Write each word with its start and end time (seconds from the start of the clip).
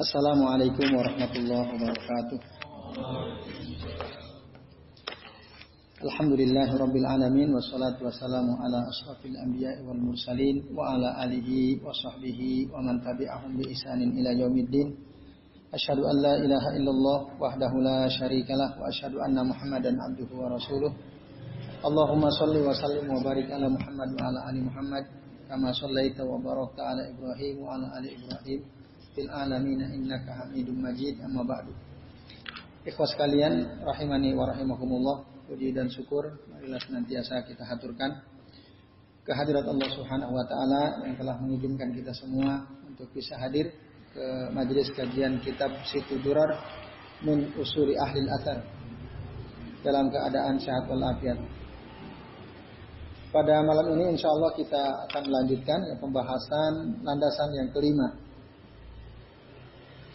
Assalamualaikum 0.00 0.96
warahmatullahi 0.96 1.76
wabarakatuh. 1.76 2.38
Alhamdulillahi 6.08 6.72
rabbil 6.72 7.04
alamin 7.04 7.52
wassalatu 7.52 8.08
wassalamu 8.08 8.56
ala 8.64 8.80
asrafil 8.88 9.36
anbiya'i 9.36 9.84
wal 9.84 10.00
mursalin 10.00 10.64
wa 10.72 10.96
ala 10.96 11.20
alihi 11.20 11.84
wa 11.84 11.92
sahbihi 11.92 12.72
wa 12.72 12.80
man 12.80 12.96
tabi'ahum 13.04 13.60
bi 13.60 13.68
isanin 13.68 14.16
ila 14.16 14.32
yaumiddin. 14.40 14.96
Asyhadu 15.68 16.08
an 16.08 16.16
la 16.16 16.34
ilaha 16.48 16.72
illallah 16.80 17.18
wahdahu 17.36 17.84
la 17.84 18.08
syarikalah 18.08 18.80
wa 18.80 18.88
asyhadu 18.88 19.20
anna 19.20 19.44
Muhammadan 19.44 20.00
abduhu 20.00 20.32
wa 20.32 20.48
rasuluh. 20.56 20.96
Allahumma 21.84 22.32
salli 22.40 22.64
wa 22.64 22.72
sallim 22.72 23.04
wa 23.04 23.20
barik 23.20 23.52
ala 23.52 23.68
Muhammad 23.68 24.08
wa 24.16 24.32
ala 24.32 24.48
ali 24.48 24.64
Muhammad 24.64 25.04
kama 25.44 25.68
sallaita 25.76 26.24
wa 26.24 26.40
barakta 26.40 26.88
ala 26.88 27.04
Ibrahim 27.04 27.54
wa 27.60 27.76
ala 27.76 28.00
ali 28.00 28.16
Ibrahim 28.16 28.79
fil 29.20 29.28
alamin 29.28 29.84
innaka 29.84 30.32
Hamidum 30.40 30.80
Majid 30.80 31.20
amma 31.20 31.44
ba'du. 31.44 31.76
Ikhwas 32.88 33.12
sekalian 33.12 33.84
rahimani 33.84 34.32
wa 34.32 34.48
rahimakumullah 34.48 35.28
puji 35.44 35.76
dan 35.76 35.92
syukur 35.92 36.40
marilah 36.48 36.80
senantiasa 36.80 37.44
kita 37.44 37.60
haturkan 37.68 38.24
kehadirat 39.28 39.68
Allah 39.68 39.88
Subhanahu 39.92 40.32
wa 40.32 40.44
taala 40.48 41.04
yang 41.04 41.20
telah 41.20 41.36
mengizinkan 41.36 41.92
kita 41.92 42.16
semua 42.16 42.64
untuk 42.88 43.12
bisa 43.12 43.36
hadir 43.36 43.68
ke 44.16 44.24
majelis 44.56 44.88
kajian 44.96 45.36
kitab 45.44 45.68
Situ 45.84 46.16
Durar 46.24 46.56
min 47.20 47.52
usuri 47.60 48.00
ahli 48.00 48.24
athar 48.24 48.64
dalam 49.84 50.08
keadaan 50.08 50.56
sehat 50.56 50.88
walafiat. 50.88 51.36
Pada 53.30 53.60
malam 53.60 53.92
ini 54.00 54.16
insya 54.16 54.32
Allah 54.32 54.50
kita 54.56 54.82
akan 55.06 55.22
melanjutkan 55.28 55.78
ya, 55.84 55.94
pembahasan 56.00 57.04
landasan 57.04 57.50
yang 57.54 57.68
kelima 57.76 58.29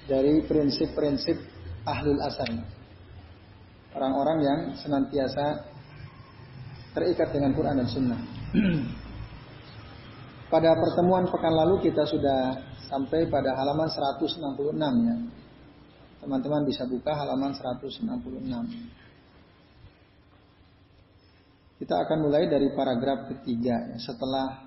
dari 0.05 0.45
prinsip-prinsip 0.45 1.37
ahlul 1.85 2.21
asar 2.21 2.49
orang-orang 3.95 4.37
yang 4.43 4.59
senantiasa 4.77 5.65
terikat 6.91 7.31
dengan 7.31 7.55
Quran 7.55 7.79
dan 7.79 7.87
Sunnah. 7.87 8.21
pada 10.53 10.71
pertemuan 10.77 11.25
pekan 11.27 11.51
lalu 11.51 11.89
kita 11.89 12.05
sudah 12.05 12.59
sampai 12.87 13.27
pada 13.27 13.55
halaman 13.57 13.89
166 13.89 14.39
ya. 14.79 15.15
Teman-teman 16.21 16.63
bisa 16.65 16.87
buka 16.87 17.11
halaman 17.13 17.53
166. 17.53 18.07
Kita 21.75 21.95
akan 22.07 22.17
mulai 22.23 22.47
dari 22.47 22.71
paragraf 22.71 23.27
ketiga 23.35 23.75
ya, 23.93 23.97
setelah 23.99 24.63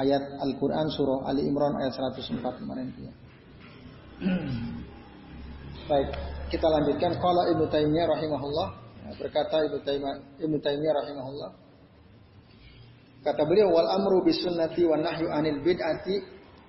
ayat 0.00 0.40
Al-Quran 0.40 0.88
surah 0.88 1.28
Ali 1.28 1.44
Imran 1.44 1.76
ayat 1.76 1.92
104 1.92 2.40
kemarin 2.40 2.88
ya. 2.96 3.12
Baik, 5.86 6.08
kita 6.48 6.66
lanjutkan. 6.66 7.20
Qala 7.20 7.52
Ibnu 7.52 7.68
Taimiyah 7.68 8.08
rahimahullah. 8.08 8.68
Berkata 9.20 9.60
Ibnu 9.68 9.78
Taimiyah 9.84 10.40
Ibnu 10.40 10.56
Taimiyah 10.64 10.94
rahimahullah. 11.04 11.50
Kata 13.26 13.42
beliau 13.44 13.74
wal 13.74 13.90
amru 13.90 14.24
bis 14.24 14.40
sunnati 14.40 14.86
wa 14.86 14.96
nahyu 14.96 15.28
anil 15.28 15.60
bid'ati 15.60 16.22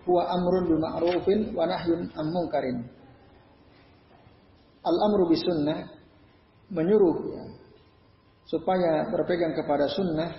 huwa 0.09 0.25
amrun 0.27 0.63
bil 0.67 0.81
ma'rufin 0.81 1.39
wa 1.53 1.63
nahyun 1.69 2.09
an 2.17 2.25
munkarin. 2.33 2.77
Al 4.83 4.97
amru 5.07 5.29
bis 5.31 5.43
sunnah 5.45 5.87
menyuruh 6.67 7.15
ya, 7.31 7.43
supaya 8.49 9.07
berpegang 9.07 9.55
kepada 9.55 9.87
sunnah 9.87 10.35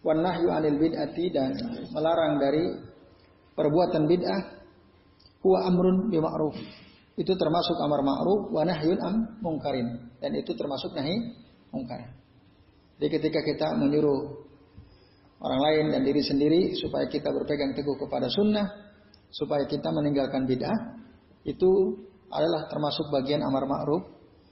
wa 0.00 0.14
nahyu 0.16 0.48
anil 0.48 0.80
bid'ati 0.80 1.24
dan 1.28 1.52
melarang 1.92 2.40
dari 2.40 2.72
perbuatan 3.52 4.06
bid'ah 4.08 4.55
huwa 5.46 5.62
amrun 5.70 6.10
bil 6.10 6.26
ma'ruf 6.26 6.58
itu 7.16 7.32
termasuk 7.32 7.78
amar 7.80 8.02
ma'ruf 8.02 8.52
wa 8.52 8.66
nahyun 8.66 8.98
am 9.00 9.16
mungkarin 9.40 10.10
dan 10.20 10.34
itu 10.36 10.52
termasuk 10.52 10.92
nahi 10.92 11.16
mungkar. 11.72 12.12
Jadi 12.96 13.08
ketika 13.20 13.40
kita 13.44 13.66
menyuruh 13.76 14.20
orang 15.40 15.60
lain 15.60 15.84
dan 15.96 16.00
diri 16.04 16.20
sendiri 16.24 16.60
supaya 16.76 17.08
kita 17.08 17.28
berpegang 17.32 17.72
teguh 17.76 17.96
kepada 17.96 18.28
sunnah, 18.28 18.68
supaya 19.32 19.68
kita 19.68 19.88
meninggalkan 19.92 20.48
bid'ah, 20.48 20.96
itu 21.44 22.00
adalah 22.32 22.68
termasuk 22.68 23.08
bagian 23.12 23.44
amar 23.44 23.64
ma'ruf 23.64 24.02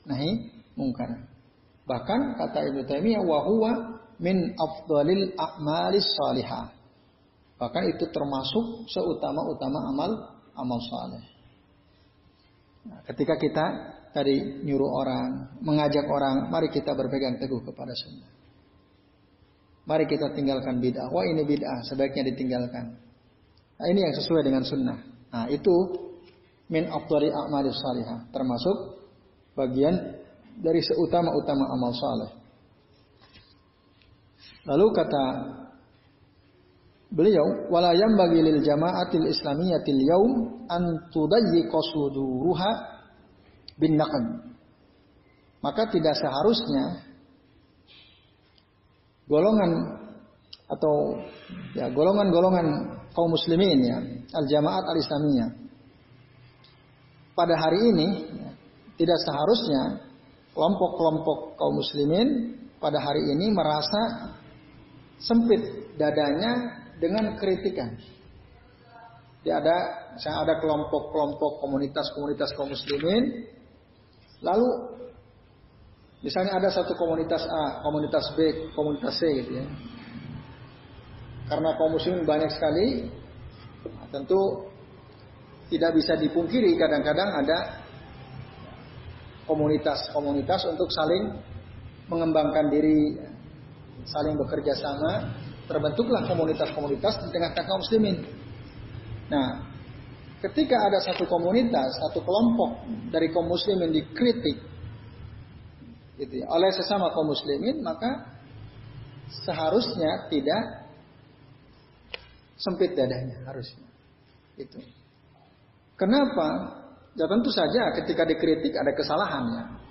nahi 0.09 0.53
mungkar. 0.77 1.09
Bahkan 1.85 2.21
kata 2.41 2.59
Ibnu 2.73 2.89
Taimiyah 2.89 3.21
wa 3.25 3.45
huwa 3.45 3.73
min 4.21 4.57
afdalil 4.57 5.37
a'malis 5.37 6.09
salihah. 6.17 6.73
Bahkan 7.61 7.83
itu 7.97 8.09
termasuk 8.09 8.89
seutama-utama 8.89 9.81
amal 9.93 10.11
amal 10.55 10.81
saleh. 10.81 11.25
Nah, 12.85 13.01
ketika 13.09 13.35
kita 13.41 13.67
tadi 14.15 14.63
nyuruh 14.63 14.91
orang, 14.95 15.59
mengajak 15.65 16.07
orang, 16.07 16.53
mari 16.53 16.71
kita 16.71 16.93
berpegang 16.93 17.41
teguh 17.41 17.65
kepada 17.65 17.93
sunnah. 17.97 18.31
Mari 19.85 20.09
kita 20.09 20.33
tinggalkan 20.33 20.81
bid'ah. 20.81 21.13
Wah 21.13 21.25
ini 21.29 21.45
bid'ah, 21.45 21.85
sebaiknya 21.85 22.25
ditinggalkan. 22.33 22.97
Nah, 23.75 23.87
ini 23.91 24.01
yang 24.01 24.15
sesuai 24.17 24.43
dengan 24.47 24.65
sunnah. 24.65 24.99
Nah 25.35 25.51
itu 25.51 25.75
min 26.71 26.87
afdali 26.87 27.27
a'mali 27.27 27.75
salihah. 27.75 28.31
Termasuk 28.31 28.77
bagian 29.59 30.23
dari 30.63 30.79
seutama-utama 30.79 31.67
amal 31.75 31.91
saleh. 31.91 32.31
Lalu 34.65 34.87
kata 34.95 35.25
beliau 37.15 37.71
wala 37.71 37.95
bagi 37.95 38.43
lil 38.43 38.59
jamaatil 38.59 39.31
islamiyatil 39.31 40.03
yaum 40.03 40.33
an 40.67 40.83
tudayyiqa 41.15 41.79
suduruha 41.95 42.71
bin 43.79 43.95
naqd 43.95 44.51
maka 45.63 45.87
tidak 45.95 46.19
seharusnya 46.19 47.07
golongan 49.31 49.71
atau 50.69 51.23
ya 51.79 51.87
golongan-golongan 51.95 52.67
kaum 53.15 53.31
muslimin 53.31 53.79
ya 53.79 53.99
al 54.35 54.47
jamaat 54.51 54.85
al 54.85 54.99
islamiyah 54.99 55.51
pada 57.39 57.55
hari 57.55 57.95
ini 57.95 58.09
ya, 58.27 58.51
tidak 58.99 59.19
seharusnya 59.23 59.83
kelompok-kelompok 60.55 61.59
kaum 61.59 61.75
muslimin 61.79 62.29
pada 62.83 62.99
hari 62.99 63.23
ini 63.33 63.55
merasa 63.55 64.35
sempit 65.23 65.95
dadanya 65.95 66.84
dengan 66.99 67.35
kritikan. 67.39 67.95
Ya 69.45 69.61
ada, 69.61 69.77
saya 70.17 70.41
ada 70.41 70.57
kelompok-kelompok 70.57 71.61
komunitas-komunitas 71.61 72.57
kaum 72.57 72.73
muslimin. 72.73 73.45
Lalu 74.41 74.69
misalnya 76.25 76.57
ada 76.57 76.73
satu 76.73 76.97
komunitas 76.97 77.45
A, 77.45 77.85
komunitas 77.85 78.25
B, 78.33 78.73
komunitas 78.73 79.21
C 79.21 79.23
gitu 79.45 79.61
ya. 79.61 79.67
Karena 81.45 81.77
kaum 81.77 81.93
muslimin 81.93 82.25
banyak 82.25 82.49
sekali, 82.57 83.05
tentu 84.09 84.73
tidak 85.69 85.93
bisa 85.93 86.17
dipungkiri 86.17 86.73
kadang-kadang 86.81 87.45
ada 87.45 87.85
komunitas-komunitas 89.45 90.65
untuk 90.73 90.89
saling 90.89 91.37
mengembangkan 92.09 92.73
diri, 92.73 93.21
saling 94.09 94.41
bekerja 94.41 94.73
sama 94.73 95.44
terbentuklah 95.65 96.29
komunitas-komunitas 96.29 97.25
di 97.25 97.29
tengah-tengah 97.33 97.67
kaum 97.69 97.81
muslimin. 97.81 98.17
Nah, 99.33 99.65
ketika 100.45 100.77
ada 100.77 101.01
satu 101.01 101.25
komunitas, 101.25 101.97
satu 102.05 102.21
kelompok 102.21 102.85
dari 103.09 103.33
kaum 103.33 103.49
muslimin 103.49 103.89
dikritik 103.89 104.61
gitu 106.21 106.35
ya, 106.45 106.47
oleh 106.53 106.71
sesama 106.71 107.11
kaum 107.11 107.33
muslimin, 107.33 107.81
maka 107.81 108.37
seharusnya 109.45 110.29
tidak 110.29 110.85
sempit 112.61 112.93
dadanya 112.95 113.43
harusnya. 113.49 113.89
Itu. 114.55 114.79
Kenapa? 115.99 116.81
Ya 117.15 117.31
tentu 117.31 117.51
saja 117.55 117.95
ketika 118.03 118.27
dikritik 118.27 118.75
ada 118.75 118.91
kesalahannya. 118.91 119.83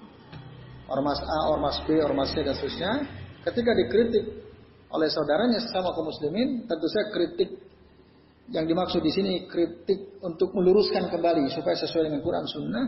Ormas 0.92 1.20
A, 1.24 1.40
ormas 1.48 1.80
B, 1.88 1.96
ormas 2.04 2.36
C 2.36 2.44
dan 2.44 2.56
seterusnya. 2.60 2.92
Ketika 3.48 3.72
dikritik 3.72 4.43
oleh 4.94 5.10
saudaranya 5.10 5.58
sesama 5.58 5.90
kaum 5.98 6.14
muslimin, 6.14 6.70
tentu 6.70 6.86
saja 6.86 7.10
kritik 7.10 7.50
yang 8.54 8.70
dimaksud 8.70 9.02
di 9.02 9.10
sini 9.10 9.50
kritik 9.50 10.22
untuk 10.22 10.54
meluruskan 10.54 11.10
kembali 11.10 11.50
supaya 11.50 11.74
sesuai 11.80 12.12
dengan 12.12 12.22
Quran 12.22 12.46
Sunnah. 12.46 12.86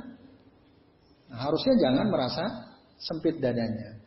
Nah, 1.32 1.40
harusnya 1.42 1.74
jangan 1.82 2.06
merasa 2.14 2.44
sempit 3.02 3.42
dadanya. 3.42 3.98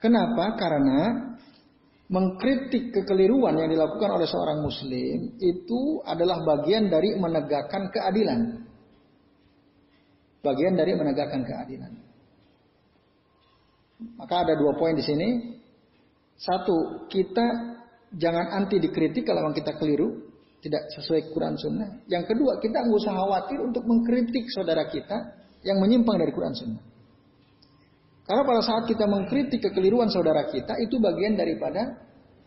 Kenapa? 0.00 0.56
Karena 0.56 1.30
mengkritik 2.08 2.90
kekeliruan 2.90 3.56
yang 3.56 3.70
dilakukan 3.70 4.16
oleh 4.16 4.26
seorang 4.26 4.64
muslim 4.64 5.36
itu 5.38 6.02
adalah 6.02 6.40
bagian 6.42 6.88
dari 6.88 7.14
menegakkan 7.14 7.92
keadilan. 7.92 8.40
Bagian 10.42 10.74
dari 10.74 10.92
menegakkan 10.98 11.46
keadilan. 11.46 11.92
Maka 14.18 14.34
ada 14.42 14.54
dua 14.58 14.74
poin 14.74 14.98
di 14.98 15.04
sini. 15.06 15.51
Satu, 16.42 17.06
kita 17.06 17.46
jangan 18.18 18.58
anti 18.58 18.82
dikritik 18.82 19.22
kalau 19.22 19.46
memang 19.46 19.56
kita 19.56 19.78
keliru. 19.78 20.34
tidak 20.62 20.94
sesuai 20.94 21.34
Quran 21.34 21.58
Sunnah. 21.58 22.06
Yang 22.06 22.30
kedua, 22.30 22.62
kita 22.62 22.86
nggak 22.86 22.94
usah 23.02 23.10
khawatir 23.18 23.58
untuk 23.58 23.82
mengkritik 23.82 24.46
saudara 24.54 24.86
kita 24.86 25.34
yang 25.66 25.82
menyimpang 25.82 26.14
dari 26.22 26.30
Quran 26.30 26.54
Sunnah. 26.54 26.82
Karena 28.22 28.46
pada 28.46 28.62
saat 28.62 28.86
kita 28.86 29.10
mengkritik 29.10 29.58
kekeliruan 29.58 30.06
saudara 30.06 30.46
kita, 30.46 30.78
itu 30.78 31.02
bagian 31.02 31.34
daripada 31.34 31.98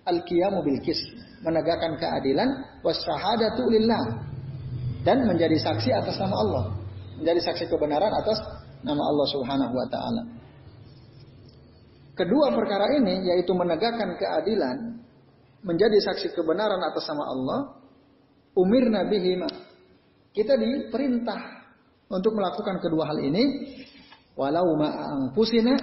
al-qiyamu 0.07 0.63
bil 0.63 0.80
menegakkan 1.44 2.00
keadilan 2.00 2.80
wasyahadatu 2.88 3.68
lillah 3.68 4.24
dan 5.03 5.27
menjadi 5.27 5.59
saksi 5.59 5.92
atas 5.92 6.15
nama 6.15 6.36
Allah, 6.39 6.63
menjadi 7.19 7.51
saksi 7.51 7.68
kebenaran 7.68 8.15
atas 8.15 8.39
nama 8.80 9.03
Allah 9.12 9.27
Subhanahu 9.27 9.74
wa 9.75 9.88
taala. 9.92 10.21
Kedua 12.16 12.48
perkara 12.56 12.96
ini 12.96 13.28
yaitu 13.28 13.52
menegakkan 13.52 14.16
keadilan, 14.16 15.04
menjadi 15.68 16.00
saksi 16.00 16.32
kebenaran 16.32 16.80
atas 16.80 17.04
nama 17.12 17.24
Allah, 17.28 17.60
umir 18.56 18.88
nabi 18.88 19.44
Kita 20.32 20.56
diperintah 20.56 21.40
untuk 22.08 22.40
melakukan 22.40 22.80
kedua 22.80 23.12
hal 23.12 23.20
ini. 23.20 23.44
Walau 24.36 24.80
ma'angfusina 24.80 25.76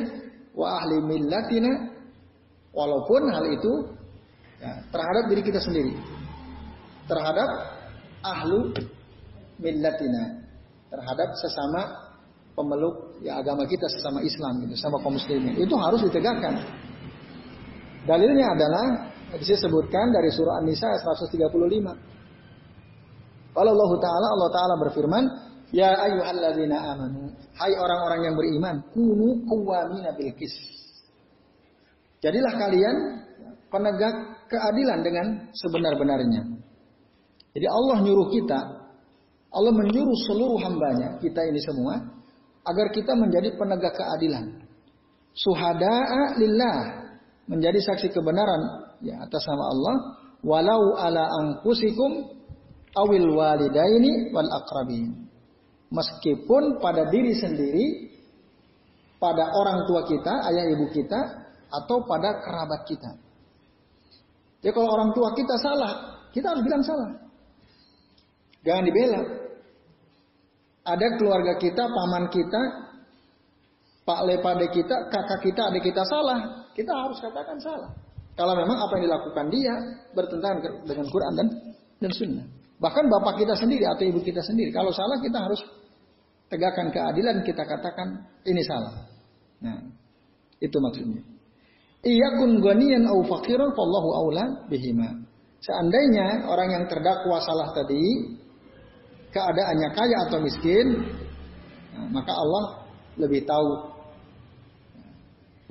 wa 0.57 0.81
ahli 0.81 1.05
millatina. 1.05 1.73
Walaupun 2.73 3.29
hal 3.29 3.45
itu 3.53 3.73
ya, 4.61 4.73
terhadap 4.89 5.25
diri 5.29 5.43
kita 5.45 5.61
sendiri. 5.61 5.93
Terhadap 7.09 7.49
ahlu 8.25 8.73
millatina. 9.61 10.49
Terhadap 10.89 11.29
sesama 11.41 12.02
pemeluk 12.53 13.17
ya 13.25 13.41
agama 13.41 13.65
kita 13.65 13.89
sesama 13.89 14.21
Islam 14.21 14.63
gitu, 14.67 14.75
sama 14.77 15.01
kaum 15.01 15.17
muslimin. 15.17 15.57
Itu 15.57 15.75
harus 15.77 16.01
ditegakkan. 16.05 16.61
Dalilnya 18.05 18.47
adalah 18.53 18.87
disebutkan 19.39 20.13
dari 20.13 20.29
surah 20.35 20.61
An-Nisa 20.61 20.89
135. 21.01 21.49
Kalau 23.53 23.71
Allah 23.73 23.93
Ta'ala, 24.01 24.27
Allah 24.33 24.51
Ta'ala 24.53 24.75
berfirman, 24.81 25.25
Ya 25.73 25.97
ayyuhalladzina 25.97 26.77
amanu, 26.93 27.33
hai 27.57 27.73
orang-orang 27.73 28.21
yang 28.29 28.35
beriman, 28.37 28.85
kunu 28.93 29.41
kuwamina 29.49 30.13
bil 30.13 30.29
Jadilah 32.21 32.53
kalian 32.61 32.97
penegak 33.73 34.15
keadilan 34.53 35.01
dengan 35.01 35.27
sebenar-benarnya. 35.57 36.45
Jadi 37.57 37.67
Allah 37.69 38.05
nyuruh 38.05 38.29
kita, 38.37 38.61
Allah 39.53 39.73
menyuruh 39.73 40.19
seluruh 40.29 40.61
hambanya, 40.61 41.17
kita 41.25 41.41
ini 41.41 41.61
semua, 41.65 42.01
agar 42.63 42.87
kita 42.95 43.13
menjadi 43.19 43.55
penegak 43.59 43.95
keadilan. 43.99 44.63
Suhada'a 45.33 46.39
lillah, 46.39 46.77
menjadi 47.49 47.81
saksi 47.83 48.13
kebenaran 48.13 48.93
ya 49.03 49.19
atas 49.25 49.43
nama 49.49 49.65
Allah, 49.67 49.95
walau 50.45 50.83
ala 50.95 51.25
angkusikum 51.43 52.39
awil 52.95 53.29
walidaini 53.35 54.31
wal 54.31 54.51
akrabin. 54.63 55.27
Meskipun 55.93 56.81
pada 56.81 57.09
diri 57.13 57.37
sendiri, 57.37 57.87
pada 59.21 59.53
orang 59.53 59.85
tua 59.85 60.09
kita, 60.09 60.49
ayah 60.53 60.65
ibu 60.73 60.89
kita, 60.89 61.21
atau 61.73 62.05
pada 62.05 62.41
kerabat 62.41 62.85
kita. 62.85 63.13
Ya 64.63 64.71
kalau 64.71 64.89
orang 64.89 65.11
tua 65.13 65.35
kita 65.35 65.57
salah, 65.59 66.23
kita 66.31 66.55
harus 66.55 66.63
bilang 66.65 66.85
salah. 66.85 67.11
Jangan 68.63 68.85
dibela. 68.87 69.42
Ada 70.83 71.07
keluarga 71.15 71.55
kita, 71.63 71.87
paman 71.87 72.27
kita, 72.31 72.63
pak 74.03 74.21
lepade 74.27 74.67
kita, 74.75 74.97
kakak 75.09 75.41
kita, 75.47 75.71
adik 75.71 75.87
kita 75.87 76.03
salah, 76.07 76.67
kita 76.75 76.91
harus 76.91 77.19
katakan 77.23 77.59
salah. 77.63 77.91
Kalau 78.35 78.57
memang 78.57 78.81
apa 78.81 78.99
yang 78.99 79.13
dilakukan 79.13 79.47
dia 79.53 79.75
bertentangan 80.17 80.59
dengan 80.89 81.07
Quran 81.07 81.33
dan 81.37 81.49
dan 82.03 82.11
Sunnah. 82.11 82.47
Bahkan 82.83 83.05
bapak 83.07 83.39
kita 83.39 83.55
sendiri 83.55 83.87
atau 83.87 84.03
ibu 84.03 84.19
kita 84.19 84.43
sendiri, 84.43 84.75
kalau 84.75 84.91
salah 84.91 85.23
kita 85.23 85.39
harus 85.39 85.61
tegakkan 86.51 86.91
keadilan, 86.91 87.47
kita 87.47 87.63
katakan 87.63 88.27
ini 88.43 88.63
salah. 88.67 89.07
Nah, 89.63 89.79
itu 90.59 90.77
maksudnya. 90.83 91.23
Iya 92.03 92.43
kun 92.43 92.59
ghaniyan 92.59 93.07
au 93.07 93.23
faqiran 93.23 93.71
fallahu 93.71 94.09
aula 94.19 94.67
bihima. 94.67 95.23
Seandainya 95.63 96.51
orang 96.51 96.75
yang 96.75 96.85
terdakwa 96.91 97.39
salah 97.39 97.71
tadi 97.71 98.03
keadaannya 99.33 99.89
kaya 99.97 100.17
atau 100.29 100.39
miskin, 100.45 100.87
maka 102.13 102.33
Allah 102.33 102.65
lebih 103.17 103.43
tahu 103.49 103.93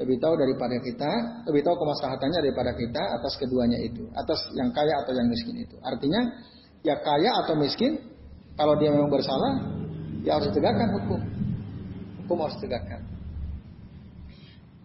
lebih 0.01 0.17
tahu 0.17 0.33
daripada 0.33 0.81
kita, 0.81 1.11
lebih 1.45 1.61
tahu 1.61 1.77
kemaslahatannya 1.77 2.39
daripada 2.41 2.73
kita 2.73 3.01
atas 3.21 3.37
keduanya 3.37 3.77
itu, 3.85 4.09
atas 4.17 4.49
yang 4.57 4.73
kaya 4.73 4.97
atau 5.05 5.13
yang 5.13 5.29
miskin 5.29 5.61
itu. 5.61 5.77
Artinya, 5.85 6.41
ya 6.81 6.97
kaya 6.97 7.29
atau 7.45 7.53
miskin, 7.53 8.01
kalau 8.57 8.73
dia 8.81 8.89
memang 8.89 9.13
bersalah, 9.13 9.61
ya 10.25 10.41
harus 10.41 10.49
ditegakkan 10.49 10.89
hukum. 10.97 11.21
Hukum 12.25 12.37
harus 12.41 12.57
ditegakkan. 12.57 13.05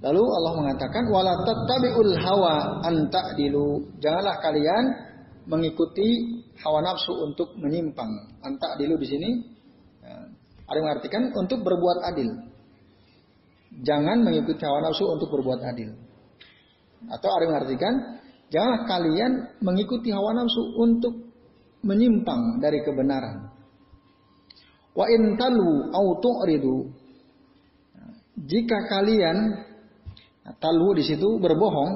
Lalu 0.05 0.21
Allah 0.21 0.53
mengatakan, 0.61 1.09
wala 1.09 1.33
tattabi'ul 1.49 2.13
hawa 2.21 2.85
anta'dilu. 2.85 3.97
Janganlah 3.97 4.37
kalian 4.45 4.85
mengikuti 5.47 6.43
hawa 6.61 6.83
nafsu 6.83 7.15
untuk 7.23 7.55
menyimpang. 7.57 8.39
Antak 8.43 8.79
dulu 8.79 8.99
di 8.99 9.07
sini 9.07 9.31
ya, 10.03 10.27
ada 10.67 10.79
mengartikan 10.83 11.31
untuk 11.35 11.63
berbuat 11.63 12.03
adil. 12.03 12.31
Jangan 13.83 14.27
mengikuti 14.27 14.63
hawa 14.67 14.91
nafsu 14.91 15.07
untuk 15.07 15.31
berbuat 15.31 15.61
adil. 15.63 15.95
Atau 17.07 17.29
ada 17.31 17.43
yang 17.47 17.53
mengartikan 17.55 17.95
janganlah 18.51 18.83
kalian 18.91 19.33
mengikuti 19.63 20.11
hawa 20.11 20.35
nafsu 20.35 20.63
untuk 20.83 21.15
menyimpang 21.87 22.59
dari 22.59 22.83
kebenaran. 22.83 23.55
Wa 24.97 25.07
intalu 25.07 25.95
au 25.95 26.07
tu'ridu. 26.19 26.91
Jika 28.37 28.91
kalian 28.91 29.65
talu 30.61 30.93
di 30.93 31.03
situ 31.05 31.41
berbohong, 31.41 31.93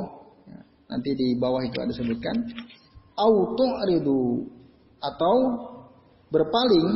ya, 0.48 0.60
nanti 0.88 1.12
di 1.12 1.36
bawah 1.36 1.60
itu 1.60 1.76
ada 1.80 1.92
sebutkan 1.92 2.32
auto 3.20 3.68
ridu 3.84 4.48
atau 5.00 5.36
berpaling 6.32 6.88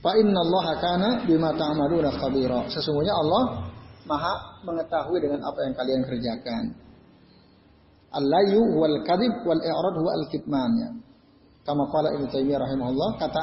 fa 0.00 0.16
Allah 0.16 0.66
kana 0.80 1.08
bima 1.28 1.52
ta'maluna 1.52 2.10
khabira. 2.16 2.66
Sesungguhnya 2.72 3.12
Allah 3.12 3.70
Maha 4.02 4.58
mengetahui 4.66 5.22
dengan 5.22 5.46
apa 5.46 5.62
yang 5.62 5.74
kalian 5.78 6.02
kerjakan. 6.02 6.64
Al-layu 8.12 8.60
wal 8.74 8.98
kadhib 9.06 9.46
wal 9.46 9.62
i'rad 9.62 9.94
huwa 9.94 10.10
al-kitman 10.18 10.70
ya. 10.74 10.90
Kama 11.62 11.86
qala 11.94 12.10
Ibnu 12.18 12.26
Taimiyah 12.26 12.60
rahimahullah 12.66 13.10
kata 13.22 13.42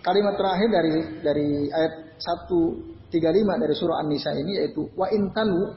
kalimat 0.00 0.40
terakhir 0.40 0.68
dari 0.72 0.94
dari 1.20 1.48
ayat 1.68 2.16
135 2.16 3.12
dari 3.36 3.74
surah 3.76 4.00
An-Nisa 4.00 4.32
ini 4.40 4.64
yaitu 4.64 4.88
wa 4.96 5.04
intalu 5.12 5.76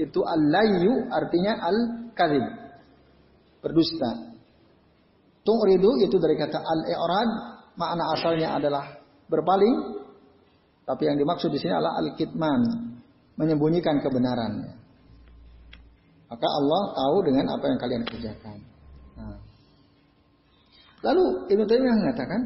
itu 0.00 0.20
al-layu 0.24 1.12
artinya 1.12 1.60
al-kadhib 1.60 2.65
berdusta. 3.66 4.38
Tu'ridu 5.42 5.98
itu 6.06 6.16
dari 6.22 6.38
kata 6.38 6.62
al-i'rad, 6.62 7.30
makna 7.74 8.14
asalnya 8.14 8.54
adalah 8.54 8.94
berpaling, 9.26 10.06
tapi 10.86 11.02
yang 11.10 11.18
dimaksud 11.18 11.50
di 11.50 11.58
sini 11.58 11.74
adalah 11.74 11.98
al-kitman, 11.98 12.62
menyembunyikan 13.34 13.98
kebenaran. 13.98 14.70
Maka 16.26 16.46
Allah 16.46 16.82
tahu 16.94 17.16
dengan 17.26 17.46
apa 17.54 17.64
yang 17.70 17.78
kalian 17.78 18.02
kerjakan. 18.06 18.58
Nah. 19.18 19.38
Lalu 21.06 21.24
Ibnu 21.54 21.64
Taimiyah 21.66 21.96
mengatakan, 22.02 22.40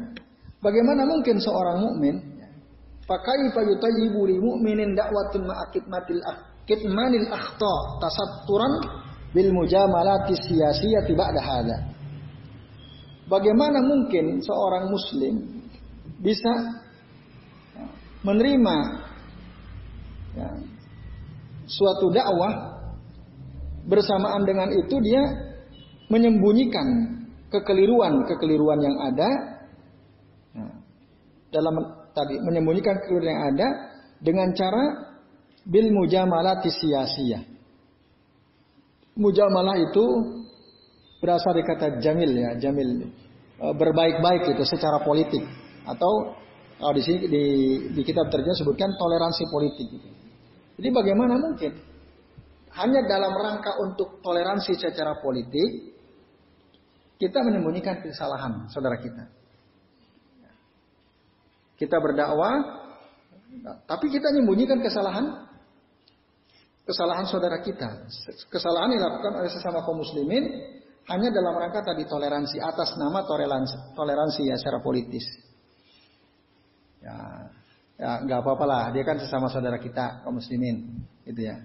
bagaimana 0.61 1.05
mungkin 1.09 1.41
seorang 1.41 1.81
mukmin 1.81 2.21
pakai 3.09 3.49
yutayyibu 3.49 4.21
li 4.29 4.37
mu'minin 4.37 4.93
dakwatun 4.93 5.49
ma'akitmatil 5.49 6.21
kitmanil 6.69 7.27
akhta 7.33 7.73
tasatturan 7.99 8.73
bil 9.31 9.49
mujamalati 9.55 10.35
siyasiyati 10.35 11.11
ba'da 11.15 11.39
hadza. 11.39 11.77
Bagaimana 13.31 13.79
mungkin 13.79 14.43
seorang 14.43 14.91
muslim 14.91 15.63
bisa 16.19 16.51
menerima 18.27 18.75
ya, 20.35 20.49
suatu 21.65 22.11
dakwah 22.11 22.83
bersamaan 23.87 24.43
dengan 24.43 24.69
itu 24.75 24.95
dia 24.99 25.23
menyembunyikan 26.11 26.87
kekeliruan-kekeliruan 27.49 28.79
yang 28.83 28.97
ada 28.99 29.29
ya, 30.53 30.65
dalam 31.55 31.75
tadi 32.11 32.35
menyembunyikan 32.43 32.99
kekeliruan 32.99 33.31
yang 33.31 33.43
ada 33.55 33.67
dengan 34.19 34.51
cara 34.53 34.83
bil 35.63 35.87
mujamalati 35.95 36.67
siyasiyah 36.67 37.50
Mujamalah 39.11 39.75
itu 39.75 40.05
berasal 41.19 41.51
dari 41.53 41.67
kata 41.67 41.87
jamil 41.99 42.31
ya, 42.31 42.55
jamil 42.57 43.11
e, 43.59 43.65
berbaik-baik 43.75 44.55
itu 44.55 44.63
secara 44.63 45.03
politik 45.03 45.43
atau 45.83 46.33
kalau 46.81 46.93
di 46.97 47.03
sini 47.05 47.29
di, 47.29 47.45
di 47.93 48.01
kitab 48.01 48.31
terjemah 48.33 48.57
sebutkan 48.57 48.89
toleransi 48.97 49.43
politik. 49.51 49.87
Gitu. 49.91 50.09
Jadi 50.81 50.89
bagaimana 50.89 51.37
mungkin 51.37 51.77
hanya 52.71 53.03
dalam 53.05 53.35
rangka 53.35 53.77
untuk 53.83 54.23
toleransi 54.23 54.79
secara 54.79 55.19
politik 55.19 55.93
kita 57.21 57.43
menyembunyikan 57.45 58.01
kesalahan 58.01 58.65
saudara 58.73 58.97
kita. 58.97 59.29
Kita 61.77 61.97
berdakwah, 62.01 62.81
tapi 63.85 64.09
kita 64.09 64.33
menyembunyikan 64.33 64.81
kesalahan 64.81 65.50
kesalahan 66.85 67.25
saudara 67.29 67.61
kita. 67.61 68.09
Kesalahan 68.49 68.93
yang 68.95 69.01
dilakukan 69.05 69.33
oleh 69.41 69.51
sesama 69.51 69.85
kaum 69.85 70.01
muslimin 70.01 70.43
hanya 71.09 71.29
dalam 71.33 71.57
rangka 71.57 71.81
tadi 71.81 72.05
toleransi 72.05 72.61
atas 72.61 72.95
nama 72.97 73.25
toleransi, 73.25 73.97
toleransi 73.97 74.41
ya 74.47 74.55
secara 74.57 74.79
politis. 74.79 75.25
Ya, 77.01 77.17
ya 77.97 78.11
nggak 78.25 78.39
apa-apa 78.45 78.65
lah. 78.65 78.83
Dia 78.93 79.03
kan 79.05 79.17
sesama 79.17 79.49
saudara 79.49 79.81
kita 79.81 80.21
kaum 80.21 80.37
muslimin, 80.37 81.01
gitu 81.25 81.41
ya. 81.41 81.57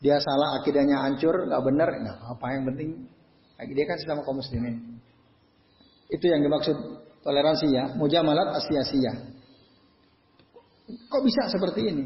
Dia 0.00 0.20
salah 0.20 0.60
akidahnya 0.60 1.00
hancur, 1.04 1.48
nggak 1.48 1.62
benar, 1.64 1.88
nggak 1.88 2.18
apa 2.36 2.46
yang 2.52 2.64
penting 2.72 2.90
dia 3.64 3.84
kan 3.88 3.96
sesama 3.96 4.20
kaum 4.20 4.36
muslimin. 4.36 5.00
Itu 6.12 6.28
yang 6.28 6.44
dimaksud 6.44 6.76
toleransi 7.24 7.66
ya, 7.72 7.84
mujamalat 7.96 8.60
asia-asia. 8.60 9.32
Kok 11.08 11.22
bisa 11.24 11.48
seperti 11.48 11.80
ini? 11.88 12.04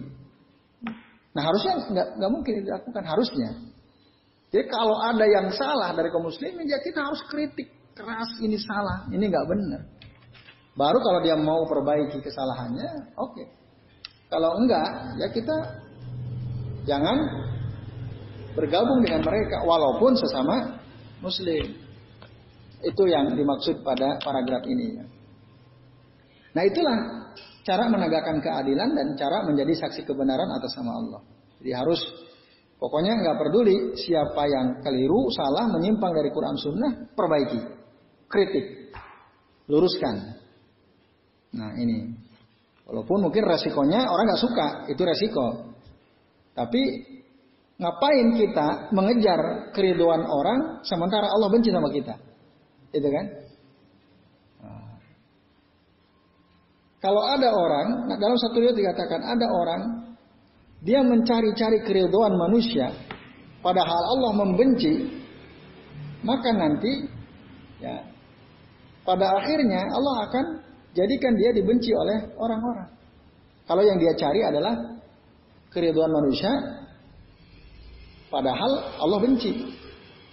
Nah 1.30 1.42
harusnya 1.46 1.74
nggak 1.86 2.08
nggak 2.18 2.30
mungkin 2.30 2.52
dilakukan 2.66 3.04
harusnya. 3.06 3.50
Jadi 4.50 4.66
kalau 4.66 4.98
ada 4.98 5.22
yang 5.30 5.46
salah 5.54 5.94
dari 5.94 6.10
kaum 6.10 6.26
muslimin 6.26 6.66
ya 6.66 6.82
kita 6.82 7.06
harus 7.06 7.22
kritik 7.30 7.70
keras 7.94 8.30
ini 8.42 8.58
salah, 8.58 9.06
ini 9.14 9.30
nggak 9.30 9.46
benar. 9.46 9.82
Baru 10.74 10.98
kalau 10.98 11.20
dia 11.22 11.38
mau 11.38 11.66
perbaiki 11.70 12.18
kesalahannya, 12.18 13.14
oke. 13.14 13.34
Okay. 13.34 13.46
Kalau 14.30 14.62
enggak, 14.62 15.18
ya 15.18 15.26
kita 15.34 15.56
jangan 16.86 17.18
bergabung 18.54 19.02
dengan 19.02 19.22
mereka 19.26 19.62
walaupun 19.66 20.14
sesama 20.14 20.78
muslim. 21.18 21.74
Itu 22.80 23.04
yang 23.10 23.36
dimaksud 23.36 23.84
pada 23.84 24.16
paragraf 24.24 24.64
ini. 24.64 25.02
Nah 26.56 26.62
itulah 26.64 27.19
cara 27.64 27.84
menegakkan 27.88 28.40
keadilan 28.40 28.90
dan 28.96 29.06
cara 29.16 29.44
menjadi 29.44 29.86
saksi 29.86 30.08
kebenaran 30.08 30.48
atas 30.56 30.72
nama 30.80 30.92
Allah. 30.96 31.20
Jadi 31.60 31.70
harus 31.76 32.00
pokoknya 32.80 33.20
nggak 33.20 33.36
peduli 33.36 33.76
siapa 33.96 34.42
yang 34.48 34.66
keliru, 34.80 35.28
salah, 35.32 35.68
menyimpang 35.68 36.12
dari 36.16 36.32
Quran 36.32 36.56
Sunnah, 36.56 36.92
perbaiki, 37.12 37.60
kritik, 38.28 38.96
luruskan. 39.68 40.40
Nah 41.50 41.76
ini, 41.76 42.16
walaupun 42.88 43.28
mungkin 43.28 43.44
resikonya 43.44 44.08
orang 44.08 44.24
nggak 44.32 44.42
suka, 44.42 44.66
itu 44.88 45.02
resiko. 45.04 45.76
Tapi 46.56 46.82
ngapain 47.80 48.26
kita 48.36 48.92
mengejar 48.92 49.72
keriduan 49.72 50.24
orang 50.24 50.84
sementara 50.84 51.28
Allah 51.32 51.48
benci 51.48 51.72
sama 51.72 51.88
kita? 51.88 52.14
Itu 52.92 53.08
kan? 53.08 53.39
Kalau 57.00 57.22
ada 57.24 57.48
orang, 57.48 58.12
nah 58.12 58.16
dalam 58.20 58.36
satu 58.36 58.60
riwayat 58.60 58.76
dikatakan 58.76 59.20
ada 59.24 59.46
orang 59.48 59.82
dia 60.84 61.00
mencari-cari 61.00 61.80
keridhaan 61.84 62.36
manusia 62.36 62.92
padahal 63.64 64.02
Allah 64.16 64.32
membenci, 64.44 65.08
maka 66.20 66.52
nanti 66.52 67.08
ya 67.80 68.04
pada 69.00 69.32
akhirnya 69.32 69.80
Allah 69.88 70.14
akan 70.28 70.44
jadikan 70.92 71.32
dia 71.40 71.56
dibenci 71.56 71.88
oleh 71.96 72.36
orang-orang. 72.36 72.92
Kalau 73.64 73.80
yang 73.80 73.96
dia 73.96 74.12
cari 74.20 74.44
adalah 74.44 75.00
keridhaan 75.72 76.12
manusia 76.12 76.52
padahal 78.28 79.00
Allah 79.00 79.18
benci. 79.24 79.56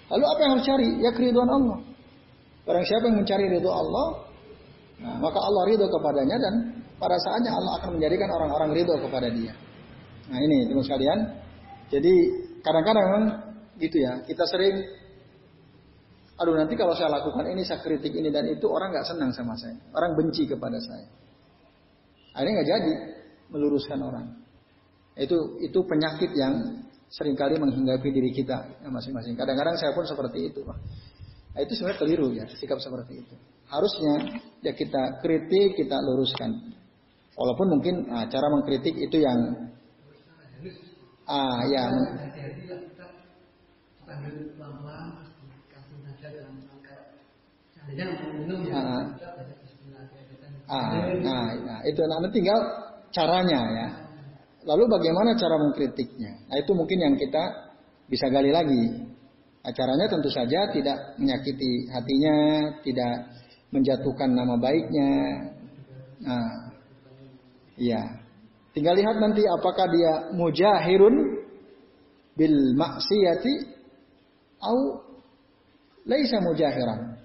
Lalu 0.08 0.26
apa 0.28 0.40
yang 0.44 0.52
harus 0.60 0.68
cari? 0.68 0.88
Ya 1.00 1.12
keridhaan 1.16 1.48
Allah. 1.48 1.80
Barang 2.68 2.84
siapa 2.84 3.08
yang 3.08 3.24
mencari 3.24 3.48
ridho 3.48 3.72
Allah, 3.72 4.27
Nah, 4.98 5.22
maka 5.22 5.38
Allah 5.38 5.64
ridho 5.70 5.86
kepadanya 5.86 6.38
dan 6.42 6.54
pada 6.98 7.18
saatnya 7.22 7.54
Allah 7.54 7.78
akan 7.82 8.02
menjadikan 8.02 8.30
orang-orang 8.34 8.74
ridho 8.74 8.98
kepada 8.98 9.30
dia. 9.30 9.54
Nah 10.28 10.40
ini 10.42 10.66
teman 10.66 10.84
sekalian. 10.84 11.20
Jadi 11.88 12.14
kadang-kadang 12.66 13.04
memang 13.06 13.26
gitu 13.78 14.02
ya. 14.02 14.26
Kita 14.26 14.44
sering, 14.50 14.76
aduh 16.36 16.58
nanti 16.58 16.74
kalau 16.74 16.98
saya 16.98 17.14
lakukan 17.14 17.46
ini, 17.48 17.62
saya 17.64 17.80
kritik 17.80 18.12
ini 18.12 18.34
dan 18.34 18.50
itu 18.50 18.66
orang 18.68 18.92
nggak 18.92 19.08
senang 19.08 19.32
sama 19.32 19.54
saya. 19.56 19.78
Orang 19.94 20.18
benci 20.18 20.50
kepada 20.50 20.82
saya. 20.82 21.08
Akhirnya 22.34 22.54
nggak 22.60 22.70
jadi 22.70 22.94
meluruskan 23.54 24.00
orang. 24.02 24.26
Itu 25.18 25.62
itu 25.62 25.80
penyakit 25.86 26.34
yang 26.34 26.86
sering 27.08 27.40
kali 27.40 27.56
menghinggapi 27.56 28.10
diri 28.12 28.36
kita 28.36 28.84
masing-masing. 28.90 29.38
Kadang-kadang 29.40 29.80
saya 29.80 29.96
pun 29.96 30.04
seperti 30.04 30.52
itu. 30.52 30.62
Nah, 30.68 31.60
itu 31.64 31.74
sebenarnya 31.74 32.00
keliru 32.04 32.28
ya 32.36 32.46
sikap 32.52 32.78
seperti 32.84 33.24
itu. 33.24 33.36
Harusnya 33.68 34.40
ya 34.64 34.72
kita 34.72 35.20
kritik, 35.20 35.76
kita 35.76 36.00
luruskan. 36.00 36.76
Walaupun 37.38 37.68
mungkin 37.78 37.96
nah, 38.10 38.26
cara 38.26 38.48
mengkritik 38.50 38.98
itu 38.98 39.18
yang 39.22 39.38
ah 41.28 41.60
ya 41.68 41.84
ah, 41.86 42.02
ah, 50.72 51.14
nah, 51.20 51.46
nah 51.62 51.80
itu 51.84 52.02
nanti 52.08 52.28
tinggal 52.32 52.60
caranya 53.12 53.60
ya. 53.76 53.88
Lalu 54.68 54.84
bagaimana 54.92 55.36
cara 55.40 55.56
mengkritiknya? 55.62 56.48
Nah 56.52 56.58
itu 56.60 56.72
mungkin 56.76 57.00
yang 57.00 57.16
kita 57.16 57.72
bisa 58.12 58.28
gali 58.28 58.52
lagi. 58.52 59.14
Acaranya 59.64 60.08
tentu 60.08 60.32
saja 60.32 60.72
tidak 60.72 61.20
menyakiti 61.20 61.92
hatinya, 61.92 62.36
tidak 62.84 63.14
menjatuhkan 63.72 64.32
nama 64.32 64.56
baiknya. 64.56 65.12
Nah, 66.24 66.50
iya. 67.76 68.02
Tinggal 68.72 68.94
lihat 68.94 69.18
nanti 69.18 69.42
apakah 69.48 69.90
dia 69.90 70.14
mujahirun 70.38 71.16
bil 72.38 72.58
maksiyati 72.78 73.54
au 74.62 75.02
laisa 76.06 76.38
mujahiran. 76.40 77.18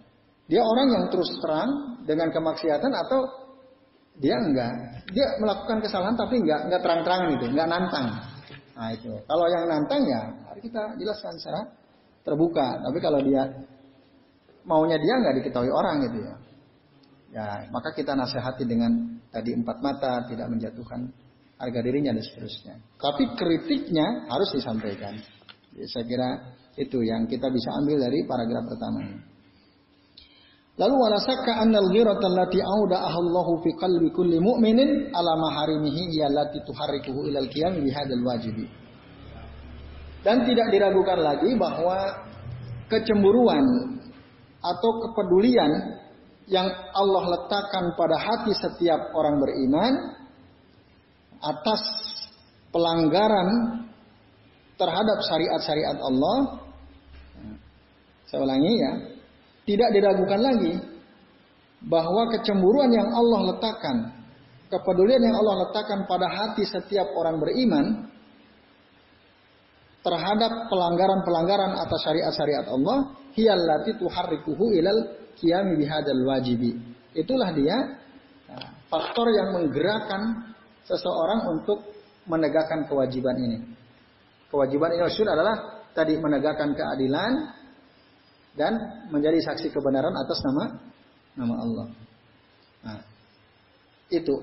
Dia 0.49 0.65
orang 0.65 0.89
yang 0.91 1.05
terus 1.13 1.29
terang 1.45 2.01
dengan 2.09 2.33
kemaksiatan 2.33 2.93
atau 2.93 3.21
dia 4.19 4.37
enggak. 4.37 4.73
Dia 5.13 5.27
melakukan 5.41 5.81
kesalahan 5.81 6.17
tapi 6.17 6.41
enggak 6.41 6.69
enggak 6.69 6.81
terang-terangan 6.85 7.29
itu, 7.37 7.47
enggak 7.53 7.69
nantang. 7.69 8.07
Nah 8.73 8.89
itu. 8.93 9.13
Kalau 9.29 9.47
yang 9.49 9.65
nantang 9.69 10.03
ya, 10.09 10.23
mari 10.49 10.61
kita 10.65 10.83
jelaskan 10.97 11.37
secara 11.37 11.61
terbuka. 12.25 12.81
Tapi 12.81 12.99
kalau 12.99 13.21
dia 13.21 13.45
maunya 14.67 14.99
dia 14.99 15.15
nggak 15.19 15.35
diketahui 15.43 15.71
orang 15.71 15.97
gitu 16.07 16.19
ya. 16.23 16.35
Ya, 17.33 17.47
maka 17.73 17.97
kita 17.97 18.13
nasihati 18.13 18.69
dengan 18.69 18.93
tadi 19.33 19.57
empat 19.57 19.81
mata, 19.81 20.21
tidak 20.29 20.53
menjatuhkan 20.53 21.09
harga 21.57 21.81
dirinya 21.81 22.13
dan 22.13 22.21
seterusnya. 22.21 22.75
Tapi 23.01 23.25
kritiknya 23.33 24.29
harus 24.29 24.53
disampaikan. 24.53 25.17
Ya, 25.73 25.87
saya 25.89 26.05
kira 26.05 26.29
itu 26.77 27.01
yang 27.01 27.25
kita 27.25 27.49
bisa 27.49 27.73
ambil 27.81 28.05
dari 28.05 28.29
paragraf 28.29 28.65
pertama 28.69 28.99
ini. 29.01 29.19
Lalu 30.73 30.95
walasaka 30.97 31.61
annal 31.61 31.93
ghirata 31.93 32.27
allati 32.33 32.61
auda 32.65 33.05
Allahu 33.05 33.61
fi 33.61 33.77
qalbi 33.77 34.09
kulli 34.09 34.41
mu'minin 34.41 35.13
ala 35.13 35.37
maharimihi 35.37 36.17
hiya 36.17 36.33
allati 36.33 36.65
tuharrikuhu 36.65 37.29
ilal 37.29 37.49
qiyam 37.53 37.77
bi 37.81 37.93
hadzal 37.93 38.25
wajibi. 38.25 38.65
Dan 40.25 40.49
tidak 40.49 40.73
diragukan 40.73 41.19
lagi 41.21 41.53
bahwa 41.61 42.29
kecemburuan 42.89 43.65
atau 44.63 44.91
kepedulian 45.03 45.99
yang 46.47 46.67
Allah 46.95 47.23
letakkan 47.39 47.95
pada 47.99 48.17
hati 48.19 48.55
setiap 48.55 49.11
orang 49.15 49.43
beriman 49.43 49.93
atas 51.43 51.83
pelanggaran 52.71 53.49
terhadap 54.79 55.19
syariat-syariat 55.27 55.99
Allah. 55.99 56.39
Saya 58.27 58.41
ulangi 58.43 58.75
ya, 58.81 58.93
tidak 59.69 59.89
diragukan 59.93 60.41
lagi 60.41 60.75
bahwa 61.83 62.31
kecemburuan 62.33 62.91
yang 62.95 63.11
Allah 63.11 63.55
letakkan, 63.55 63.97
kepedulian 64.71 65.23
yang 65.23 65.37
Allah 65.37 65.69
letakkan 65.69 66.07
pada 66.07 66.27
hati 66.31 66.63
setiap 66.65 67.11
orang 67.19 67.43
beriman 67.43 68.09
terhadap 70.03 70.67
pelanggaran-pelanggaran 70.67 71.79
atas 71.79 72.01
syariat-syariat 72.03 72.67
Allah 72.67 73.15
hiyallati 73.39 73.97
tuharrikuhu 74.03 74.75
ilal 74.75 75.15
qiyami 75.39 75.79
bihadzal 75.79 76.23
wajibi. 76.27 76.75
Itulah 77.15 77.55
dia 77.55 77.77
nah, 78.51 78.69
faktor 78.91 79.31
yang 79.31 79.55
menggerakkan 79.55 80.53
seseorang 80.83 81.55
untuk 81.55 81.87
menegakkan 82.27 82.87
kewajiban 82.91 83.39
ini. 83.39 83.59
Kewajiban 84.51 84.99
ini 84.99 85.03
adalah 85.07 85.87
tadi 85.95 86.19
menegakkan 86.19 86.75
keadilan 86.75 87.33
dan 88.53 88.73
menjadi 89.09 89.41
saksi 89.49 89.73
kebenaran 89.73 90.13
atas 90.13 90.39
nama 90.45 90.65
nama 91.39 91.55
Allah. 91.57 91.87
Nah, 92.83 93.01
itu 94.13 94.35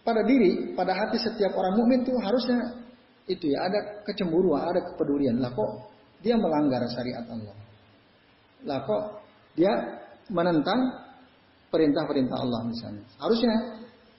pada 0.00 0.22
diri, 0.24 0.72
pada 0.72 0.94
hati 0.96 1.20
setiap 1.20 1.52
orang 1.52 1.74
mukmin 1.76 2.06
itu 2.06 2.14
harusnya 2.16 2.85
itu 3.26 3.50
ya 3.50 3.66
ada 3.66 3.78
kecemburuan, 4.06 4.62
ada 4.70 4.80
kepedulian. 4.92 5.42
Lah 5.42 5.50
kok 5.50 5.70
dia 6.22 6.38
melanggar 6.38 6.82
syariat 6.90 7.26
Allah? 7.26 7.56
Lah 8.66 8.78
kok 8.86 9.02
dia 9.58 9.72
menentang 10.30 10.78
perintah-perintah 11.70 12.36
Allah 12.38 12.60
misalnya. 12.66 13.04
Harusnya 13.18 13.54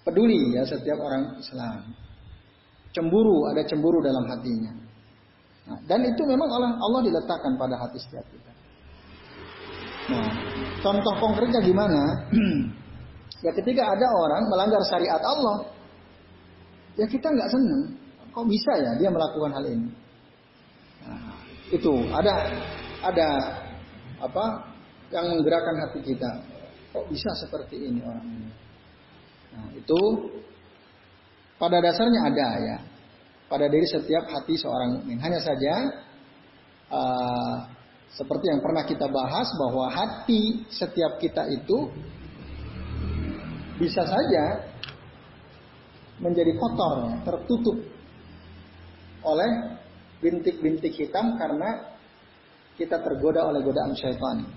peduli 0.04 0.56
ya 0.56 0.64
setiap 0.68 1.00
orang 1.00 1.40
Islam. 1.40 1.96
Cemburu, 2.92 3.48
ada 3.52 3.62
cemburu 3.68 4.00
dalam 4.04 4.24
hatinya. 4.28 4.74
Nah, 5.68 5.80
dan 5.84 6.00
itu 6.08 6.24
memang 6.24 6.48
Allah, 6.48 6.72
Allah 6.80 7.02
diletakkan 7.04 7.60
pada 7.60 7.76
hati 7.76 8.00
setiap 8.00 8.24
kita. 8.32 8.52
Nah, 10.08 10.28
contoh 10.80 11.14
konkretnya 11.20 11.60
gimana? 11.60 12.00
ya 13.46 13.52
ketika 13.52 13.84
ada 13.92 14.08
orang 14.08 14.48
melanggar 14.48 14.80
syariat 14.88 15.20
Allah, 15.20 15.68
ya 16.96 17.06
kita 17.06 17.28
nggak 17.28 17.50
senang. 17.52 18.07
Kok 18.38 18.46
bisa 18.46 18.70
ya 18.78 18.94
dia 19.02 19.10
melakukan 19.10 19.50
hal 19.50 19.66
ini? 19.66 19.90
Nah, 21.10 21.42
itu 21.74 21.94
ada 22.14 22.54
ada 23.02 23.30
apa 24.22 24.46
yang 25.10 25.34
menggerakkan 25.34 25.74
hati 25.82 26.06
kita. 26.06 26.46
Kok 26.94 27.10
bisa 27.10 27.34
seperti 27.34 27.90
ini 27.90 27.98
orang 28.06 28.30
ini? 28.30 28.50
Nah, 29.58 29.68
itu 29.74 30.00
pada 31.58 31.82
dasarnya 31.82 32.30
ada 32.30 32.50
ya. 32.62 32.78
Pada 33.50 33.66
diri 33.74 33.90
setiap 33.90 34.30
hati 34.30 34.54
seorang 34.54 35.02
mukmin. 35.02 35.18
Hanya 35.18 35.42
saja 35.42 35.74
uh, 36.94 37.58
seperti 38.14 38.54
yang 38.54 38.62
pernah 38.62 38.86
kita 38.86 39.10
bahas 39.10 39.50
bahwa 39.58 39.90
hati 39.98 40.62
setiap 40.70 41.18
kita 41.18 41.42
itu 41.58 41.90
bisa 43.82 44.06
saja 44.06 44.62
menjadi 46.22 46.54
kotor, 46.54 47.18
tertutup 47.26 47.97
oleh 49.28 49.76
bintik-bintik 50.24 50.96
hitam 50.96 51.36
karena 51.36 51.98
kita 52.80 53.02
tergoda 53.02 53.50
oleh 53.50 53.60
godaan 53.66 53.92
syaitan. 53.98 54.48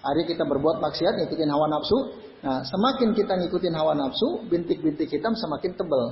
Hari 0.00 0.24
kita 0.24 0.48
berbuat 0.48 0.80
maksiat 0.80 1.12
ngikutin 1.20 1.50
hawa 1.52 1.68
nafsu. 1.68 1.98
Nah, 2.40 2.64
semakin 2.64 3.12
kita 3.12 3.36
ngikutin 3.36 3.74
hawa 3.76 3.92
nafsu, 3.92 4.48
bintik-bintik 4.48 5.12
hitam 5.12 5.36
semakin 5.36 5.76
tebel. 5.76 6.04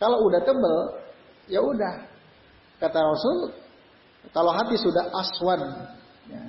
Kalau 0.00 0.24
udah 0.24 0.40
tebel, 0.40 0.76
ya 1.52 1.60
udah. 1.60 1.94
Kata 2.80 2.96
Rasul, 2.96 3.52
kalau 4.32 4.56
hati 4.56 4.80
sudah 4.80 5.04
aswad, 5.12 5.60
ya, 6.32 6.42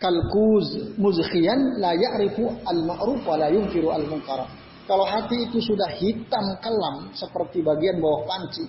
kalkuz 0.00 0.96
muzkhiyan 0.96 1.78
la 1.78 1.92
ya'rifu 1.94 2.48
al-ma'ruf 2.64 3.20
wa 3.28 3.36
la 3.36 3.52
yunkiru 3.52 3.92
al-munkar. 3.92 4.48
Kalau 4.86 5.06
hati 5.06 5.46
itu 5.46 5.62
sudah 5.62 5.90
hitam 5.94 6.58
kelam 6.58 7.14
seperti 7.14 7.62
bagian 7.62 8.02
bawah 8.02 8.26
panci, 8.26 8.66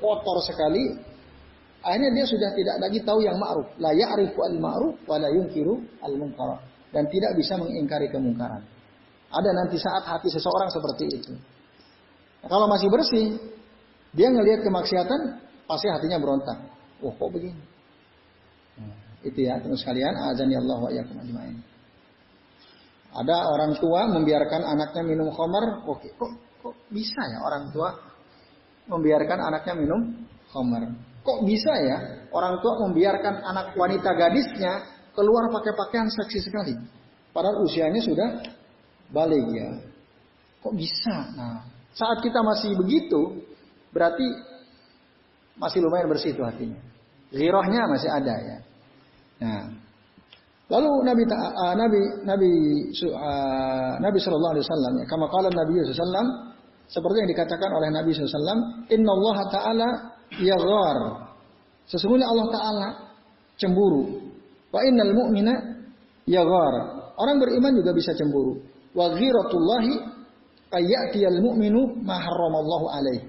kotor 0.00 0.40
sekali, 0.40 1.10
Akhirnya 1.80 2.12
dia 2.12 2.26
sudah 2.28 2.50
tidak 2.52 2.76
lagi 2.76 3.00
tahu 3.00 3.24
yang 3.24 3.40
ma'ruf. 3.40 3.64
La 3.80 3.96
ya'rifu 3.96 4.36
al-ma'ruf 4.36 5.00
wa 5.08 5.16
la 5.16 5.32
yunkiru 5.32 5.80
al-munkar. 6.04 6.60
Dan 6.92 7.08
tidak 7.08 7.32
bisa 7.40 7.56
mengingkari 7.56 8.12
kemungkaran. 8.12 8.60
Ada 9.32 9.50
nanti 9.54 9.80
saat 9.80 10.04
hati 10.04 10.28
seseorang 10.28 10.68
seperti 10.68 11.04
itu. 11.08 11.32
Nah, 12.44 12.48
kalau 12.50 12.68
masih 12.68 12.90
bersih, 12.92 13.26
dia 14.12 14.28
ngelihat 14.28 14.60
kemaksiatan, 14.66 15.40
pasti 15.64 15.86
hatinya 15.88 16.18
berontak. 16.20 16.58
Oh 17.00 17.14
kok 17.16 17.30
begini? 17.32 17.62
Nah, 18.76 18.92
itu 19.24 19.40
ya 19.40 19.56
terus 19.62 19.80
sekalian, 19.80 20.12
azan 20.34 20.52
ya 20.52 20.60
Allah 20.60 20.78
wa 20.84 20.90
ajmain. 20.90 21.56
Ada 23.10 23.36
orang 23.50 23.74
tua 23.82 24.06
membiarkan 24.06 24.62
anaknya 24.62 25.02
minum 25.02 25.34
khamar, 25.34 25.82
oke, 25.82 26.08
kok, 26.14 26.30
kok 26.62 26.74
bisa 26.94 27.18
ya 27.26 27.38
orang 27.42 27.74
tua 27.74 27.90
membiarkan 28.86 29.38
anaknya 29.50 29.74
minum 29.74 30.00
khamar? 30.54 30.82
Kok 31.20 31.38
bisa 31.42 31.72
ya 31.84 31.98
orang 32.30 32.62
tua 32.62 32.86
membiarkan 32.86 33.34
anak 33.44 33.74
wanita 33.74 34.10
gadisnya 34.14 34.72
keluar 35.12 35.50
pakai 35.50 35.72
pakaian 35.74 36.08
seksi 36.08 36.38
sekali. 36.38 36.74
Padahal 37.34 37.66
usianya 37.66 37.98
sudah 38.02 38.28
balik 39.10 39.44
ya. 39.54 39.68
Kok 40.62 40.74
bisa? 40.74 41.16
Nah, 41.34 41.66
saat 41.94 42.22
kita 42.22 42.40
masih 42.46 42.78
begitu, 42.78 43.42
berarti 43.90 44.26
masih 45.58 45.82
lumayan 45.82 46.08
bersih 46.08 46.30
itu 46.32 46.42
hatinya. 46.46 46.78
Girohnya 47.30 47.82
masih 47.90 48.10
ada 48.10 48.34
ya. 48.38 48.58
Nah, 49.40 49.62
lalu 50.70 50.90
Nabi 51.02 51.22
uh, 51.26 51.74
Nabi 51.74 52.00
Nabi 52.22 52.50
uh, 53.10 53.94
Nabi 53.98 54.18
Shallallahu 54.22 54.52
Alaihi 54.54 54.66
Wasallam 54.66 54.92
ya, 55.02 55.04
kama 55.10 55.26
kala 55.26 55.48
Nabi 55.50 55.82
Wasallam 55.82 56.26
seperti 56.90 57.16
yang 57.22 57.30
dikatakan 57.30 57.70
oleh 57.70 57.88
Nabi 57.94 58.10
SAW, 58.10 58.90
Inna 58.90 59.10
Allah 59.14 59.38
Taala 59.46 59.88
yaghar. 60.42 60.98
Sesungguhnya 61.86 62.26
Allah 62.26 62.46
Ta'ala 62.50 62.88
cemburu. 63.58 64.30
Wa 64.74 64.82
innal 64.82 65.14
mu'mina 65.14 65.54
yaghar. 66.26 66.74
Orang 67.14 67.38
beriman 67.38 67.78
juga 67.78 67.94
bisa 67.94 68.10
cemburu. 68.14 68.58
Wa 68.94 69.10
ghiratullahi 69.14 70.02
ayyatiyal 70.74 71.38
mu'minu 71.38 72.02
ma 72.02 72.18
harramallahu 72.18 72.86
alaih. 72.90 73.22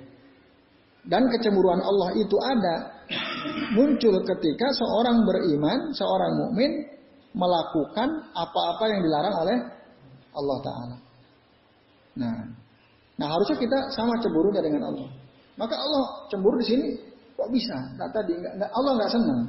Dan 1.05 1.29
kecemburuan 1.33 1.81
Allah 1.81 2.17
itu 2.17 2.37
ada 2.41 2.75
muncul 3.73 4.21
ketika 4.25 4.69
seorang 4.77 5.25
beriman, 5.25 5.93
seorang 5.97 6.33
mukmin 6.37 6.71
melakukan 7.31 8.27
apa-apa 8.35 8.83
yang 8.91 9.01
dilarang 9.07 9.35
oleh 9.39 9.57
Allah 10.35 10.57
Ta'ala. 10.63 10.97
Nah, 12.19 12.35
nah 13.15 13.27
harusnya 13.31 13.55
kita 13.55 13.77
sama 13.95 14.19
cemburunya 14.19 14.59
dengan 14.59 14.91
Allah. 14.91 15.07
Maka 15.55 15.75
Allah 15.75 16.03
cemburu 16.31 16.59
di 16.59 16.67
sini 16.67 16.87
kok 17.35 17.49
bisa? 17.51 17.75
Nah, 17.99 18.07
tadi 18.11 18.35
enggak, 18.35 18.71
Allah 18.71 18.91
nggak 18.99 19.11
senang. 19.11 19.41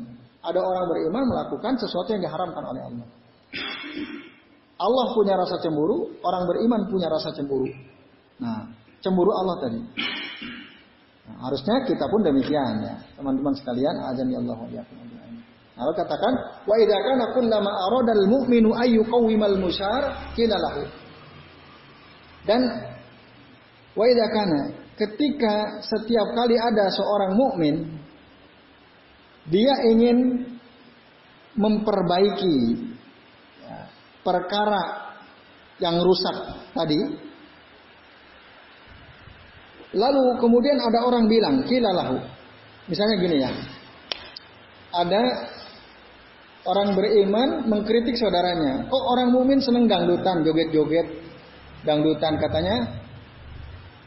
Ada 0.42 0.58
orang 0.58 0.84
beriman 0.90 1.22
melakukan 1.30 1.78
sesuatu 1.78 2.10
yang 2.10 2.22
diharamkan 2.22 2.64
oleh 2.66 2.82
Allah. 2.82 3.06
Allah 4.82 5.06
punya 5.14 5.38
rasa 5.38 5.62
cemburu, 5.62 6.10
orang 6.26 6.42
beriman 6.50 6.90
punya 6.90 7.06
rasa 7.06 7.30
cemburu. 7.30 7.70
Nah, 8.42 8.66
cemburu 8.98 9.30
Allah 9.30 9.56
tadi. 9.62 9.78
Nah, 11.30 11.36
harusnya 11.46 11.86
kita 11.86 12.10
pun 12.10 12.26
demikian 12.26 12.82
ya, 12.82 12.94
teman-teman 13.14 13.54
sekalian. 13.54 13.94
Azan 14.02 14.26
ya 14.26 14.42
Allah 14.42 14.58
Nah, 14.58 15.21
Allah 15.82 15.98
katakan, 15.98 16.34
wa 16.64 16.74
idza 16.78 16.96
kana 16.96 17.24
kullama 17.34 17.70
aradal 17.90 18.24
mu'minu 18.30 18.70
ayyu 18.78 19.02
qawwimal 19.06 19.58
musyar 19.58 20.32
qila 20.38 20.56
lahu. 20.56 20.82
Dan 22.46 22.62
wa 23.98 24.04
idza 24.06 24.26
kana 24.30 24.60
ketika 24.96 25.82
setiap 25.82 26.28
kali 26.38 26.54
ada 26.54 26.86
seorang 26.94 27.32
mukmin 27.34 27.74
dia 29.50 29.74
ingin 29.90 30.46
memperbaiki 31.58 32.56
ya, 33.66 33.78
perkara 34.22 35.12
yang 35.82 35.98
rusak 35.98 36.36
tadi. 36.72 37.00
Lalu 39.92 40.40
kemudian 40.40 40.80
ada 40.80 41.04
orang 41.04 41.28
bilang 41.28 41.68
kilalahu 41.68 42.16
misalnya 42.88 43.16
gini 43.20 43.36
ya. 43.44 43.50
Ada 44.92 45.22
orang 46.62 46.94
beriman 46.94 47.66
mengkritik 47.66 48.14
saudaranya 48.18 48.86
kok 48.86 49.02
orang 49.16 49.34
mukmin 49.34 49.58
seneng 49.58 49.90
dangdutan 49.90 50.46
joget-joget 50.46 51.06
dangdutan 51.82 52.38
katanya 52.38 53.02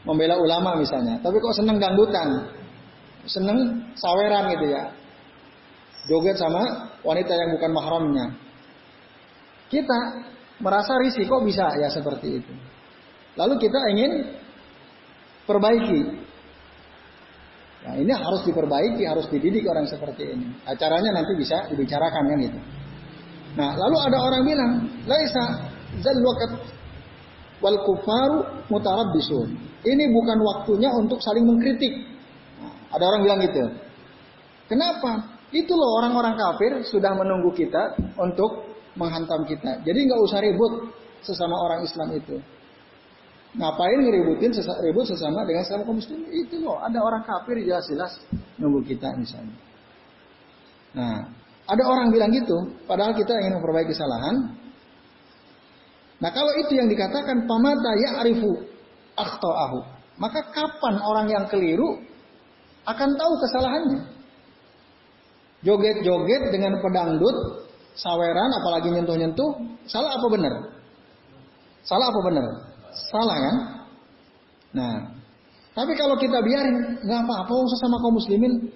membela 0.05 0.37
ulama 0.37 0.77
misalnya, 0.77 1.17
tapi 1.19 1.41
kok 1.41 1.57
seneng 1.57 1.81
dangdutan, 1.81 2.53
seneng 3.25 3.89
saweran 3.97 4.53
gitu 4.53 4.65
ya, 4.69 4.83
joget 6.05 6.37
sama 6.37 6.93
wanita 7.01 7.33
yang 7.33 7.49
bukan 7.57 7.71
mahramnya. 7.73 8.25
Kita 9.65 9.99
merasa 10.61 10.93
risih 11.01 11.25
kok 11.25 11.41
bisa 11.41 11.73
ya 11.81 11.89
seperti 11.89 12.37
itu. 12.39 12.53
Lalu 13.35 13.59
kita 13.59 13.79
ingin 13.91 14.11
perbaiki. 15.49 16.01
Nah, 17.85 17.93
ini 18.01 18.09
harus 18.09 18.41
diperbaiki, 18.41 19.05
harus 19.05 19.29
dididik 19.29 19.61
orang 19.69 19.85
seperti 19.85 20.33
ini. 20.33 20.49
Acaranya 20.65 21.21
nanti 21.21 21.37
bisa 21.37 21.69
dibicarakan 21.69 22.23
kan 22.33 22.37
gitu. 22.41 22.59
Nah, 23.55 23.77
lalu 23.77 23.97
ada 24.09 24.17
orang 24.25 24.41
bilang, 24.41 24.71
"Laisa 25.05 25.69
zal 26.01 26.17
waqt 26.17 26.51
wal 27.61 27.77
kufaru 27.85 28.65
mutarabbisun." 28.73 29.53
Ini 29.85 30.09
bukan 30.09 30.37
waktunya 30.41 30.89
untuk 30.97 31.21
saling 31.21 31.45
mengkritik. 31.45 31.93
Nah, 32.57 32.73
ada 32.89 33.03
orang 33.05 33.21
bilang 33.21 33.39
gitu. 33.45 33.63
Kenapa? 34.65 35.37
Itu 35.53 35.77
loh 35.77 36.01
orang-orang 36.01 36.33
kafir 36.41 36.81
sudah 36.89 37.13
menunggu 37.13 37.53
kita 37.53 37.93
untuk 38.17 38.65
menghantam 38.97 39.45
kita. 39.45 39.85
Jadi 39.85 39.99
nggak 40.09 40.21
usah 40.25 40.41
ribut 40.41 40.89
sesama 41.21 41.53
orang 41.53 41.85
Islam 41.85 42.17
itu. 42.17 42.41
Ngapain 43.55 43.99
ngeributin 44.03 44.51
sesa, 44.51 44.75
ribut 44.83 45.07
sesama 45.07 45.47
dengan 45.47 45.63
sesama 45.63 45.87
kaum 45.87 45.95
muslim? 45.95 46.27
Itu 46.27 46.59
loh, 46.59 46.83
ada 46.83 46.99
orang 46.99 47.23
kafir 47.23 47.63
jelas-jelas 47.63 48.19
nunggu 48.59 48.83
kita 48.83 49.15
misalnya. 49.15 49.55
Nah, 50.91 51.31
ada 51.63 51.83
orang 51.87 52.11
bilang 52.11 52.35
gitu, 52.35 52.75
padahal 52.83 53.15
kita 53.15 53.31
ingin 53.31 53.59
memperbaiki 53.59 53.95
kesalahan. 53.95 54.59
Nah, 56.19 56.31
kalau 56.35 56.51
itu 56.59 56.75
yang 56.75 56.91
dikatakan 56.91 57.47
pamata 57.47 57.91
ya 57.95 58.09
arifu 58.23 58.59
akhtaahu. 59.15 59.79
Maka 60.19 60.51
kapan 60.51 60.95
orang 60.99 61.27
yang 61.31 61.45
keliru 61.47 61.99
akan 62.87 63.09
tahu 63.15 63.33
kesalahannya? 63.39 64.01
Joget-joget 65.63 66.51
dengan 66.51 66.79
pedangdut 66.83 67.67
saweran 67.95 68.51
apalagi 68.51 68.91
nyentuh-nyentuh, 68.91 69.79
salah 69.87 70.11
apa 70.15 70.27
benar? 70.27 70.53
Salah 71.87 72.11
apa 72.11 72.19
benar? 72.19 72.74
Salah 72.95 73.37
kan? 73.37 73.55
Nah, 74.75 74.95
tapi 75.75 75.91
kalau 75.99 76.15
kita 76.15 76.39
biarin, 76.39 77.03
nggak 77.03 77.21
apa-apa, 77.27 77.53
sesama 77.75 77.99
kaum 77.99 78.15
muslimin 78.15 78.71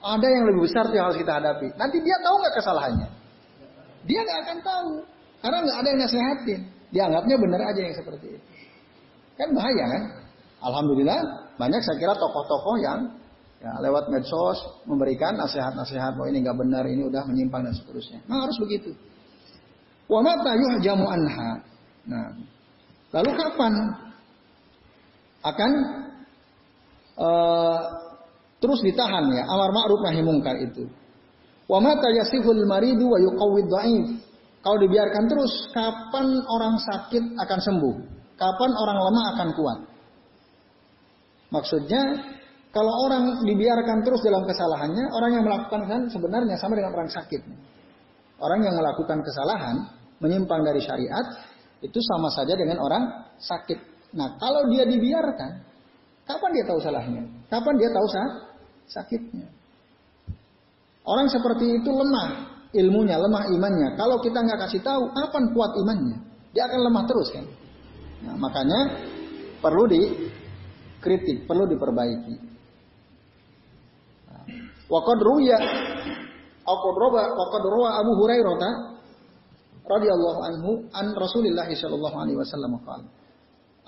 ada 0.00 0.26
yang 0.28 0.48
lebih 0.48 0.64
besar 0.64 0.88
yang 0.94 1.12
harus 1.12 1.20
kita 1.20 1.36
hadapi. 1.36 1.68
Nanti 1.76 2.00
dia 2.00 2.16
tahu 2.24 2.36
nggak 2.40 2.54
kesalahannya? 2.56 3.08
Dia 4.08 4.20
nggak 4.24 4.38
akan 4.48 4.58
tahu, 4.64 4.90
karena 5.44 5.58
nggak 5.64 5.78
ada 5.78 5.88
yang 5.88 6.00
nasehatin. 6.00 6.60
Dianggapnya 6.88 7.36
benar 7.36 7.60
aja 7.68 7.80
yang 7.84 7.96
seperti 7.96 8.26
itu. 8.40 8.48
Kan 9.36 9.52
bahaya 9.52 9.84
kan? 9.92 10.02
Alhamdulillah 10.64 11.20
banyak 11.60 11.80
saya 11.84 11.96
kira 12.00 12.16
tokoh-tokoh 12.16 12.76
yang 12.80 13.12
ya, 13.60 13.76
lewat 13.84 14.08
medsos 14.10 14.58
memberikan 14.88 15.36
nasihat-nasihat 15.36 16.16
bahwa 16.16 16.32
ini 16.32 16.42
nggak 16.42 16.58
benar, 16.58 16.82
ini 16.88 17.04
udah 17.06 17.22
menyimpang 17.28 17.62
dan 17.68 17.74
seterusnya. 17.76 18.24
Nah 18.24 18.48
harus 18.48 18.56
begitu. 18.58 18.96
Wa 20.08 20.24
mata 20.24 20.56
yuhjamu 20.56 21.04
anha. 21.04 21.60
Nah, 22.08 22.26
lalu 23.14 23.30
kapan 23.36 23.72
akan 25.46 25.70
uh, 27.16 27.78
terus 28.58 28.80
ditahan 28.82 29.24
ya 29.32 29.44
amar 29.46 29.70
ma'ruf 29.70 30.00
nahi 30.02 30.20
mungkar 30.22 30.58
itu. 30.58 30.86
Wa 31.68 31.78
mata 31.84 32.08
yasihul 32.08 32.64
maridu 32.64 33.04
wa 33.06 33.18
yuqawwid 33.20 33.68
dhaif. 33.68 34.06
Kalau 34.58 34.78
dibiarkan 34.82 35.24
terus, 35.30 35.70
kapan 35.70 36.42
orang 36.50 36.76
sakit 36.82 37.24
akan 37.38 37.58
sembuh? 37.62 37.94
Kapan 38.34 38.70
orang 38.74 38.98
lemah 39.06 39.26
akan 39.36 39.48
kuat? 39.54 39.78
Maksudnya, 41.54 42.02
kalau 42.74 42.92
orang 43.08 43.46
dibiarkan 43.48 44.04
terus 44.04 44.20
dalam 44.20 44.44
kesalahannya, 44.44 45.08
orang 45.14 45.30
yang 45.40 45.44
melakukan 45.46 45.82
kan 45.88 46.00
sebenarnya 46.10 46.58
sama 46.60 46.76
dengan 46.76 46.92
orang 46.92 47.08
sakit. 47.08 47.42
Orang 48.42 48.60
yang 48.66 48.76
melakukan 48.76 49.18
kesalahan, 49.24 49.76
menyimpang 50.20 50.60
dari 50.66 50.82
syariat, 50.82 51.26
itu 51.84 51.98
sama 52.02 52.28
saja 52.34 52.58
dengan 52.58 52.82
orang 52.82 53.34
sakit. 53.38 54.10
Nah, 54.16 54.40
kalau 54.40 54.66
dia 54.72 54.88
dibiarkan, 54.88 55.68
Kapan 56.28 56.50
dia 56.52 56.64
tahu 56.68 56.78
salahnya? 56.84 57.24
Kapan 57.48 57.74
dia 57.80 57.88
tahu 57.88 58.06
sah? 58.12 58.28
sakitnya? 58.88 59.48
Orang 61.04 61.28
seperti 61.32 61.80
itu 61.80 61.88
lemah 61.88 62.28
ilmunya, 62.76 63.16
lemah 63.16 63.48
imannya. 63.48 63.96
Kalau 63.96 64.20
kita 64.20 64.44
nggak 64.44 64.68
kasih 64.68 64.84
tahu, 64.84 65.08
kapan 65.08 65.44
kuat 65.56 65.72
imannya? 65.80 66.20
Dia 66.52 66.68
akan 66.68 66.80
lemah 66.84 67.04
terus 67.08 67.28
kan? 67.32 67.48
Nah, 68.28 68.36
makanya 68.36 68.80
perlu 69.64 69.88
dikritik, 69.88 71.48
perlu 71.48 71.64
diperbaiki. 71.64 72.36
Waqad 74.88 75.20
ruya 75.20 75.58
Waqad 76.64 76.96
rawa 76.96 77.22
waqad 77.32 77.64
rawa 77.64 77.88
Abu 78.04 78.12
Hurairah 78.20 78.72
radhiyallahu 79.88 80.40
anhu 80.44 80.70
an 80.92 81.16
Rasulillah 81.16 81.66
sallallahu 81.66 82.16
alaihi 82.16 82.38
wasallam 82.38 82.76
qala 82.84 83.08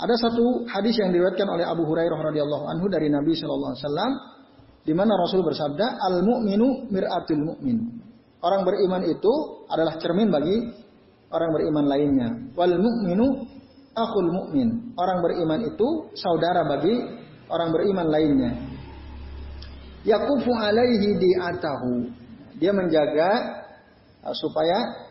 ada 0.00 0.14
satu 0.16 0.64
hadis 0.64 0.96
yang 0.96 1.12
diriwayatkan 1.12 1.44
oleh 1.44 1.68
Abu 1.68 1.84
Hurairah 1.84 2.32
radhiyallahu 2.32 2.64
anhu 2.72 2.88
dari 2.88 3.12
Nabi 3.12 3.36
Shallallahu 3.36 3.76
alaihi 3.76 3.84
wasallam 3.84 4.12
di 4.80 4.96
mana 4.96 5.12
Rasul 5.12 5.44
bersabda, 5.44 6.00
"Al 6.00 6.24
mu'minu 6.24 6.88
mir'atul 6.88 7.44
mu'min." 7.44 8.00
Orang 8.40 8.64
beriman 8.64 9.04
itu 9.04 9.32
adalah 9.68 10.00
cermin 10.00 10.32
bagi 10.32 10.56
orang 11.28 11.50
beriman 11.52 11.84
lainnya. 11.84 12.28
Wal 12.56 12.80
mu'minu 12.80 13.44
akhul 13.92 14.30
mu'min. 14.32 14.96
Orang 14.96 15.20
beriman 15.20 15.68
itu 15.68 16.08
saudara 16.16 16.64
bagi 16.64 16.96
orang 17.52 17.68
beriman 17.68 18.08
lainnya. 18.08 18.56
Yakufu 20.08 20.48
alaihi 20.56 21.20
di'atahu. 21.20 22.08
Dia 22.56 22.72
menjaga 22.72 23.60
uh, 24.24 24.32
supaya 24.32 25.09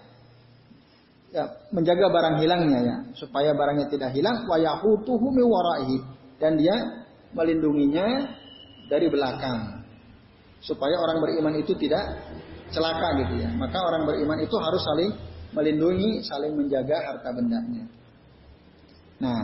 ya, 1.34 1.46
menjaga 1.74 2.08
barang 2.10 2.36
hilangnya 2.42 2.80
ya, 2.82 2.96
supaya 3.18 3.54
barangnya 3.54 3.88
tidak 3.90 4.12
hilang 4.14 4.46
dan 6.40 6.52
dia 6.56 6.76
melindunginya 7.34 8.08
dari 8.90 9.08
belakang. 9.12 9.86
Supaya 10.60 11.00
orang 11.00 11.24
beriman 11.24 11.56
itu 11.56 11.72
tidak 11.80 12.04
celaka 12.74 13.16
gitu 13.24 13.40
ya. 13.40 13.50
Maka 13.56 13.80
orang 13.80 14.04
beriman 14.04 14.44
itu 14.44 14.56
harus 14.60 14.82
saling 14.84 15.12
melindungi, 15.56 16.20
saling 16.26 16.52
menjaga 16.52 17.00
harta 17.00 17.30
bendanya. 17.32 17.86
Nah, 19.24 19.42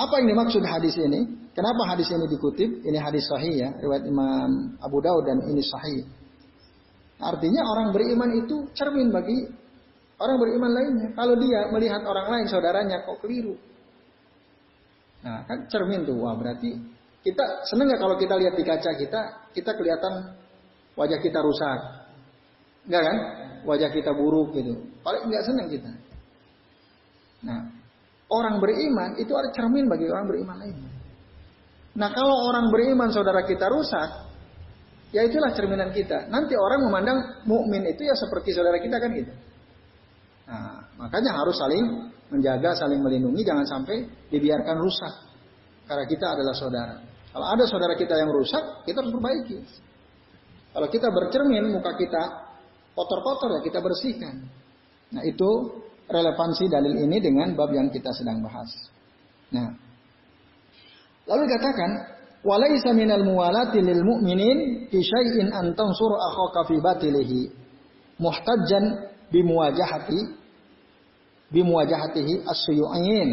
apa 0.00 0.14
yang 0.22 0.32
dimaksud 0.32 0.64
hadis 0.64 0.96
ini? 0.96 1.28
Kenapa 1.52 1.82
hadis 1.92 2.08
ini 2.08 2.24
dikutip? 2.30 2.88
Ini 2.88 2.98
hadis 3.02 3.26
sahih 3.28 3.52
ya, 3.52 3.68
riwayat 3.84 4.06
Imam 4.06 4.78
Abu 4.80 5.02
Daud 5.02 5.28
dan 5.28 5.44
ini 5.44 5.60
sahih. 5.60 6.08
Artinya 7.20 7.68
orang 7.68 7.92
beriman 7.92 8.32
itu 8.32 8.64
cermin 8.72 9.12
bagi 9.12 9.44
Orang 10.20 10.36
beriman 10.36 10.68
lainnya. 10.68 11.08
Kalau 11.16 11.32
dia 11.40 11.72
melihat 11.72 12.04
orang 12.04 12.28
lain, 12.28 12.46
saudaranya 12.52 13.08
kok 13.08 13.24
keliru. 13.24 13.56
Nah, 15.24 15.48
kan 15.48 15.64
cermin 15.72 16.04
tuh. 16.04 16.20
Wah, 16.20 16.36
berarti 16.36 16.76
kita 17.24 17.64
seneng 17.64 17.88
nggak 17.88 18.00
kalau 18.04 18.16
kita 18.20 18.36
lihat 18.36 18.52
di 18.52 18.64
kaca 18.64 18.90
kita, 19.00 19.20
kita 19.56 19.70
kelihatan 19.72 20.36
wajah 20.92 21.18
kita 21.24 21.40
rusak. 21.40 21.80
Enggak 22.84 23.02
kan? 23.08 23.16
Wajah 23.64 23.88
kita 23.92 24.12
buruk 24.12 24.52
gitu. 24.56 24.76
Paling 25.00 25.24
nggak 25.24 25.44
seneng 25.44 25.66
kita. 25.72 25.92
Nah, 27.40 27.72
orang 28.28 28.60
beriman 28.60 29.16
itu 29.16 29.32
ada 29.32 29.48
cermin 29.56 29.88
bagi 29.88 30.04
orang 30.04 30.28
beriman 30.28 30.56
lainnya. 30.60 30.92
Nah, 31.96 32.12
kalau 32.12 32.44
orang 32.52 32.68
beriman 32.68 33.08
saudara 33.08 33.48
kita 33.48 33.72
rusak, 33.72 34.28
ya 35.16 35.24
itulah 35.24 35.56
cerminan 35.56 35.96
kita. 35.96 36.28
Nanti 36.28 36.52
orang 36.60 36.84
memandang 36.84 37.18
mukmin 37.48 37.88
itu 37.88 38.04
ya 38.04 38.12
seperti 38.12 38.52
saudara 38.52 38.76
kita 38.76 39.00
kan 39.00 39.10
gitu. 39.16 39.32
Nah, 40.50 40.82
makanya 40.98 41.30
harus 41.38 41.54
saling 41.54 42.10
menjaga, 42.26 42.74
saling 42.74 42.98
melindungi, 42.98 43.46
jangan 43.46 43.62
sampai 43.70 44.02
dibiarkan 44.34 44.76
rusak. 44.82 45.14
Karena 45.86 46.04
kita 46.10 46.26
adalah 46.34 46.54
saudara. 46.58 46.96
Kalau 47.30 47.46
ada 47.46 47.64
saudara 47.70 47.94
kita 47.94 48.18
yang 48.18 48.34
rusak, 48.34 48.82
kita 48.82 48.98
harus 48.98 49.14
perbaiki. 49.14 49.58
Kalau 50.74 50.88
kita 50.90 51.06
bercermin, 51.14 51.70
muka 51.70 51.94
kita 51.94 52.22
kotor-kotor 52.94 53.58
ya 53.58 53.60
kita 53.62 53.78
bersihkan. 53.78 54.34
Nah 55.14 55.22
itu 55.22 55.50
relevansi 56.10 56.66
dalil 56.66 56.94
ini 56.98 57.22
dengan 57.22 57.54
bab 57.54 57.70
yang 57.70 57.90
kita 57.90 58.10
sedang 58.14 58.42
bahas. 58.42 58.70
Nah, 59.54 59.70
lalu 61.26 61.46
dikatakan, 61.46 61.90
walaisa 62.42 62.90
minal 62.94 63.22
muwalati 63.22 63.78
lil 63.82 64.02
mu'minin 64.02 64.90
fi 64.90 64.98
syai'in 64.98 65.54
an 65.54 65.74
tansur 65.78 66.18
akhaka 66.18 66.70
fi 66.70 66.76
batilihi 66.82 67.42
muhtajjan 68.18 69.10
bimuwajahati 69.30 70.39
bimuwajahatihi 71.50 72.46
asyuyu'in. 72.46 73.30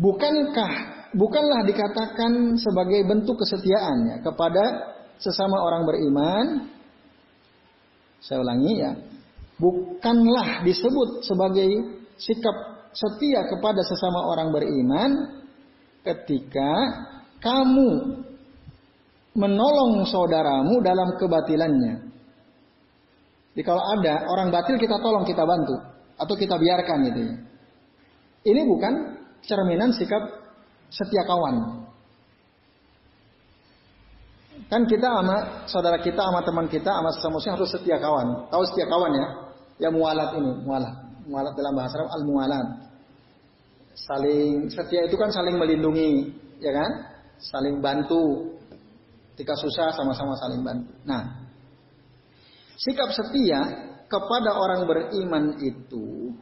Bukankah 0.00 0.72
bukanlah 1.12 1.60
dikatakan 1.68 2.56
sebagai 2.56 3.04
bentuk 3.04 3.36
kesetiaannya 3.36 4.24
kepada 4.24 4.64
sesama 5.20 5.60
orang 5.60 5.84
beriman? 5.84 6.46
Saya 8.20 8.40
ulangi 8.40 8.74
ya. 8.80 8.92
Bukanlah 9.60 10.64
disebut 10.64 11.24
sebagai 11.24 11.68
sikap 12.16 12.56
setia 12.96 13.44
kepada 13.44 13.84
sesama 13.84 14.24
orang 14.24 14.48
beriman 14.56 15.10
ketika 16.00 16.72
kamu 17.44 18.24
menolong 19.36 20.08
saudaramu 20.08 20.80
dalam 20.80 21.12
kebatilannya. 21.20 22.08
Jadi 23.52 23.62
kalau 23.66 23.84
ada 24.00 24.24
orang 24.32 24.48
batil 24.48 24.80
kita 24.80 24.96
tolong, 25.04 25.28
kita 25.28 25.44
bantu 25.44 25.89
atau 26.20 26.34
kita 26.36 26.60
biarkan 26.60 26.98
gitu 27.08 27.20
ya. 27.24 27.34
Ini 28.52 28.60
bukan 28.68 28.94
cerminan 29.44 29.96
sikap 29.96 30.20
setia 30.92 31.24
kawan. 31.24 31.88
Kan 34.68 34.86
kita 34.86 35.08
sama 35.08 35.66
saudara 35.66 35.98
kita, 35.98 36.20
sama 36.20 36.44
teman 36.44 36.66
kita, 36.68 36.92
sama 36.92 37.10
sesama 37.16 37.40
muslim 37.40 37.52
harus 37.56 37.70
setia 37.72 37.96
kawan. 37.98 38.46
Tahu 38.52 38.62
setia 38.70 38.86
kawan 38.86 39.12
ya? 39.16 39.26
Ya 39.80 39.88
mualat 39.88 40.36
ini, 40.36 40.52
mualat. 40.62 40.94
Mualat 41.24 41.52
dalam 41.56 41.72
bahasa 41.74 41.96
Arab 41.96 42.10
al 42.12 42.24
mualat. 42.28 42.66
Saling 43.96 44.68
setia 44.70 45.08
itu 45.08 45.16
kan 45.16 45.32
saling 45.32 45.56
melindungi, 45.56 46.32
ya 46.60 46.70
kan? 46.70 46.90
Saling 47.40 47.80
bantu. 47.80 48.56
Ketika 49.34 49.56
susah 49.56 49.96
sama-sama 49.96 50.36
saling 50.36 50.60
bantu. 50.60 50.92
Nah, 51.08 51.48
sikap 52.76 53.08
setia 53.16 53.89
kepada 54.10 54.58
orang 54.58 54.90
beriman 54.90 55.54
itu 55.62 56.34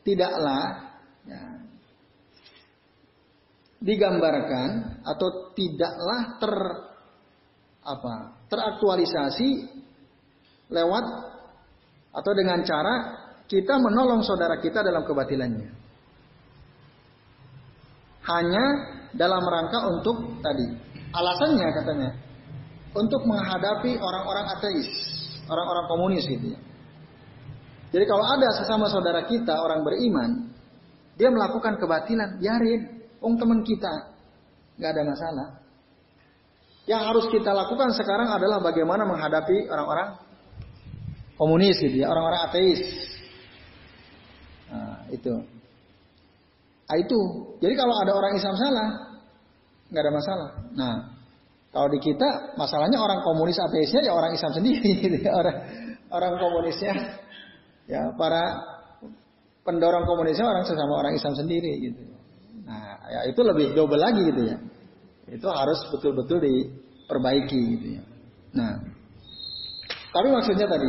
tidaklah 0.00 0.96
ya, 1.28 1.60
digambarkan 3.84 5.00
atau 5.04 5.52
tidaklah 5.52 6.40
ter 6.40 6.54
apa 7.80 8.14
teraktualisasi 8.48 9.48
lewat 10.72 11.04
atau 12.16 12.32
dengan 12.32 12.64
cara 12.64 12.94
kita 13.44 13.76
menolong 13.76 14.24
saudara 14.24 14.56
kita 14.62 14.80
dalam 14.80 15.04
kebatilannya. 15.04 15.68
Hanya 18.20 18.64
dalam 19.16 19.42
rangka 19.42 19.90
untuk 19.90 20.38
tadi 20.40 20.66
alasannya 21.10 21.68
katanya 21.76 22.10
untuk 22.94 23.26
menghadapi 23.26 23.98
orang-orang 23.98 24.46
ateis 24.54 24.88
orang-orang 25.50 25.84
komunis 25.90 26.24
gitu 26.30 26.54
ya. 26.54 26.60
Jadi 27.90 28.04
kalau 28.06 28.22
ada 28.22 28.48
sesama 28.54 28.86
saudara 28.86 29.26
kita 29.26 29.54
orang 29.58 29.82
beriman, 29.82 30.50
dia 31.18 31.28
melakukan 31.28 31.76
kebatilan, 31.76 32.38
biarin. 32.38 33.02
Om 33.20 33.36
teman 33.36 33.60
kita, 33.60 34.16
nggak 34.80 34.90
ada 34.96 35.02
masalah. 35.04 35.48
Yang 36.88 37.02
harus 37.04 37.26
kita 37.28 37.52
lakukan 37.52 37.92
sekarang 37.92 38.32
adalah 38.32 38.64
bagaimana 38.64 39.04
menghadapi 39.04 39.68
orang-orang 39.68 40.16
komunis 41.36 41.76
gitu 41.76 42.00
ya, 42.00 42.08
orang-orang 42.08 42.48
ateis. 42.48 42.80
Nah, 44.72 45.04
itu. 45.12 45.34
Nah, 46.88 46.96
itu. 46.96 47.20
Jadi 47.60 47.74
kalau 47.76 47.92
ada 48.00 48.16
orang 48.16 48.32
Islam 48.40 48.56
salah, 48.56 48.88
nggak 49.92 50.02
ada 50.02 50.12
masalah. 50.16 50.50
Nah, 50.72 50.94
kalau 51.70 51.92
di 51.92 52.00
kita 52.00 52.56
masalahnya 52.56 52.96
orang 52.96 53.20
komunis 53.20 53.60
ateisnya 53.60 54.08
ya 54.08 54.16
orang 54.16 54.32
Islam 54.32 54.56
sendiri, 54.56 54.90
gitu 55.04 55.18
ya. 55.20 55.36
orang 55.36 55.56
orang 56.10 56.32
komunisnya 56.40 56.94
ya 57.90 58.14
para 58.14 58.42
pendorong 59.66 60.06
komunisnya 60.06 60.46
orang 60.46 60.62
sesama 60.62 61.02
orang 61.02 61.18
Islam 61.18 61.34
sendiri 61.34 61.90
gitu. 61.90 62.02
Nah, 62.62 63.02
ya 63.10 63.20
itu 63.26 63.40
lebih 63.42 63.74
double 63.74 63.98
lagi 63.98 64.22
gitu 64.30 64.42
ya. 64.46 64.56
Itu 65.30 65.50
harus 65.50 65.78
betul-betul 65.90 66.38
diperbaiki 66.38 67.60
gitu 67.76 67.86
ya. 67.98 68.02
Nah, 68.54 68.78
tapi 70.14 70.28
maksudnya 70.30 70.66
tadi 70.70 70.88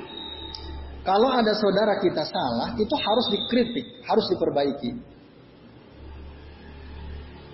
kalau 1.08 1.28
ada 1.32 1.52
saudara 1.56 1.96
kita 2.04 2.24
salah, 2.28 2.76
itu 2.76 2.94
harus 2.94 3.26
dikritik, 3.32 4.04
harus 4.04 4.28
diperbaiki. 4.28 4.92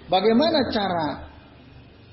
Bagaimana 0.06 0.70
cara 0.70 1.06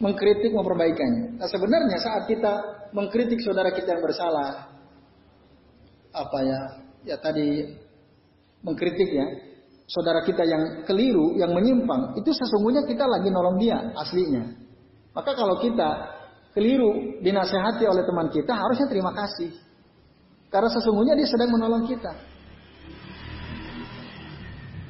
mengkritik 0.02 0.50
memperbaikannya? 0.50 1.38
Nah, 1.38 1.46
sebenarnya 1.50 1.98
saat 2.02 2.26
kita 2.26 2.54
mengkritik 2.98 3.38
saudara 3.46 3.70
kita 3.70 3.94
yang 3.94 4.02
bersalah, 4.02 4.73
apa 6.14 6.40
ya? 6.46 6.60
Ya 7.04 7.18
tadi 7.20 7.68
mengkritik 8.64 9.10
ya, 9.12 9.28
saudara 9.90 10.24
kita 10.24 10.48
yang 10.48 10.88
keliru, 10.88 11.36
yang 11.36 11.52
menyimpang, 11.52 12.16
itu 12.16 12.32
sesungguhnya 12.32 12.88
kita 12.88 13.04
lagi 13.04 13.28
nolong 13.28 13.60
dia 13.60 13.92
aslinya. 14.00 14.56
Maka 15.12 15.36
kalau 15.36 15.60
kita 15.60 15.90
keliru 16.56 17.20
dinasehati 17.20 17.84
oleh 17.84 18.08
teman 18.08 18.32
kita, 18.32 18.56
harusnya 18.56 18.88
terima 18.88 19.12
kasih. 19.12 19.52
Karena 20.48 20.70
sesungguhnya 20.70 21.18
dia 21.18 21.28
sedang 21.28 21.50
menolong 21.50 21.84
kita. 21.90 22.14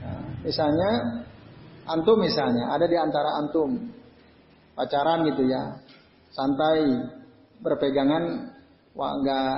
Nah, 0.04 0.24
misalnya, 0.44 0.92
antum 1.88 2.20
misalnya, 2.20 2.72
ada 2.72 2.86
di 2.86 2.98
antara 3.00 3.40
antum, 3.40 3.90
pacaran 4.76 5.24
gitu 5.34 5.48
ya, 5.48 5.82
santai, 6.36 6.84
berpegangan, 7.64 8.54
wah 8.92 9.12
enggak, 9.16 9.56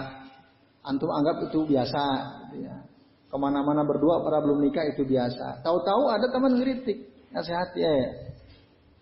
antum 0.86 1.10
anggap 1.10 1.50
itu 1.50 1.66
biasa, 1.66 2.04
gitu 2.50 2.70
ya 2.70 2.86
ke 3.36 3.38
mana-mana 3.44 3.84
berdua 3.84 4.24
para 4.24 4.40
belum 4.40 4.64
nikah 4.64 4.88
itu 4.96 5.04
biasa. 5.04 5.60
Tahu-tahu 5.60 6.08
ada 6.08 6.32
teman 6.32 6.56
ngeritik, 6.56 7.04
nasihati 7.36 7.84
ya. 7.84 7.92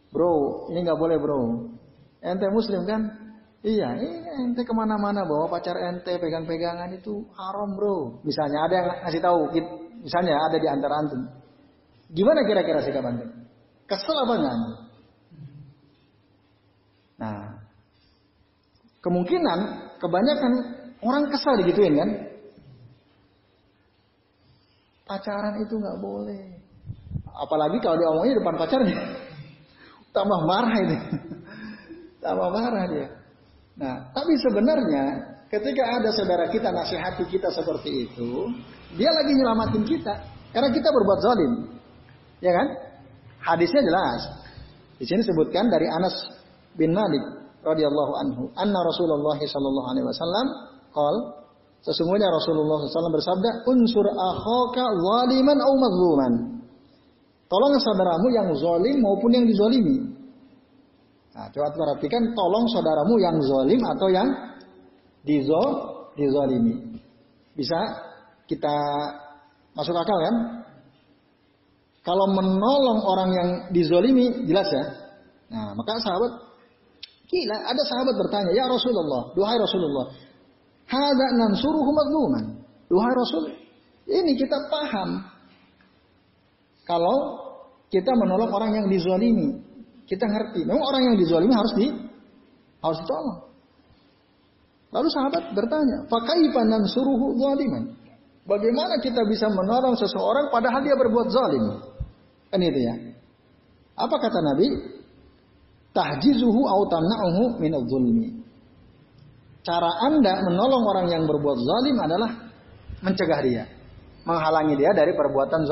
Bro, 0.09 0.65
ini 0.73 0.81
nggak 0.81 0.97
boleh 0.97 1.21
bro. 1.21 1.69
Ente 2.17 2.49
muslim 2.49 2.81
kan? 2.89 3.13
Iya, 3.61 3.93
iya 3.93 4.33
ente 4.41 4.65
ke 4.65 4.73
mana-mana 4.73 5.21
bawa 5.21 5.53
pacar 5.53 5.77
ente 5.77 6.17
pegang-pegangan 6.17 6.89
itu 6.97 7.29
haram 7.37 7.77
bro. 7.77 8.25
Misalnya 8.25 8.65
ada 8.65 8.73
yang 8.73 8.87
ngasih 9.05 9.21
tahu, 9.21 9.39
misalnya 10.01 10.33
ada 10.49 10.57
di 10.57 10.65
antara 10.65 10.93
antum. 10.97 11.21
Gimana 12.09 12.41
kira-kira 12.49 12.81
sikap 12.81 13.05
antum? 13.05 13.29
Kesel 13.85 14.17
apa 14.17 14.33
enggak? 14.33 14.57
Nah, 17.21 17.41
kemungkinan 19.05 19.59
kebanyakan 20.01 20.53
orang 21.03 21.29
kesal 21.29 21.53
digituin 21.59 21.99
kan? 21.99 22.09
Pacaran 25.03 25.59
itu 25.59 25.75
nggak 25.75 25.99
boleh. 25.99 26.43
Apalagi 27.33 27.77
kalau 27.83 27.99
diomongin 27.99 28.39
depan 28.39 28.55
pacarnya. 28.55 28.97
Tambah 30.15 30.39
marah 30.47 30.75
ini. 30.79 30.97
Tambah 32.23 32.49
marah 32.49 32.85
dia. 32.87 33.07
Nah, 33.73 34.13
tapi 34.13 34.37
sebenarnya 34.37 35.03
ketika 35.49 35.83
ada 35.99 36.09
saudara 36.13 36.45
kita 36.47 36.69
nasihati 36.69 37.25
kita 37.27 37.49
seperti 37.51 38.05
itu, 38.09 38.53
dia 38.95 39.09
lagi 39.11 39.33
nyelamatin 39.33 39.83
kita. 39.83 40.13
Karena 40.53 40.69
kita 40.69 40.87
berbuat 40.93 41.19
zalim. 41.25 41.51
Ya 42.39 42.53
kan? 42.53 42.67
Hadisnya 43.41 43.81
jelas. 43.81 44.21
Di 45.01 45.05
sini 45.09 45.25
sebutkan 45.25 45.67
dari 45.67 45.89
Anas 45.89 46.15
bin 46.77 46.93
Malik 46.93 47.43
radhiyallahu 47.65 48.13
anhu, 48.21 48.43
anna 48.55 48.79
Rasulullah 48.85 49.39
sallallahu 49.39 49.87
alaihi 49.89 50.05
wasallam 50.05 50.47
qol 50.93 51.43
Sesungguhnya 51.83 52.31
Rasulullah 52.31 52.79
SAW 52.87 53.11
bersabda, 53.11 53.67
unsur 53.67 54.07
akhaka 54.07 54.83
zaliman 54.87 55.59
au 55.59 55.73
mazluman. 55.75 56.33
Tolong 57.51 57.75
saudaramu 57.75 58.31
yang 58.31 58.47
zalim 58.55 59.03
maupun 59.03 59.35
yang 59.35 59.43
dizalimi. 59.43 59.99
Nah, 61.35 61.51
coba 61.51 61.75
perhatikan 61.75 62.31
tolong 62.31 62.71
saudaramu 62.71 63.19
yang 63.19 63.35
zalim 63.43 63.83
atau 63.83 64.07
yang 64.07 64.31
dizo, 65.27 65.63
dizalimi. 66.15 67.03
Bisa 67.51 67.77
kita 68.47 68.75
masuk 69.75 69.91
akal 69.91 70.17
kan? 70.23 70.35
Kalau 72.07 72.31
menolong 72.31 72.99
orang 73.03 73.29
yang 73.35 73.49
dizalimi 73.75 74.47
jelas 74.47 74.71
ya. 74.71 74.85
Nah, 75.51 75.75
maka 75.75 75.99
sahabat 75.99 76.31
gila, 77.27 77.57
ada 77.59 77.81
sahabat 77.91 78.15
bertanya, 78.17 78.51
"Ya 78.55 78.65
Rasulullah, 78.71 79.35
duhai 79.35 79.57
Rasulullah, 79.59 80.11
Hada 80.93 81.27
nansuruhu 81.33 81.89
mazluman. 81.89 82.45
Duhai 82.85 83.13
Rasul, 83.17 83.43
ini 84.05 84.37
kita 84.37 84.69
paham. 84.69 85.25
Kalau 86.85 87.17
kita 87.89 88.13
menolong 88.13 88.53
orang 88.53 88.71
yang 88.77 88.85
dizalimi, 88.85 89.57
kita 90.05 90.29
ngerti. 90.29 90.61
Memang 90.69 90.85
orang 90.85 91.01
yang 91.09 91.15
dizalimi 91.17 91.53
harus 91.57 91.73
di 91.73 91.89
harus 92.83 92.99
ditolong. 93.01 93.39
Lalu 94.93 95.09
sahabat 95.09 95.43
bertanya, 95.57 96.05
"Fakaifa 96.05 96.61
nansuruhu 96.69 97.41
zaliman?" 97.41 97.83
Bagaimana 98.43 98.99
kita 98.99 99.23
bisa 99.23 99.47
menolong 99.47 99.95
seseorang 99.95 100.51
padahal 100.51 100.83
dia 100.83 100.99
berbuat 100.99 101.31
zalim? 101.31 101.79
Kan 102.51 102.59
itu 102.59 102.75
ya. 102.75 102.95
Apa 103.95 104.19
kata 104.19 104.39
Nabi? 104.43 104.67
Tahjizuhu 105.95 106.61
au 106.67 106.81
tamna'uhu 106.91 107.63
min 107.63 107.71
Cara 109.63 109.91
Anda 110.03 110.43
menolong 110.43 110.83
orang 110.83 111.07
yang 111.07 111.23
berbuat 111.23 111.57
zalim 111.63 111.95
adalah 112.03 112.31
mencegah 112.99 113.39
dia, 113.47 113.63
menghalangi 114.27 114.75
dia 114.75 114.91
dari 114.91 115.15
perbuatan 115.15 115.63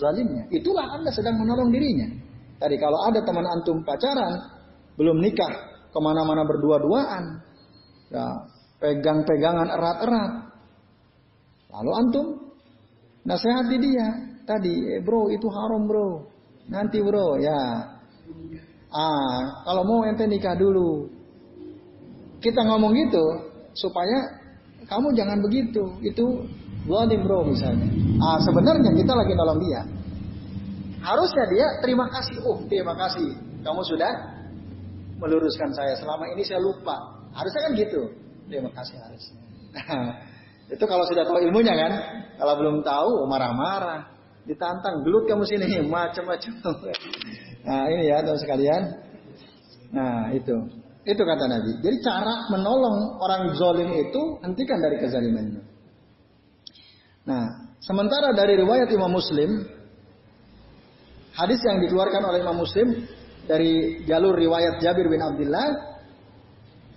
zalimnya. 0.00 0.48
Itulah 0.48 0.96
Anda 0.96 1.12
sedang 1.12 1.36
menolong 1.36 1.68
dirinya. 1.68 2.08
Tadi 2.56 2.76
kalau 2.80 3.04
ada 3.04 3.20
teman 3.20 3.44
antum 3.44 3.84
pacaran, 3.84 4.32
belum 4.96 5.20
nikah, 5.20 5.52
ke 5.92 5.98
mana-mana 6.00 6.42
berdua-duaan, 6.48 7.24
ya, 8.08 8.26
pegang-pegangan 8.80 9.76
erat-erat. 9.76 10.32
Lalu 11.68 11.90
antum 12.00 12.26
nasihati 13.28 13.76
dia. 13.76 14.08
Tadi, 14.48 14.96
eh, 14.96 15.00
bro 15.04 15.28
itu 15.28 15.44
haram 15.52 15.84
bro. 15.84 16.24
Nanti 16.72 17.04
bro, 17.04 17.36
ya. 17.36 17.60
Ah, 18.88 19.40
kalau 19.68 19.84
mau 19.84 20.00
ente 20.08 20.24
nikah 20.24 20.56
dulu 20.56 21.17
kita 22.38 22.60
ngomong 22.62 22.94
gitu 22.94 23.24
supaya 23.74 24.38
kamu 24.86 25.12
jangan 25.14 25.38
begitu. 25.42 25.82
Itu 26.00 26.46
zalim 26.86 27.20
bro 27.26 27.44
misalnya. 27.44 27.88
Ah 28.22 28.38
sebenarnya 28.40 28.90
kita 28.94 29.12
lagi 29.12 29.32
nolong 29.34 29.60
dia. 29.62 29.82
Harusnya 31.02 31.44
dia 31.50 31.66
terima 31.84 32.06
kasih. 32.10 32.36
Oh 32.46 32.58
terima 32.66 32.94
kasih. 32.94 33.28
Kamu 33.62 33.80
sudah 33.84 34.12
meluruskan 35.18 35.70
saya. 35.74 35.98
Selama 35.98 36.30
ini 36.32 36.42
saya 36.46 36.62
lupa. 36.62 36.96
Harusnya 37.34 37.60
kan 37.68 37.72
gitu. 37.76 38.02
Terima 38.48 38.70
kasih 38.72 38.96
harusnya. 38.96 39.38
itu 40.74 40.84
kalau 40.88 41.04
sudah 41.04 41.26
tahu 41.26 41.38
ilmunya 41.42 41.74
kan. 41.74 41.92
Kalau 42.38 42.54
belum 42.56 42.76
tahu 42.86 43.26
marah-marah. 43.28 44.14
Ditantang 44.48 45.04
gelut 45.04 45.28
kamu 45.28 45.44
sini 45.44 45.84
macam-macam. 45.92 46.52
nah 47.68 47.84
ini 47.92 48.08
ya 48.08 48.24
teman 48.24 48.40
sekalian. 48.40 48.82
Nah 49.92 50.32
itu. 50.32 50.87
Itu 51.08 51.24
kata 51.24 51.48
Nabi. 51.48 51.80
Jadi 51.80 51.96
cara 52.04 52.52
menolong 52.52 53.16
orang 53.16 53.56
zolim 53.56 53.88
itu 53.96 54.36
hentikan 54.44 54.76
dari 54.76 55.00
kezalimannya. 55.00 55.62
Nah, 57.24 57.44
sementara 57.80 58.36
dari 58.36 58.60
riwayat 58.60 58.92
Imam 58.92 59.16
Muslim, 59.16 59.64
hadis 61.32 61.60
yang 61.64 61.80
dikeluarkan 61.80 62.28
oleh 62.28 62.44
Imam 62.44 62.60
Muslim 62.60 63.08
dari 63.48 64.04
jalur 64.04 64.36
riwayat 64.36 64.84
Jabir 64.84 65.08
bin 65.08 65.24
Abdullah, 65.24 65.96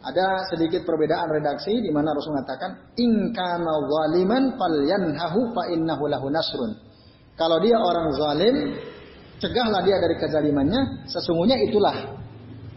ada 0.04 0.44
sedikit 0.52 0.84
perbedaan 0.84 1.32
redaksi 1.32 1.72
di 1.80 1.88
mana 1.94 2.12
Rasul 2.12 2.36
mengatakan, 2.36 2.92
"Ingkana 3.00 3.74
zaliman 3.88 4.60
falyanhahu 4.60 5.56
fa 5.56 5.72
innahu 5.72 6.12
lahu 6.12 6.28
nasrun." 6.28 6.76
Kalau 7.40 7.64
dia 7.64 7.80
orang 7.80 8.12
zalim, 8.20 8.56
cegahlah 9.40 9.80
dia 9.88 10.04
dari 10.04 10.20
kezalimannya, 10.20 11.08
sesungguhnya 11.08 11.64
itulah 11.64 11.96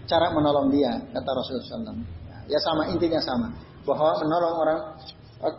cara 0.05 0.33
menolong 0.33 0.69
dia, 0.73 0.93
kata 1.13 1.31
Rasulullah 1.33 1.93
SAW. 1.93 2.01
Ya 2.49 2.61
sama, 2.61 2.93
intinya 2.93 3.21
sama. 3.25 3.49
bahwa 3.85 4.17
menolong 4.25 4.55
orang 4.65 4.81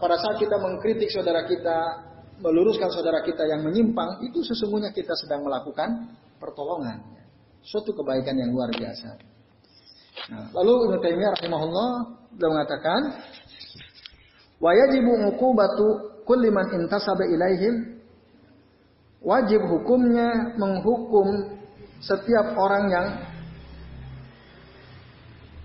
pada 0.01 0.17
saat 0.17 0.41
kita 0.41 0.57
mengkritik 0.57 1.13
saudara 1.13 1.45
kita, 1.45 1.77
meluruskan 2.41 2.89
saudara 2.89 3.21
kita 3.21 3.45
yang 3.45 3.61
menyimpang, 3.61 4.25
itu 4.25 4.41
sesungguhnya 4.41 4.89
kita 4.89 5.13
sedang 5.13 5.45
melakukan 5.45 6.09
pertolongan. 6.41 7.05
Suatu 7.61 7.93
kebaikan 7.93 8.33
yang 8.33 8.49
luar 8.49 8.73
biasa. 8.73 9.09
Nah, 10.33 10.49
lalu 10.57 10.89
Ibnu 10.89 10.97
Taimiyah 11.05 11.31
rahimahullah 11.37 11.91
sudah 12.33 12.49
mengatakan, 12.49 13.01
"Wa 14.57 14.73
yajibu 14.73 15.13
uqubatu 15.33 15.85
kulli 16.25 16.49
man 16.49 16.73
intasaba 16.73 17.29
ilaihim." 17.29 18.01
Wajib 19.25 19.65
hukumnya 19.65 20.53
menghukum 20.53 21.57
setiap 21.97 22.53
orang 22.61 22.93
yang 22.93 23.07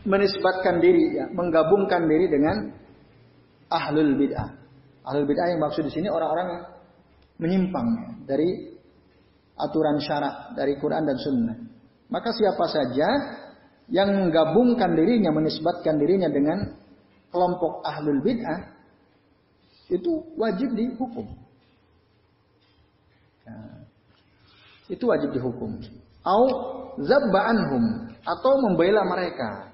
menisbatkan 0.05 0.81
diri 0.81 1.21
ya, 1.21 1.27
menggabungkan 1.33 2.09
diri 2.09 2.27
dengan 2.31 2.57
ahlul 3.69 4.17
bid'ah. 4.17 4.49
Ahlul 5.05 5.27
bid'ah 5.29 5.47
yang 5.53 5.61
maksud 5.61 5.85
di 5.89 5.93
sini 5.93 6.09
orang-orang 6.09 6.47
yang 6.49 6.63
menyimpang 7.41 7.89
dari 8.25 8.77
aturan 9.57 10.01
syarak 10.01 10.57
dari 10.57 10.77
Quran 10.81 11.05
dan 11.05 11.17
Sunnah. 11.21 11.57
Maka 12.11 12.33
siapa 12.33 12.65
saja 12.69 13.09
yang 13.91 14.11
menggabungkan 14.15 14.97
dirinya, 14.97 15.31
menisbatkan 15.35 16.01
dirinya 16.01 16.31
dengan 16.31 16.75
kelompok 17.31 17.85
ahlul 17.87 18.21
bid'ah, 18.25 18.81
itu 19.91 20.23
wajib 20.39 20.71
dihukum. 20.75 21.27
Nah, 23.47 23.83
itu 24.87 25.05
wajib 25.07 25.35
dihukum. 25.35 25.79
Au 26.23 26.43
zabba'anhum 26.99 28.15
atau 28.23 28.53
membela 28.63 29.03
mereka. 29.07 29.70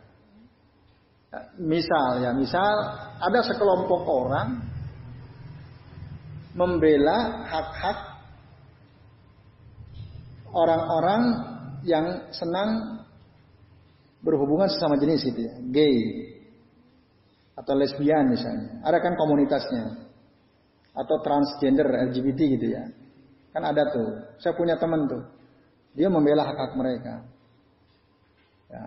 Misal 1.61 2.23
ya, 2.23 2.31
misal 2.33 2.75
ada 3.21 3.41
sekelompok 3.45 4.03
orang 4.09 4.63
membela 6.57 7.45
hak-hak 7.45 7.99
orang-orang 10.57 11.23
yang 11.85 12.33
senang 12.33 13.03
berhubungan 14.25 14.71
sesama 14.73 14.97
jenis 14.97 15.29
itu 15.29 15.41
ya, 15.45 15.55
gay 15.69 15.97
atau 17.57 17.73
lesbian 17.73 18.29
misalnya. 18.29 18.85
Ada 18.85 18.99
kan 19.01 19.17
komunitasnya. 19.17 19.85
Atau 20.97 21.21
transgender 21.21 21.89
LGBT 22.09 22.41
gitu 22.57 22.67
ya. 22.73 22.85
Kan 23.53 23.65
ada 23.65 23.85
tuh. 23.93 24.37
Saya 24.41 24.57
punya 24.57 24.77
teman 24.77 25.09
tuh. 25.09 25.25
Dia 25.97 26.13
membela 26.13 26.45
hak-hak 26.45 26.73
mereka. 26.77 27.25
Ya, 28.69 28.83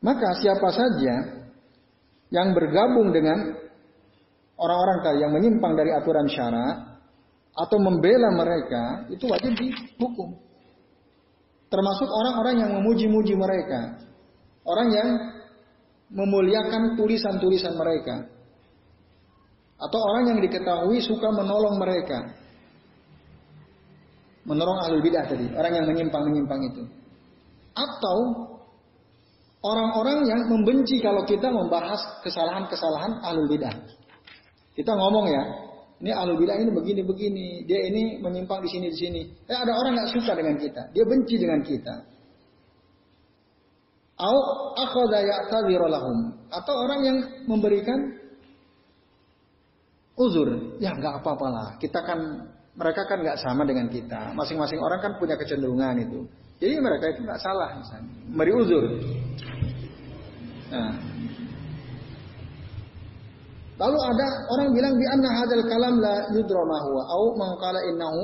maka 0.00 0.28
siapa 0.40 0.68
saja 0.72 1.44
yang 2.32 2.56
bergabung 2.56 3.12
dengan 3.12 3.52
orang-orang 4.56 5.20
yang 5.20 5.32
menyimpang 5.32 5.76
dari 5.76 5.92
aturan 5.92 6.28
syarat 6.28 7.00
atau 7.56 7.76
membela 7.76 8.32
mereka 8.32 9.04
itu 9.12 9.24
wajib 9.28 9.52
dihukum. 9.56 10.38
Termasuk 11.70 12.08
orang-orang 12.08 12.56
yang 12.66 12.70
memuji-muji 12.80 13.34
mereka. 13.38 14.02
Orang 14.66 14.90
yang 14.90 15.08
memuliakan 16.10 16.98
tulisan-tulisan 16.98 17.78
mereka. 17.78 18.26
Atau 19.80 20.00
orang 20.02 20.34
yang 20.34 20.38
diketahui 20.42 20.98
suka 20.98 21.30
menolong 21.30 21.78
mereka. 21.78 22.34
Menolong 24.44 24.82
ahli 24.82 24.98
bidah 24.98 25.24
tadi. 25.30 25.46
Orang 25.54 25.72
yang 25.78 25.86
menyimpang-menyimpang 25.86 26.60
itu. 26.74 26.82
Atau 27.70 28.49
orang-orang 29.60 30.18
yang 30.28 30.40
membenci 30.48 31.00
kalau 31.00 31.24
kita 31.24 31.48
membahas 31.52 32.00
kesalahan-kesalahan 32.24 33.20
ahlul 33.24 33.48
bidah. 33.48 33.72
Kita 34.72 34.92
ngomong 34.96 35.26
ya, 35.28 35.42
ini 36.00 36.10
ahlul 36.16 36.40
bidah 36.40 36.56
ini 36.56 36.70
begini-begini, 36.72 37.46
dia 37.68 37.80
ini 37.88 38.18
menyimpang 38.24 38.64
di 38.64 38.68
sini 38.72 38.86
di 38.88 38.98
sini. 38.98 39.22
Eh 39.44 39.56
ada 39.56 39.76
orang 39.76 40.00
nggak 40.00 40.10
suka 40.16 40.32
dengan 40.32 40.56
kita, 40.56 40.82
dia 40.96 41.04
benci 41.04 41.36
dengan 41.36 41.60
kita. 41.60 41.94
atau 46.52 46.74
orang 46.76 47.00
yang 47.08 47.16
memberikan 47.48 47.96
uzur, 50.20 50.76
ya 50.76 50.92
nggak 50.92 51.24
apa-apalah. 51.24 51.80
Kita 51.80 52.04
kan 52.04 52.20
mereka 52.76 53.08
kan 53.08 53.24
nggak 53.24 53.40
sama 53.40 53.64
dengan 53.64 53.88
kita. 53.88 54.36
Masing-masing 54.36 54.80
orang 54.80 55.00
kan 55.00 55.12
punya 55.16 55.40
kecenderungan 55.40 56.04
itu. 56.04 56.20
Jadi 56.60 56.76
mereka 56.76 57.16
itu 57.16 57.24
nggak 57.24 57.40
salah 57.40 57.72
misalnya. 57.80 58.12
Beri 58.36 58.52
uzur. 58.52 58.84
Nah. 60.70 60.94
Lalu 63.80 63.98
ada 63.98 64.26
orang 64.52 64.68
bilang 64.76 64.94
di 64.94 65.06
anna 65.08 65.30
hadal 65.40 65.64
kalam 65.64 65.94
la 66.04 66.14
yudra 66.36 66.62
ma 66.68 66.78
huwa 66.84 67.02
au 67.16 67.24
man 67.32 67.50
qala 67.56 67.80
innahu 67.88 68.20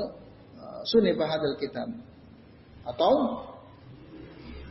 uh, 0.61 0.81
sunifa 0.85 1.25
hadal 1.25 1.57
kitab. 1.57 1.89
Atau 2.85 3.13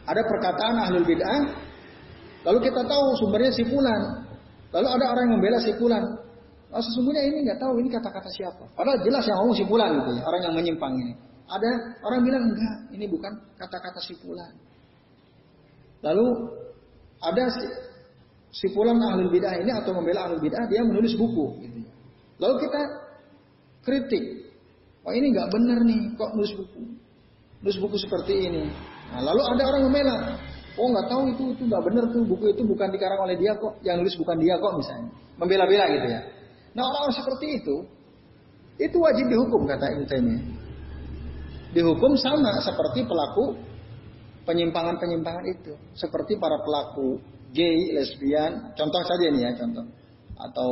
ada 0.07 0.23
perkataan 0.23 0.79
ahlul 0.79 1.05
bid'ah 1.05 1.43
lalu 2.47 2.59
kita 2.71 2.87
tahu 2.87 3.05
sumbernya 3.19 3.51
si 3.51 3.67
fulan. 3.67 4.25
Lalu 4.71 4.87
ada 4.87 5.05
orang 5.11 5.23
yang 5.27 5.35
membela 5.43 5.59
si 5.59 5.75
fulan. 5.75 6.05
Oh, 6.71 6.83
sesungguhnya 6.83 7.23
ini 7.27 7.47
nggak 7.47 7.59
tahu 7.59 7.79
ini 7.83 7.89
kata-kata 7.91 8.31
siapa. 8.31 8.65
Padahal 8.79 9.03
jelas 9.03 9.27
yang 9.27 9.43
ngomong 9.43 9.57
si 9.59 9.65
fulan 9.67 9.91
gitu 10.03 10.11
ya, 10.19 10.23
orang 10.23 10.41
yang 10.47 10.55
menyimpang 10.55 10.95
ini. 10.95 11.15
Ada 11.47 11.71
orang 12.03 12.21
bilang 12.27 12.43
enggak, 12.51 12.77
ini 12.95 13.07
bukan 13.07 13.33
kata-kata 13.59 14.03
si 14.03 14.15
fulan. 14.19 14.51
Lalu 16.03 16.27
ada 17.27 17.45
si, 17.51 17.65
si 18.55 18.67
fulan 18.71 18.99
ahli 19.03 19.27
bidah 19.31 19.55
ini 19.59 19.73
atau 19.75 19.91
membela 19.97 20.31
ahli 20.31 20.39
bidah 20.39 20.63
dia 20.71 20.83
menulis 20.87 21.19
buku. 21.19 21.47
Gitu. 21.67 21.81
Lalu 22.39 22.55
kita 22.69 22.81
kritik, 23.83 24.25
oh 25.03 25.13
ini 25.13 25.33
nggak 25.35 25.49
benar 25.51 25.79
nih, 25.83 26.01
kok 26.15 26.31
nulis 26.39 26.53
buku, 26.55 26.81
nulis 27.65 27.79
buku 27.83 27.97
seperti 27.99 28.35
ini. 28.47 28.65
Nah, 29.15 29.23
lalu 29.23 29.43
ada 29.57 29.63
orang 29.67 29.83
membela, 29.87 30.17
oh 30.77 30.87
nggak 30.93 31.07
tahu 31.11 31.23
itu 31.33 31.45
itu 31.57 31.63
nggak 31.67 31.83
benar 31.83 32.05
tuh 32.13 32.23
buku 32.27 32.45
itu 32.53 32.63
bukan 32.63 32.89
dikarang 32.95 33.21
oleh 33.25 33.37
dia 33.39 33.53
kok, 33.59 33.79
yang 33.83 33.99
nulis 34.03 34.15
bukan 34.15 34.37
dia 34.39 34.55
kok 34.59 34.73
misalnya, 34.79 35.11
membela-bela 35.39 35.87
gitu 35.91 36.09
ya. 36.11 36.21
Nah 36.77 36.83
orang-orang 36.85 37.17
seperti 37.17 37.47
itu, 37.63 37.77
itu 38.77 38.97
wajib 39.01 39.27
dihukum 39.33 39.65
kata 39.65 39.89
Ibnu 39.97 40.05
Taimiyah 40.05 40.57
dihukum 41.77 42.17
sama 42.17 42.57
seperti 42.65 43.05
pelaku 43.05 43.53
penyimpangan-penyimpangan 44.47 45.45
itu. 45.51 45.75
Seperti 45.99 46.39
para 46.39 46.63
pelaku 46.63 47.19
gay, 47.51 47.91
lesbian, 47.93 48.73
contoh 48.79 49.03
saja 49.03 49.27
nih 49.29 49.43
ya, 49.43 49.51
contoh. 49.59 49.85
Atau 50.39 50.71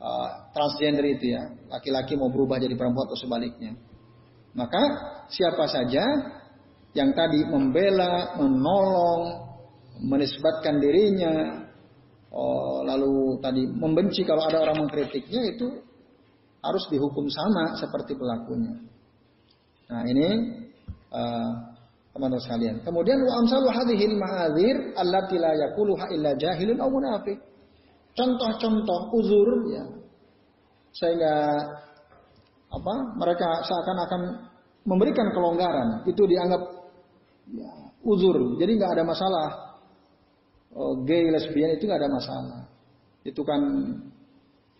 uh, 0.00 0.28
transgender 0.56 1.04
itu 1.04 1.36
ya, 1.36 1.52
laki-laki 1.68 2.16
mau 2.16 2.32
berubah 2.32 2.56
jadi 2.56 2.72
perempuan 2.74 3.06
atau 3.06 3.18
sebaliknya. 3.20 3.76
Maka 4.54 4.82
siapa 5.28 5.66
saja 5.68 6.04
yang 6.94 7.10
tadi 7.12 7.42
membela, 7.44 8.38
menolong, 8.38 9.22
menisbatkan 9.98 10.78
dirinya, 10.78 11.66
oh, 12.30 12.86
lalu 12.86 13.42
tadi 13.42 13.66
membenci 13.66 14.22
kalau 14.22 14.46
ada 14.46 14.62
orang 14.62 14.86
mengkritiknya 14.86 15.42
itu 15.54 15.68
harus 16.62 16.84
dihukum 16.88 17.26
sama 17.28 17.76
seperti 17.76 18.14
pelakunya. 18.14 18.78
Nah 19.90 20.02
ini 20.06 20.28
uh, 21.12 21.73
teman-teman 22.14 22.42
sekalian. 22.46 22.76
Kemudian 22.86 23.18
wa 23.26 23.42
amsalu 23.42 23.68
hadhil 23.74 24.14
ma'adzir 24.14 24.76
allati 24.94 25.36
la 25.36 25.52
yaquluha 25.66 26.14
illa 26.14 26.30
jahilun 26.38 26.78
aw 26.78 26.86
munafiq. 26.86 27.38
Contoh-contoh 28.14 29.00
uzur 29.18 29.48
ya. 29.74 29.84
Sehingga 30.94 31.34
apa? 32.70 32.94
Mereka 33.18 33.48
seakan-akan 33.66 34.22
memberikan 34.86 35.34
kelonggaran. 35.34 36.06
Itu 36.06 36.22
dianggap 36.22 36.62
ya, 37.50 37.70
uzur. 38.06 38.62
Jadi 38.62 38.78
nggak 38.78 38.92
ada 38.94 39.04
masalah. 39.04 39.48
Oh, 40.74 41.02
gay 41.02 41.34
lesbian 41.34 41.74
itu 41.74 41.90
nggak 41.90 41.98
ada 41.98 42.10
masalah. 42.14 42.60
Itu 43.26 43.42
kan 43.42 43.58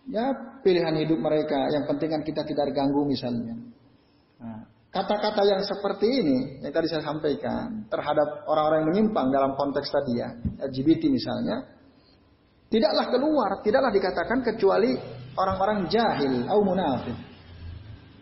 ya 0.07 0.31
pilihan 0.63 0.95
hidup 1.03 1.19
mereka. 1.19 1.67
Yang 1.75 1.85
penting 1.91 2.11
kan 2.15 2.23
kita 2.23 2.43
tidak 2.47 2.71
terganggu 2.71 3.03
misalnya. 3.03 3.59
Nah, 4.39 4.71
Kata-kata 4.95 5.43
yang 5.43 5.59
seperti 5.67 6.07
ini 6.07 6.39
yang 6.63 6.71
tadi 6.71 6.87
saya 6.87 7.03
sampaikan 7.03 7.83
terhadap 7.91 8.47
orang-orang 8.47 8.87
yang 8.87 8.89
menyimpang 8.95 9.27
dalam 9.35 9.59
konteks 9.59 9.91
tadi 9.91 10.23
ya, 10.23 10.31
LGBT 10.71 11.11
misalnya, 11.11 11.67
tidaklah 12.71 13.11
keluar, 13.11 13.59
tidaklah 13.67 13.91
dikatakan 13.91 14.47
kecuali 14.47 14.95
orang-orang 15.35 15.91
jahil 15.91 16.47
atau 16.47 16.63
munafik. 16.63 17.17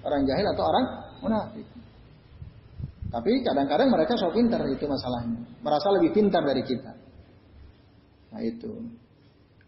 Orang 0.01 0.25
jahil 0.25 0.49
atau 0.49 0.64
orang 0.64 0.85
munafik. 1.20 1.66
Tapi 3.12 3.33
kadang-kadang 3.45 3.93
mereka 3.93 4.16
so 4.16 4.33
pintar 4.33 4.64
itu 4.64 4.89
masalahnya. 4.89 5.45
Merasa 5.61 5.93
lebih 5.93 6.16
pintar 6.16 6.41
dari 6.41 6.64
kita. 6.64 6.93
Nah 8.33 8.41
itu. 8.41 8.73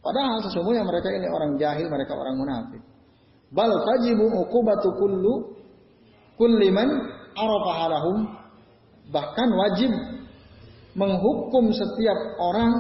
Padahal 0.00 0.40
sesungguhnya 0.40 0.80
mereka 0.88 1.12
ini 1.12 1.28
orang 1.28 1.60
jahil, 1.60 1.84
mereka 1.92 2.16
orang 2.16 2.40
munafik. 2.40 2.80
Bal 3.52 3.76
fajibu 3.84 4.24
uqubatu 4.40 4.88
kullu 4.96 5.52
kulliman 6.40 6.88
arafahalahum 7.34 8.16
bahkan 9.10 9.48
wajib 9.52 9.90
menghukum 10.94 11.74
setiap 11.74 12.18
orang 12.38 12.72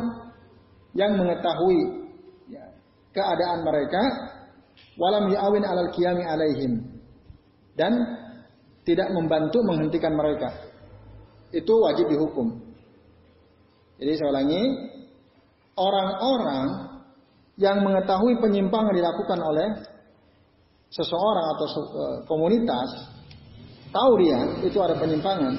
yang 0.94 1.18
mengetahui 1.18 2.06
keadaan 3.14 3.62
mereka 3.62 4.02
walam 4.98 5.30
ya'awin 5.30 5.62
alal 5.62 5.90
qiyami 5.94 6.22
alaihim 6.26 6.82
dan 7.78 7.92
tidak 8.84 9.08
membantu 9.10 9.64
menghentikan 9.64 10.12
mereka. 10.14 10.50
Itu 11.50 11.72
wajib 11.80 12.10
dihukum. 12.10 12.60
Jadi 13.96 14.12
saya 14.18 14.28
ulangi, 14.34 14.62
orang-orang 15.78 16.66
yang 17.56 17.80
mengetahui 17.86 18.42
penyimpangan 18.42 18.92
dilakukan 18.92 19.40
oleh 19.40 19.68
seseorang 20.90 21.46
atau 21.54 21.66
eh, 21.70 22.16
komunitas, 22.26 22.90
tahu 23.94 24.12
dia 24.18 24.40
itu 24.66 24.78
ada 24.82 24.98
penyimpangan, 24.98 25.54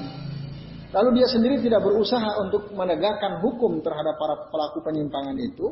lalu 0.92 1.08
dia 1.16 1.26
sendiri 1.32 1.64
tidak 1.64 1.80
berusaha 1.80 2.44
untuk 2.44 2.68
menegakkan 2.76 3.40
hukum 3.40 3.80
terhadap 3.80 4.20
para 4.20 4.34
pelaku 4.52 4.84
penyimpangan 4.84 5.36
itu, 5.40 5.66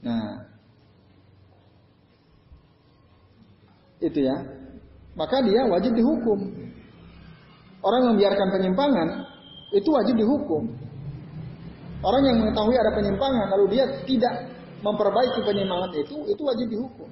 nah 0.00 0.48
itu 4.00 4.18
ya, 4.24 4.36
maka 5.12 5.44
dia 5.44 5.68
wajib 5.68 5.92
dihukum. 5.92 6.64
Orang 7.78 8.00
yang 8.02 8.10
membiarkan 8.16 8.48
penyimpangan 8.50 9.08
itu 9.70 9.88
wajib 9.92 10.16
dihukum. 10.18 10.66
Orang 11.98 12.22
yang 12.26 12.42
mengetahui 12.42 12.78
ada 12.78 12.94
penyimpangan 12.94 13.46
lalu 13.58 13.78
dia 13.78 13.84
tidak 14.06 14.34
memperbaiki 14.82 15.42
penyimpangan 15.42 15.90
itu, 15.98 16.16
itu 16.30 16.42
wajib 16.42 16.66
dihukum. 16.70 17.10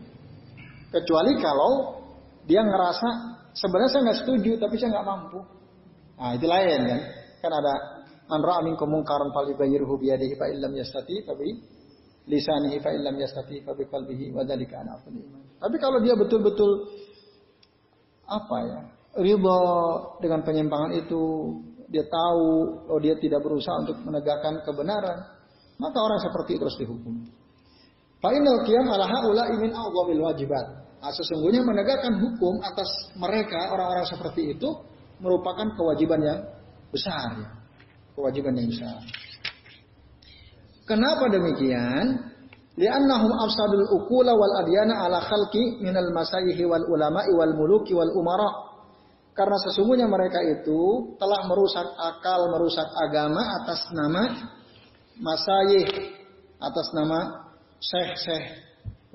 Kecuali 0.94 1.34
kalau 1.42 2.02
dia 2.46 2.62
ngerasa 2.62 3.08
sebenarnya 3.56 3.90
saya 3.90 4.02
nggak 4.06 4.20
setuju 4.24 4.50
tapi 4.60 4.74
saya 4.76 5.00
nggak 5.00 5.06
mampu. 5.08 5.40
Nah 6.20 6.30
itu 6.36 6.46
lain 6.46 6.80
kan. 6.84 7.00
Kan 7.40 7.52
ada 7.52 7.74
man 8.28 8.40
ra'a 8.44 8.60
minkum 8.64 8.88
munkaran 8.92 9.32
falyughayyirhu 9.32 9.92
bi 9.96 10.12
yadihi 10.12 10.34
fa 10.36 10.46
illam 10.52 10.72
yastati 10.76 11.24
fa 11.24 11.32
bi 11.32 11.48
lisanihi 12.28 12.76
fa 12.82 12.90
illam 12.92 13.16
yastati 13.16 13.64
fa 13.64 13.72
bi 13.72 13.88
qalbihi 13.88 14.34
wa 14.36 14.44
dzalika 14.44 14.84
iman. 14.84 15.42
Tapi 15.56 15.76
kalau 15.80 15.98
dia 16.04 16.12
betul-betul 16.12 16.70
apa 18.26 18.56
ya? 18.66 18.80
ridho 19.16 19.60
dengan 20.20 20.44
penyimpangan 20.44 20.92
itu, 20.92 21.22
dia 21.88 22.04
tahu 22.04 22.48
oh 22.92 23.00
dia 23.00 23.16
tidak 23.16 23.40
berusaha 23.40 23.80
untuk 23.80 23.96
menegakkan 24.04 24.60
kebenaran, 24.60 25.24
maka 25.80 25.98
orang 26.04 26.20
seperti 26.20 26.60
itu 26.60 26.62
harus 26.68 26.76
dihukum. 26.76 27.14
Fa'inal 28.20 28.60
qiyam 28.68 28.88
ala 28.92 29.08
haula 29.08 29.48
imin 29.56 29.72
awwamil 29.72 30.20
wajibat. 30.28 30.85
Nah, 31.00 31.12
sesungguhnya 31.12 31.62
menegakkan 31.62 32.18
hukum 32.18 32.58
atas 32.64 32.88
mereka 33.14 33.70
orang-orang 33.70 34.06
seperti 34.08 34.56
itu 34.56 34.68
merupakan 35.20 35.68
kewajiban 35.76 36.20
yang 36.24 36.40
besar 36.90 37.36
ya. 37.36 37.48
Kewajiban 38.16 38.56
yang 38.56 38.68
besar. 38.72 39.00
Kenapa 40.88 41.28
demikian? 41.28 42.32
Li'annahum 42.76 43.32
afsadul 43.40 43.88
ukula 43.92 44.36
wal 44.36 44.54
adyana 44.64 45.08
ala 45.08 45.24
khalqi 45.24 45.80
minal 45.80 46.12
masayihi 46.12 46.68
wal 46.68 46.84
ulama'i 46.84 47.32
wal 47.32 47.54
muluki 47.56 47.96
wal 47.96 48.12
umara 48.12 48.66
karena 49.36 49.56
sesungguhnya 49.68 50.08
mereka 50.08 50.40
itu 50.40 51.12
telah 51.20 51.44
merusak 51.44 51.84
akal, 52.00 52.48
merusak 52.52 52.88
agama 53.04 53.40
atas 53.60 53.84
nama 53.92 54.22
masayih, 55.20 55.88
atas 56.56 56.88
nama 56.96 57.20
syekh-syekh 57.80 58.65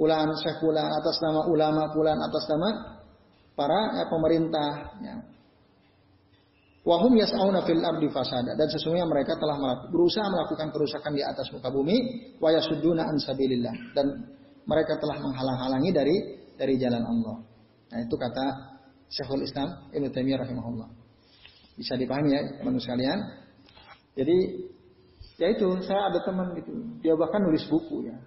pulan, 0.01 0.33
syekh 0.41 0.57
pulan, 0.57 0.89
atas 0.97 1.21
nama 1.21 1.45
ulama 1.45 1.93
pulan, 1.93 2.17
atas 2.17 2.49
nama 2.49 2.69
para 3.53 4.01
ya, 4.01 4.05
pemerintah. 4.09 4.71
Ya. 4.97 5.15
Wahum 6.81 7.13
yas'auna 7.13 7.61
fil 7.61 7.77
ardi 7.77 8.09
fasada 8.09 8.57
dan 8.57 8.65
sesungguhnya 8.65 9.05
mereka 9.05 9.37
telah 9.37 9.85
berusaha 9.93 10.25
melakukan 10.25 10.73
kerusakan 10.73 11.13
di 11.13 11.21
atas 11.21 11.53
muka 11.53 11.69
bumi 11.69 11.93
wa 12.41 12.49
yasudduna 12.49 13.05
an 13.05 13.21
sabilillah 13.21 13.93
dan 13.93 14.09
mereka 14.65 14.97
telah 14.97 15.21
menghalang-halangi 15.21 15.93
dari 15.93 16.15
dari 16.57 16.81
jalan 16.81 17.05
Allah. 17.05 17.37
Nah, 17.93 17.99
itu 18.01 18.17
kata 18.17 18.45
Syekhul 19.13 19.45
Islam 19.45 19.93
Ibnu 19.93 20.09
Taimiyah 20.09 20.41
rahimahullah. 20.41 20.89
Bisa 21.77 21.93
dipahami 21.93 22.33
ya 22.33 22.41
teman 22.57 22.81
sekalian. 22.81 23.19
Jadi 24.17 24.37
ya 25.37 25.53
itu 25.53 25.69
saya 25.85 26.09
ada 26.09 26.19
teman 26.25 26.57
gitu, 26.57 26.73
dia 27.05 27.13
bahkan 27.13 27.45
nulis 27.45 27.61
buku 27.69 28.09
ya. 28.09 28.17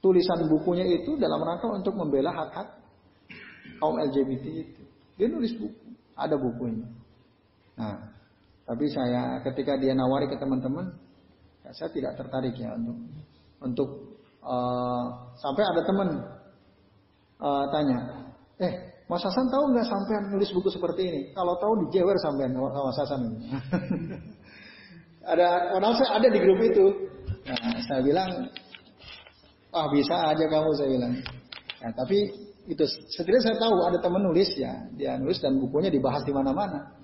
Tulisan 0.00 0.48
bukunya 0.48 0.88
itu 0.88 1.16
dalam 1.20 1.44
rangka 1.44 1.68
untuk 1.68 1.92
membela 1.92 2.32
hak-hak 2.32 2.68
kaum 3.76 4.00
LGBT 4.00 4.44
itu. 4.48 4.82
Dia 5.20 5.28
nulis 5.28 5.52
buku, 5.56 5.92
ada 6.16 6.40
bukunya. 6.40 6.88
Nah, 7.76 8.08
tapi 8.64 8.88
saya 8.88 9.44
ketika 9.44 9.76
dia 9.76 9.92
nawari 9.92 10.28
ke 10.28 10.40
teman-teman, 10.40 10.96
ya 11.64 11.70
saya 11.76 11.92
tidak 11.92 12.16
tertarik 12.16 12.56
ya 12.56 12.72
untuk 12.76 12.96
untuk 13.60 13.88
uh, 14.40 15.36
sampai 15.36 15.64
ada 15.68 15.82
teman 15.84 16.08
uh, 17.40 17.64
tanya, 17.68 18.20
Eh, 18.60 18.72
Mas 19.08 19.24
Hasan 19.24 19.48
tahu 19.48 19.72
nggak 19.72 19.88
sampean 19.88 20.28
nulis 20.28 20.52
buku 20.52 20.68
seperti 20.68 21.02
ini? 21.08 21.20
Kalau 21.32 21.56
tahu 21.56 21.88
dijewer 21.88 22.12
sampean 22.20 22.52
sama 22.52 22.92
Mas 22.92 22.98
Hasan. 23.00 23.20
ada, 25.32 25.72
padahal 25.72 25.94
saya 25.96 26.20
ada 26.20 26.28
di 26.28 26.38
grup 26.44 26.60
itu. 26.60 26.86
Nah, 27.48 27.80
saya 27.88 28.04
bilang, 28.04 28.28
ah 29.70 29.86
bisa 29.90 30.14
aja 30.34 30.44
kamu 30.46 30.70
saya 30.74 30.88
bilang. 30.90 31.14
Nah, 31.80 31.92
tapi 31.96 32.18
itu 32.68 32.84
setidaknya 32.86 33.42
saya 33.50 33.56
tahu 33.56 33.74
ada 33.86 33.98
teman 33.98 34.22
nulis 34.22 34.50
ya, 34.54 34.86
dia 34.94 35.16
nulis 35.16 35.40
dan 35.40 35.58
bukunya 35.58 35.88
dibahas 35.88 36.22
di 36.22 36.32
mana-mana. 36.34 36.94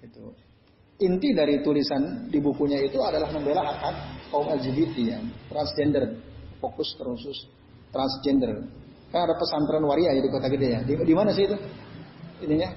Itu 0.00 0.32
inti 0.96 1.36
dari 1.36 1.60
tulisan 1.60 2.32
di 2.32 2.40
bukunya 2.40 2.80
itu 2.80 2.96
adalah 3.04 3.28
membela 3.28 3.60
hak 3.60 3.78
hak 3.84 3.96
kaum 4.32 4.48
LGBT 4.48 4.96
ya, 5.04 5.18
transgender, 5.52 6.16
fokus 6.60 6.96
terusus 6.96 7.36
transgender. 7.92 8.64
Kan 9.12 9.28
ada 9.28 9.34
pesantren 9.38 9.84
waria 9.86 10.12
ya 10.16 10.20
di 10.20 10.30
kota 10.32 10.48
gede 10.50 10.68
ya. 10.72 10.80
Di, 10.82 10.92
di 10.98 11.14
mana 11.14 11.30
sih 11.32 11.46
itu? 11.46 11.56
Ininya? 12.44 12.68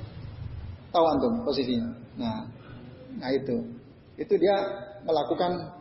Tahu 0.93 1.05
antum 1.05 1.33
posisinya. 1.43 1.89
Nah, 2.15 2.47
nah 3.17 3.29
itu. 3.33 3.55
Itu 4.19 4.35
dia 4.35 4.55
melakukan 5.03 5.78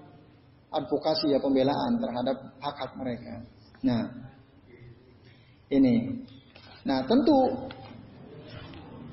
advokasi 0.72 1.32
ya 1.32 1.38
pembelaan 1.40 1.96
terhadap 2.00 2.36
hak-hak 2.60 2.92
mereka. 3.00 3.34
Nah, 3.84 4.02
ini. 5.72 6.24
Nah, 6.84 7.04
tentu 7.04 7.68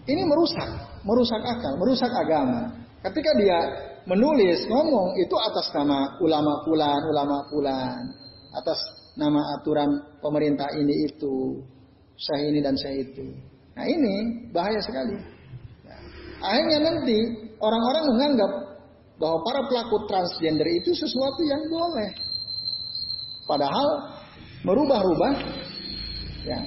ini 0.05 0.21
merusak, 0.23 0.69
merusak 1.03 1.41
akal, 1.41 1.73
merusak 1.79 2.11
agama. 2.11 2.71
Ketika 3.03 3.31
dia 3.37 3.59
menulis, 4.05 4.65
ngomong 4.69 5.17
itu 5.17 5.35
atas 5.37 5.69
nama 5.73 6.17
ulama 6.21 6.61
pulan, 6.65 7.01
ulama 7.09 7.37
pulan, 7.49 8.01
atas 8.53 8.79
nama 9.17 9.59
aturan 9.59 10.19
pemerintah 10.21 10.69
ini 10.75 11.09
itu, 11.09 11.61
saya 12.15 12.49
ini 12.51 12.59
dan 12.61 12.75
saya 12.77 13.01
itu. 13.01 13.25
Nah 13.75 13.85
ini 13.85 14.47
bahaya 14.55 14.79
sekali. 14.79 15.17
Nah, 15.83 15.99
akhirnya 16.39 16.79
nanti 16.79 17.17
orang-orang 17.59 18.03
menganggap 18.13 18.51
bahwa 19.15 19.39
para 19.43 19.61
pelaku 19.67 19.95
transgender 20.07 20.67
itu 20.75 20.91
sesuatu 20.91 21.41
yang 21.45 21.63
boleh. 21.71 22.09
Padahal 23.45 23.87
merubah-rubah, 24.65 25.33
ya 26.43 26.59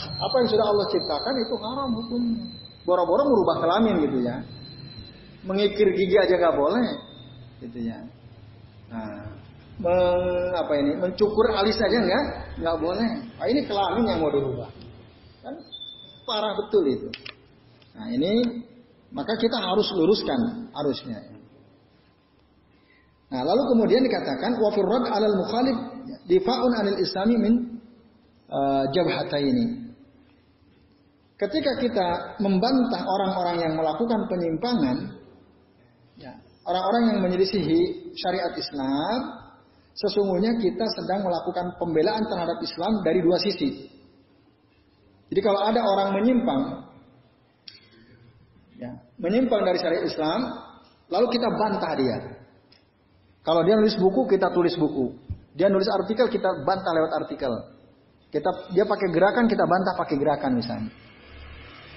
apa 0.00 0.34
yang 0.40 0.48
sudah 0.48 0.66
Allah 0.66 0.86
ciptakan 0.88 1.34
itu 1.38 1.54
haram 1.60 1.90
hukumnya. 1.94 2.44
Boro-boro 2.88 3.22
merubah 3.28 3.56
kelamin 3.60 3.94
gitu 4.08 4.18
ya. 4.24 4.36
Mengikir 5.44 5.86
gigi 5.94 6.16
aja 6.16 6.34
nggak 6.36 6.56
boleh, 6.56 6.86
gitu 7.64 7.78
ya. 7.84 7.98
Nah, 8.90 9.30
meng, 9.80 10.52
apa 10.52 10.72
ini 10.76 10.92
mencukur 11.00 11.48
alis 11.56 11.76
saja 11.80 11.96
enggak 11.96 12.24
nggak 12.60 12.76
boleh 12.76 13.10
nah, 13.40 13.46
ini 13.48 13.60
kelamin 13.64 14.04
yang 14.12 14.18
mau 14.20 14.28
dirubah 14.28 14.68
kan 15.40 15.54
parah 16.28 16.52
betul 16.60 16.84
itu 16.84 17.08
nah 17.96 18.06
ini 18.12 18.60
maka 19.10 19.34
kita 19.40 19.56
harus 19.56 19.88
luruskan 19.96 20.68
harusnya 20.76 21.18
nah 23.30 23.46
lalu 23.46 23.62
kemudian 23.74 24.02
dikatakan 24.02 24.58
wafirrad 24.58 25.04
alal 25.06 25.36
mukhalif 25.38 25.76
difaun 26.26 26.72
anil 26.74 26.98
islami 26.98 27.36
min 27.38 27.54
uh, 28.50 28.84
ini 29.38 29.94
ketika 31.38 31.72
kita 31.78 32.08
membantah 32.42 33.06
orang-orang 33.06 33.56
yang 33.62 33.72
melakukan 33.78 34.26
penyimpangan 34.26 34.96
ya, 36.18 36.34
orang-orang 36.66 37.02
yang 37.14 37.18
menyelisihi 37.22 38.12
syariat 38.18 38.52
Islam 38.58 39.40
sesungguhnya 39.96 40.56
kita 40.56 40.86
sedang 40.96 41.26
melakukan 41.26 41.76
pembelaan 41.76 42.24
terhadap 42.24 42.58
Islam 42.62 43.02
dari 43.02 43.20
dua 43.20 43.36
sisi. 43.42 43.90
Jadi 45.30 45.40
kalau 45.44 45.60
ada 45.62 45.78
orang 45.84 46.18
menyimpang, 46.18 46.62
ya, 48.80 48.90
menyimpang 49.20 49.62
dari 49.62 49.78
syariat 49.78 50.04
Islam, 50.08 50.40
lalu 51.06 51.26
kita 51.38 51.48
bantah 51.54 51.92
dia. 51.94 52.18
Kalau 53.40 53.64
dia 53.64 53.74
nulis 53.76 53.96
buku, 53.96 54.28
kita 54.28 54.52
tulis 54.52 54.76
buku. 54.76 55.16
Dia 55.56 55.72
nulis 55.72 55.88
artikel, 55.88 56.28
kita 56.28 56.62
bantah 56.62 56.92
lewat 56.92 57.12
artikel. 57.24 57.52
Kita 58.30 58.70
dia 58.70 58.86
pakai 58.86 59.08
gerakan, 59.10 59.50
kita 59.50 59.64
bantah 59.66 59.94
pakai 59.98 60.16
gerakan 60.20 60.52
misalnya. 60.60 60.92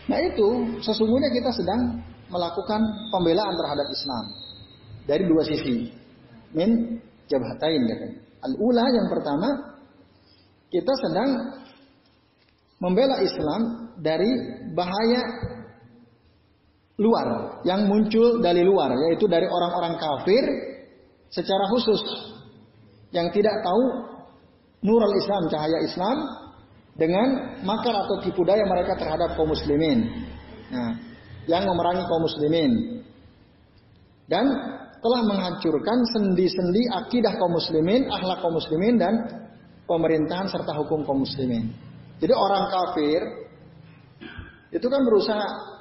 Nah 0.09 0.19
itu 0.19 0.79
sesungguhnya 0.81 1.29
kita 1.29 1.53
sedang 1.53 2.01
melakukan 2.27 2.81
pembelaan 3.13 3.53
terhadap 3.53 3.87
Islam 3.87 4.23
dari 5.05 5.23
dua 5.29 5.43
sisi. 5.45 5.93
Min 6.57 6.99
jabhatain 7.29 7.81
katanya. 7.85 8.19
Al-ula 8.43 8.85
yang 8.91 9.07
pertama, 9.07 9.49
kita 10.67 10.93
sedang 11.05 11.29
membela 12.81 13.21
Islam 13.23 13.93
dari 14.01 14.27
bahaya 14.73 15.21
luar 16.99 17.61
yang 17.63 17.87
muncul 17.89 18.41
dari 18.43 18.61
luar 18.61 18.93
yaitu 19.07 19.25
dari 19.25 19.47
orang-orang 19.47 19.97
kafir 19.97 20.43
secara 21.33 21.65
khusus 21.73 22.01
yang 23.09 23.33
tidak 23.33 23.53
tahu 23.65 23.83
nurul 24.85 25.13
Islam 25.17 25.49
cahaya 25.49 25.79
Islam 25.81 26.17
dengan 26.93 27.57
makar 27.65 27.93
atau 28.05 28.21
tipu 28.21 28.45
daya 28.45 28.61
mereka 28.69 28.93
terhadap 28.93 29.33
kaum 29.33 29.49
muslimin. 29.49 30.05
Nah, 30.69 30.93
yang 31.49 31.65
memerangi 31.65 32.05
kaum 32.05 32.23
muslimin 32.23 32.71
dan 34.29 34.45
telah 35.03 35.21
menghancurkan 35.27 35.99
sendi-sendi 36.15 36.87
akidah 36.93 37.33
kaum 37.35 37.51
muslimin, 37.51 38.07
akhlak 38.07 38.39
kaum 38.39 38.55
muslimin 38.55 38.95
dan 38.95 39.13
pemerintahan 39.89 40.47
serta 40.47 40.71
hukum 40.79 41.03
kaum 41.03 41.25
muslimin. 41.25 41.73
Jadi 42.21 42.31
orang 42.31 42.71
kafir 42.71 43.19
itu 44.71 44.87
kan 44.87 45.01
berusaha 45.03 45.72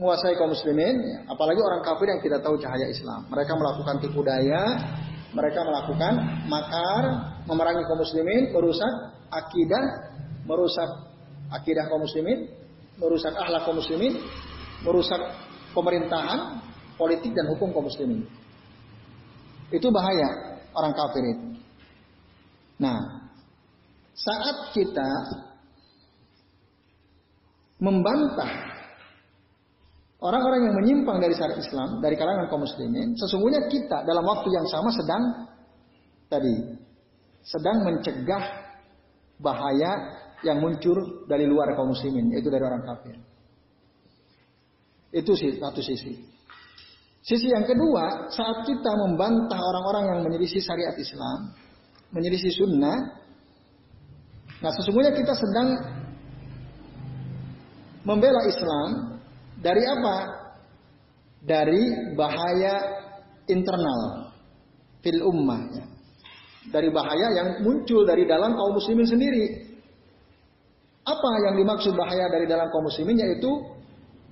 menguasai 0.00 0.32
kaum 0.40 0.56
muslimin, 0.56 1.28
apalagi 1.28 1.60
orang 1.60 1.84
kafir 1.84 2.08
yang 2.08 2.24
tidak 2.24 2.40
tahu 2.40 2.56
cahaya 2.56 2.88
Islam. 2.88 3.28
Mereka 3.28 3.52
melakukan 3.52 4.00
tipu 4.00 4.24
daya, 4.24 4.64
mereka 5.36 5.60
melakukan 5.60 6.14
makar, 6.48 7.04
memerangi 7.44 7.84
kaum 7.84 8.00
muslimin, 8.00 8.48
merusak 8.48 8.88
akidah, 9.28 9.84
merusak 10.48 10.88
akidah 11.52 11.84
kaum 11.92 12.00
muslimin, 12.00 12.48
merusak 12.96 13.36
akhlak 13.36 13.60
kaum 13.68 13.76
muslimin, 13.76 14.16
merusak 14.88 15.20
pemerintahan, 15.76 16.64
politik 16.96 17.36
dan 17.36 17.52
hukum 17.52 17.68
kaum 17.76 17.84
muslimin. 17.84 18.24
Itu 19.68 19.92
bahaya 19.92 20.64
orang 20.72 20.96
kafir 20.96 21.28
itu. 21.28 21.46
Nah, 22.80 23.28
saat 24.16 24.72
kita 24.72 25.10
membantah 27.76 28.69
Orang-orang 30.20 30.68
yang 30.68 30.76
menyimpang 30.76 31.16
dari 31.16 31.32
syariat 31.32 31.56
Islam, 31.56 32.04
dari 32.04 32.12
kalangan 32.12 32.52
kaum 32.52 32.60
muslimin, 32.60 33.16
sesungguhnya 33.16 33.72
kita 33.72 34.04
dalam 34.04 34.20
waktu 34.20 34.52
yang 34.52 34.68
sama 34.68 34.92
sedang 34.92 35.48
tadi 36.28 36.76
sedang 37.40 37.88
mencegah 37.88 38.44
bahaya 39.40 40.20
yang 40.44 40.60
muncul 40.60 41.24
dari 41.24 41.48
luar 41.48 41.72
kaum 41.72 41.96
muslimin, 41.96 42.36
yaitu 42.36 42.52
dari 42.52 42.60
orang 42.60 42.84
kafir. 42.84 43.16
Itu 45.08 45.32
sih 45.32 45.56
satu 45.56 45.80
sisi. 45.80 46.20
Sisi 47.20 47.48
yang 47.52 47.64
kedua, 47.64 48.28
saat 48.32 48.64
kita 48.64 48.92
membantah 48.96 49.60
orang-orang 49.60 50.04
yang 50.12 50.20
menyelisih 50.24 50.60
syariat 50.60 50.96
Islam, 50.96 51.52
menyelisih 52.12 52.52
sunnah, 52.60 52.96
nah 54.60 54.72
sesungguhnya 54.72 55.16
kita 55.16 55.32
sedang 55.32 55.68
membela 58.04 58.44
Islam 58.48 59.19
dari 59.60 59.82
apa? 59.84 60.16
Dari 61.40 62.12
bahaya 62.16 62.74
internal 63.48 64.32
fil 65.04 65.20
ummah. 65.24 65.60
Ya. 65.72 65.84
Dari 66.68 66.88
bahaya 66.92 67.32
yang 67.32 67.48
muncul 67.64 68.04
dari 68.04 68.28
dalam 68.28 68.56
kaum 68.56 68.76
muslimin 68.76 69.08
sendiri. 69.08 69.46
Apa 71.04 71.30
yang 71.48 71.54
dimaksud 71.56 71.96
bahaya 71.96 72.28
dari 72.28 72.44
dalam 72.44 72.68
kaum 72.68 72.84
muslimin 72.84 73.16
yaitu 73.16 73.50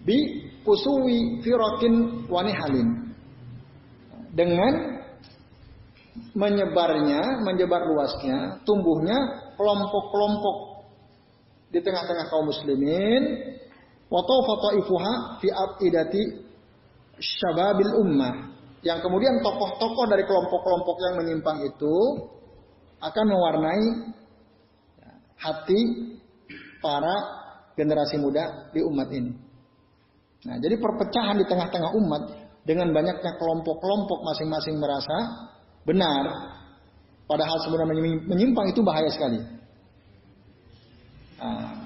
bi 0.05 0.49
usui 0.69 1.41
firakin 1.41 2.25
wanihalin. 2.29 3.09
Dengan 4.33 5.01
menyebarnya, 6.37 7.43
menyebar 7.43 7.89
luasnya, 7.89 8.63
tumbuhnya 8.63 9.17
kelompok-kelompok 9.59 10.57
di 11.75 11.81
tengah-tengah 11.83 12.27
kaum 12.31 12.47
muslimin 12.47 13.23
Watawfata 14.09 14.69
ifuha 14.81 15.13
fi 15.41 15.49
idati 15.85 16.23
syababil 17.21 17.93
ummah. 18.01 18.35
Yang 18.81 19.05
kemudian 19.05 19.43
tokoh-tokoh 19.43 20.07
dari 20.09 20.25
kelompok-kelompok 20.25 20.97
yang 21.03 21.15
menyimpang 21.21 21.59
itu 21.67 21.97
akan 23.03 23.25
mewarnai 23.27 23.85
hati 25.39 25.81
para 26.79 27.15
generasi 27.79 28.19
muda 28.19 28.71
di 28.75 28.83
umat 28.83 29.09
ini. 29.15 29.33
Nah, 30.47 30.57
jadi 30.63 30.79
perpecahan 30.79 31.39
di 31.39 31.47
tengah-tengah 31.47 31.91
umat 31.99 32.23
dengan 32.63 32.95
banyaknya 32.95 33.35
kelompok-kelompok 33.39 34.19
masing-masing 34.23 34.79
merasa 34.79 35.17
benar, 35.83 36.27
padahal 37.27 37.59
sebenarnya 37.67 38.27
menyimpang 38.27 38.71
itu 38.71 38.81
bahaya 38.83 39.11
sekali. 39.11 39.43
Nah, 41.39 41.78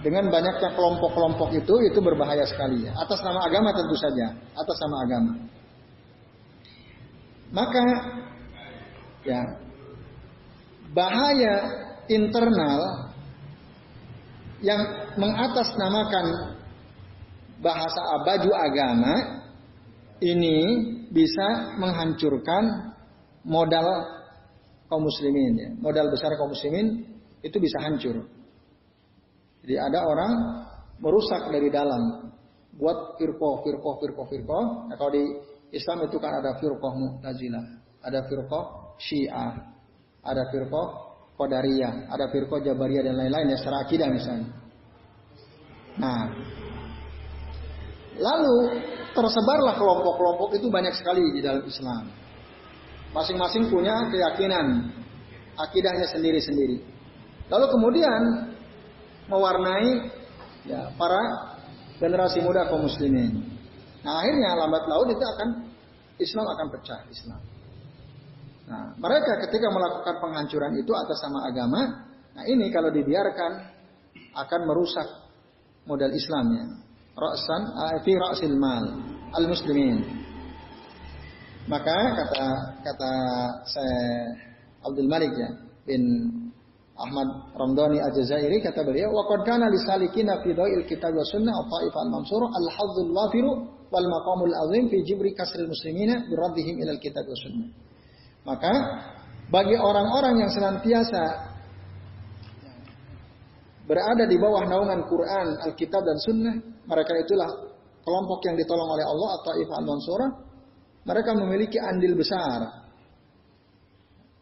Dengan 0.00 0.30
banyaknya 0.30 0.72
kelompok-kelompok 0.72 1.52
itu, 1.52 1.74
itu 1.88 1.98
berbahaya 2.00 2.46
sekali 2.48 2.86
ya. 2.86 2.92
Atas 2.96 3.20
nama 3.20 3.44
agama 3.44 3.74
tentu 3.74 3.96
saja, 3.98 4.32
atas 4.56 4.78
nama 4.80 4.96
agama. 5.04 5.32
Maka, 7.52 7.84
ya, 9.26 9.42
bahaya 10.94 11.54
internal 12.08 13.10
yang 14.64 14.80
mengatasnamakan 15.20 16.56
bahasa 17.60 18.00
baju 18.24 18.50
agama 18.52 19.14
ini 20.20 20.58
bisa 21.12 21.76
menghancurkan 21.76 22.94
modal 23.44 23.86
kaum 24.88 25.04
muslimin 25.04 25.52
ya. 25.56 25.70
Modal 25.80 26.08
besar 26.08 26.32
kaum 26.40 26.52
muslimin 26.52 27.04
itu 27.44 27.56
bisa 27.60 27.78
hancur. 27.84 28.35
Jadi 29.66 29.82
ada 29.82 30.06
orang 30.06 30.32
merusak 31.02 31.50
dari 31.50 31.66
dalam, 31.74 32.30
buat 32.78 33.18
firqoh, 33.18 33.66
firqoh, 33.66 33.98
firqoh, 33.98 34.26
firqoh. 34.30 34.64
Nah, 34.86 34.94
kalau 34.94 35.10
di 35.10 35.26
Islam 35.74 36.06
itu 36.06 36.22
kan 36.22 36.38
ada 36.38 36.54
firqoh 36.62 36.92
Mu'tazilah, 36.94 37.64
ada 38.06 38.22
firqoh 38.30 38.94
Syiah, 39.02 39.74
ada 40.22 40.46
firqoh 40.54 40.86
Qadariyah, 41.34 42.14
ada 42.14 42.30
firqoh 42.30 42.62
Jabariyah 42.62 43.10
dan 43.10 43.18
lain-lain 43.18 43.52
ya 43.52 43.58
secara 43.58 43.82
akidah 43.82 44.06
misalnya. 44.06 44.48
Nah, 45.98 46.30
lalu 48.22 48.56
tersebarlah 49.18 49.74
kelompok-kelompok 49.74 50.54
itu 50.54 50.70
banyak 50.70 50.94
sekali 50.94 51.26
di 51.34 51.42
dalam 51.42 51.66
Islam. 51.66 52.06
Masing-masing 53.10 53.66
punya 53.66 54.06
keyakinan, 54.14 54.94
akidahnya 55.58 56.06
sendiri-sendiri. 56.14 56.84
Lalu 57.50 57.66
kemudian 57.74 58.20
mewarnai 59.26 60.10
ya, 60.66 60.90
para 60.94 61.22
generasi 61.98 62.42
muda 62.42 62.68
kaum 62.70 62.86
muslimin. 62.86 63.42
Nah 64.06 64.22
akhirnya 64.22 64.54
lambat 64.54 64.84
laun 64.86 65.08
itu 65.10 65.24
akan 65.24 65.48
Islam 66.22 66.46
akan 66.46 66.66
pecah 66.78 67.00
Islam. 67.10 67.40
Nah 68.66 68.84
mereka 68.98 69.42
ketika 69.46 69.68
melakukan 69.70 70.16
penghancuran 70.22 70.72
itu 70.78 70.92
atas 70.94 71.18
sama 71.22 71.46
agama, 71.46 72.06
nah 72.34 72.44
ini 72.46 72.70
kalau 72.70 72.90
dibiarkan 72.94 73.52
akan 74.36 74.60
merusak 74.68 75.08
modal 75.88 76.12
Islamnya. 76.12 76.84
Ra'san 77.16 77.62
eh, 77.64 77.98
fi 78.04 78.12
ra'sil 78.12 78.56
mal 78.60 78.84
al 79.32 79.44
muslimin. 79.48 80.04
Maka 81.66 81.96
kata 82.14 82.46
kata 82.84 83.12
saya 83.66 84.04
Abdul 84.86 85.10
Malik 85.10 85.34
ya 85.34 85.50
bin 85.82 86.02
Ahmad 86.96 87.28
Ramdhani 87.52 88.00
Al-Jazairi 88.00 88.64
kata 88.64 88.80
beliau, 88.80 89.12
"Wa 89.12 89.28
qad 89.28 89.44
kana 89.44 89.68
lisalikina 89.68 90.40
fi 90.40 90.56
dha'il 90.56 90.88
kitab 90.88 91.12
wa 91.12 91.24
sunnah 91.28 91.52
al-ta'ifah 91.52 92.00
al-mansurah 92.08 92.48
al-hazzul 92.48 93.12
wafiru 93.12 93.52
wal 93.92 94.08
maqamul 94.08 94.54
azim 94.64 94.88
fi 94.88 95.04
jibri 95.04 95.36
kasril 95.36 95.68
muslimina 95.68 96.24
bi 96.24 96.32
raddihim 96.32 96.80
ila 96.80 96.96
kitab 96.96 97.28
wa 97.28 97.36
sunnah." 97.36 97.68
Maka 98.48 98.72
bagi 99.52 99.76
orang-orang 99.76 100.40
yang 100.40 100.50
senantiasa 100.50 101.22
berada 103.86 104.24
di 104.26 104.36
bawah 104.40 104.66
naungan 104.66 105.06
Quran, 105.06 105.46
Alkitab 105.62 106.02
dan 106.02 106.18
Sunnah, 106.18 106.54
mereka 106.90 107.14
itulah 107.14 107.46
kelompok 108.02 108.42
yang 108.46 108.58
ditolong 108.58 108.90
oleh 108.90 109.06
Allah 109.06 109.30
atau 109.42 109.52
Ifal 109.62 109.86
Mansurah. 109.86 110.30
Mereka 111.06 111.30
memiliki 111.38 111.78
andil 111.78 112.18
besar, 112.18 112.86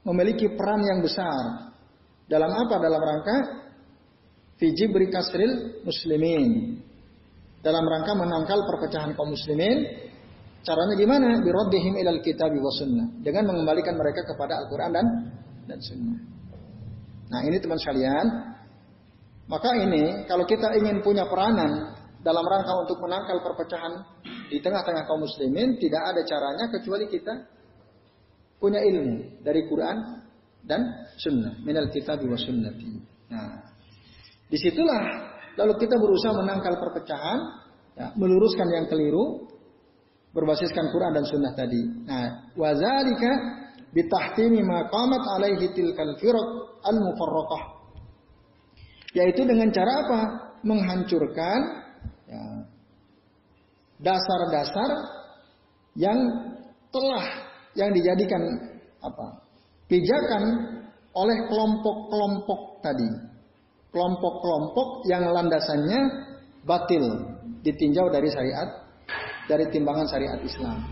memiliki 0.09 0.49
peran 0.57 0.81
yang 0.81 1.05
besar 1.05 1.74
dalam 2.25 2.51
apa? 2.51 2.75
Dalam 2.81 3.01
rangka 3.01 3.37
fiji 4.57 4.89
beri 4.89 5.13
kasril 5.13 5.83
muslimin. 5.85 6.81
Dalam 7.61 7.85
rangka 7.85 8.13
menangkal 8.17 8.65
perpecahan 8.69 9.13
kaum 9.17 9.33
muslimin. 9.33 10.09
Caranya 10.65 10.97
gimana? 10.97 11.45
Biroddihim 11.45 12.01
ilal 12.01 12.25
kitab 12.25 12.53
wa 12.57 12.73
sunnah. 12.73 13.09
Dengan 13.21 13.53
mengembalikan 13.53 14.01
mereka 14.01 14.25
kepada 14.25 14.65
Al-Quran 14.65 14.91
dan, 14.97 15.07
dan 15.69 15.79
sunnah. 15.85 16.21
Nah 17.29 17.41
ini 17.45 17.61
teman 17.61 17.77
sekalian. 17.77 18.27
Maka 19.45 19.77
ini 19.77 20.25
kalau 20.25 20.49
kita 20.49 20.73
ingin 20.81 21.05
punya 21.05 21.29
peranan 21.29 22.01
dalam 22.25 22.45
rangka 22.49 22.73
untuk 22.81 22.97
menangkal 23.05 23.45
perpecahan 23.45 23.93
di 24.49 24.57
tengah-tengah 24.65 25.05
kaum 25.05 25.21
muslimin 25.21 25.77
tidak 25.77 26.01
ada 26.01 26.25
caranya 26.25 26.73
kecuali 26.73 27.05
kita 27.13 27.45
punya 28.57 28.81
ilmu 28.81 29.45
dari 29.45 29.69
Quran 29.69 30.24
dan 30.65 30.81
Sunnah, 31.21 31.61
minal 31.63 31.93
kitab 31.93 32.25
wa 32.25 32.39
sunnati. 32.41 32.91
Nah, 33.29 33.61
di 34.49 34.57
situlah 34.57 35.05
lalu 35.61 35.77
kita 35.79 36.01
berusaha 36.01 36.33
menangkal 36.35 36.75
perpecahan, 36.81 37.39
ya, 37.95 38.07
meluruskan 38.17 38.69
yang 38.73 38.87
keliru, 38.89 39.47
berbasiskan 40.33 40.91
Quran 40.91 41.13
dan 41.15 41.25
Sunnah 41.29 41.53
tadi. 41.53 41.83
Nah, 42.09 42.51
wazalika 42.57 43.31
bitahtimi 43.93 44.65
ma 44.65 44.89
qamat 44.89 45.23
alaihi 45.39 45.71
tilkal 45.77 46.17
firq 46.19 46.49
al 46.83 46.97
mufarraqah. 46.99 47.63
Yaitu 49.15 49.47
dengan 49.47 49.71
cara 49.71 49.93
apa? 50.03 50.21
Menghancurkan 50.65 51.61
ya, 52.25 52.43
dasar-dasar 54.01 54.91
yang 55.95 56.19
telah 56.89 57.27
yang 57.77 57.93
dijadikan 57.93 58.43
apa 59.05 59.44
pijakan 59.87 60.45
oleh 61.15 61.39
kelompok-kelompok 61.47 62.61
tadi 62.83 63.35
kelompok-kelompok 63.95 65.07
yang 65.07 65.31
landasannya 65.31 66.01
batil 66.67 67.05
ditinjau 67.63 68.11
dari 68.11 68.27
syariat 68.27 68.69
dari 69.47 69.71
timbangan 69.71 70.11
syariat 70.11 70.41
Islam. 70.43 70.83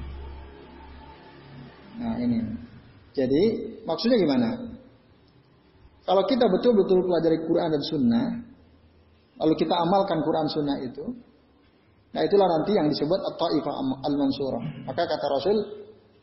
Nah 1.99 2.15
ini. 2.23 2.39
Jadi 3.13 3.43
maksudnya 3.85 4.17
gimana? 4.23 4.49
Kalau 6.07 6.23
kita 6.25 6.49
betul-betul 6.49 7.05
pelajari 7.05 7.39
Quran 7.45 7.69
dan 7.75 7.83
Sunnah, 7.85 8.29
lalu 9.43 9.55
kita 9.61 9.75
amalkan 9.77 10.25
Quran 10.25 10.49
Sunnah 10.49 10.79
itu, 10.81 11.05
Nah 12.13 12.21
itulah 12.29 12.45
nanti 12.45 12.77
yang 12.77 12.93
disebut 12.93 13.21
at-ta'ifah 13.25 13.73
al-mansurah. 14.05 14.61
Maka 14.85 15.09
kata 15.09 15.27
Rasul, 15.33 15.57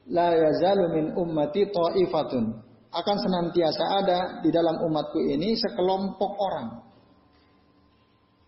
la 0.09 0.33
yazalu 0.33 0.85
min 0.93 1.05
ummati 1.15 1.69
ta'ifatun. 1.69 2.45
Akan 2.89 3.17
senantiasa 3.21 3.83
ada 4.01 4.19
di 4.41 4.49
dalam 4.49 4.81
umatku 4.81 5.21
ini 5.21 5.53
sekelompok 5.53 6.31
orang. 6.41 6.67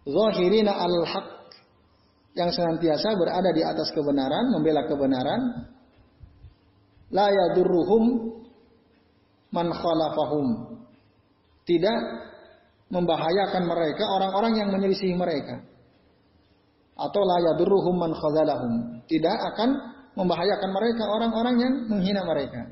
Zahirina 0.10 0.74
al-haq. 0.82 1.40
Yang 2.32 2.58
senantiasa 2.58 3.14
berada 3.20 3.52
di 3.54 3.62
atas 3.62 3.92
kebenaran, 3.94 4.50
membela 4.50 4.88
kebenaran. 4.90 5.42
La 7.14 7.30
yadurruhum 7.30 8.04
man 9.54 9.68
khalafahum. 9.70 10.48
Tidak 11.68 12.00
membahayakan 12.90 13.64
mereka 13.70 14.04
orang-orang 14.10 14.54
yang 14.58 14.70
menyelisih 14.74 15.14
mereka 15.14 15.72
atau 17.02 17.22
la 17.26 17.38
yadurruhum 17.52 17.96
man 17.98 18.12
khazalahum. 18.14 19.02
Tidak 19.10 19.38
akan 19.54 19.70
membahayakan 20.16 20.70
mereka 20.72 21.04
orang-orang 21.08 21.56
yang 21.60 21.74
menghina 21.88 22.22
mereka. 22.28 22.68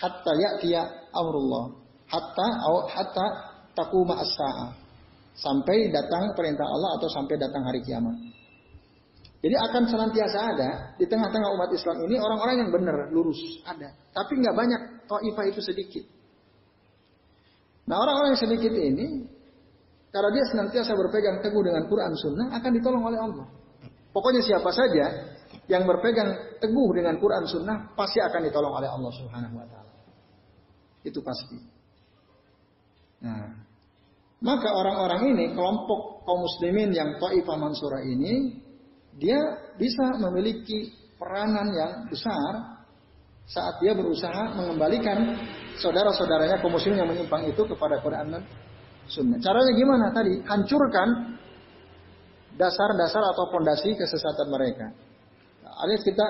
Hatta 0.00 0.32
ya'tiya 0.34 1.12
amrullah. 1.12 1.76
Hatta 2.08 2.48
hatta 2.90 3.26
taquma 3.76 4.20
as-sa'ah. 4.20 4.70
Sampai 5.34 5.90
datang 5.90 6.30
perintah 6.38 6.64
Allah 6.64 6.90
atau 6.98 7.08
sampai 7.10 7.34
datang 7.36 7.66
hari 7.66 7.82
kiamat. 7.82 8.14
Jadi 9.44 9.56
akan 9.60 9.82
senantiasa 9.84 10.38
ada 10.40 10.70
di 10.96 11.04
tengah-tengah 11.04 11.52
umat 11.52 11.68
Islam 11.68 12.00
ini 12.08 12.16
orang-orang 12.16 12.64
yang 12.64 12.70
benar, 12.72 13.12
lurus, 13.12 13.36
ada. 13.68 13.92
Tapi 14.16 14.40
nggak 14.40 14.56
banyak, 14.56 14.80
Taifah 15.04 15.44
itu 15.52 15.60
sedikit. 15.60 16.04
Nah 17.84 18.00
orang-orang 18.00 18.32
yang 18.32 18.40
sedikit 18.40 18.72
ini 18.72 19.28
karena 20.08 20.30
dia 20.32 20.44
senantiasa 20.48 20.96
berpegang 20.96 21.44
teguh 21.44 21.60
dengan 21.60 21.84
Quran 21.84 22.12
Sunnah 22.16 22.56
akan 22.56 22.70
ditolong 22.72 23.04
oleh 23.04 23.20
Allah. 23.20 23.46
Pokoknya 24.16 24.40
siapa 24.40 24.70
saja 24.72 25.33
yang 25.70 25.88
berpegang 25.88 26.60
teguh 26.60 26.88
dengan 26.92 27.16
Quran 27.16 27.44
Sunnah 27.48 27.96
pasti 27.96 28.20
akan 28.20 28.40
ditolong 28.44 28.74
oleh 28.76 28.88
Allah 28.88 29.12
Subhanahu 29.16 29.54
Wa 29.56 29.66
Taala. 29.68 29.92
Itu 31.04 31.20
pasti. 31.24 31.58
Nah, 33.24 33.48
maka 34.44 34.68
orang-orang 34.76 35.32
ini 35.32 35.44
kelompok 35.56 36.24
kaum 36.28 36.44
muslimin 36.44 36.92
yang 36.92 37.16
Taifah 37.16 37.56
Mansurah 37.56 38.04
ini 38.04 38.60
dia 39.16 39.40
bisa 39.80 40.20
memiliki 40.20 40.92
peranan 41.16 41.72
yang 41.72 41.92
besar 42.12 42.76
saat 43.48 43.80
dia 43.80 43.96
berusaha 43.96 44.56
mengembalikan 44.56 45.36
saudara-saudaranya 45.80 46.60
kaum 46.60 46.76
muslimin 46.76 47.04
yang 47.04 47.08
menyimpang 47.08 47.48
itu 47.48 47.62
kepada 47.64 48.04
Quran 48.04 48.36
dan 48.36 48.42
sunnah. 49.08 49.40
Caranya 49.40 49.72
gimana 49.72 50.06
tadi? 50.12 50.34
Hancurkan 50.44 51.08
dasar-dasar 52.56 53.22
atau 53.32 53.48
fondasi 53.48 53.96
kesesatan 53.96 54.48
mereka. 54.52 54.86
Alias 55.82 56.02
kita 56.06 56.26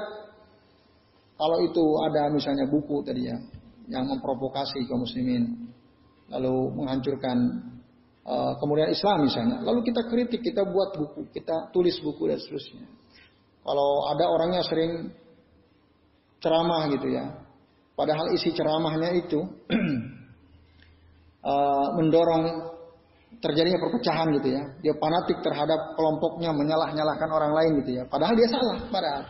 kalau 1.34 1.58
itu 1.60 1.84
ada 2.06 2.30
misalnya 2.30 2.64
buku 2.70 3.02
tadi 3.04 3.28
ya 3.28 3.36
yang 3.90 4.08
memprovokasi 4.08 4.88
kaum 4.88 5.04
muslimin 5.04 5.68
lalu 6.32 6.72
menghancurkan 6.72 7.36
uh, 8.24 8.56
kemudian 8.56 8.88
Islam 8.88 9.28
misalnya 9.28 9.60
lalu 9.60 9.84
kita 9.84 10.08
kritik 10.08 10.40
kita 10.40 10.64
buat 10.64 10.96
buku 10.96 11.28
kita 11.34 11.68
tulis 11.74 11.96
buku 12.00 12.30
dan 12.30 12.38
seterusnya. 12.40 12.86
Kalau 13.64 14.12
ada 14.12 14.24
orangnya 14.28 14.60
sering 14.64 15.12
ceramah 16.40 16.88
gitu 16.92 17.08
ya 17.12 17.32
padahal 17.96 18.32
isi 18.36 18.52
ceramahnya 18.52 19.10
itu 19.16 19.40
uh, 21.44 21.88
mendorong 22.00 22.73
terjadinya 23.40 23.78
perpecahan 23.80 24.28
gitu 24.38 24.48
ya. 24.54 24.62
Dia 24.82 24.94
fanatik 24.98 25.38
terhadap 25.40 25.96
kelompoknya, 25.98 26.50
menyalah-nyalahkan 26.52 27.28
orang 27.30 27.52
lain 27.54 27.72
gitu 27.82 27.90
ya. 27.98 28.02
Padahal 28.06 28.34
dia 28.36 28.48
salah, 28.50 28.78
padahal. 28.90 29.22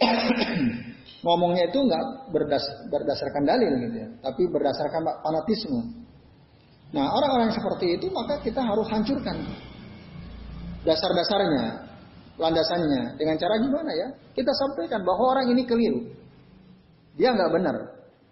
Ngomongnya 1.26 1.68
itu 1.68 1.78
nggak 1.84 2.32
berdas, 2.32 2.64
berdasarkan 2.88 3.44
dalil 3.44 3.72
gitu 3.76 3.96
ya, 4.00 4.08
tapi 4.24 4.48
berdasarkan 4.48 5.04
fanatisme. 5.20 5.80
Nah 6.96 7.06
orang-orang 7.12 7.52
seperti 7.52 8.00
itu 8.00 8.08
maka 8.08 8.40
kita 8.40 8.64
harus 8.64 8.88
hancurkan 8.88 9.36
dasar-dasarnya, 10.84 11.64
landasannya. 12.40 13.20
Dengan 13.20 13.36
cara 13.36 13.54
gimana 13.60 13.90
ya? 13.92 14.08
Kita 14.32 14.48
sampaikan 14.56 15.04
bahwa 15.04 15.36
orang 15.36 15.52
ini 15.52 15.62
keliru. 15.68 16.08
Dia 17.20 17.36
nggak 17.36 17.52
benar. 17.52 17.76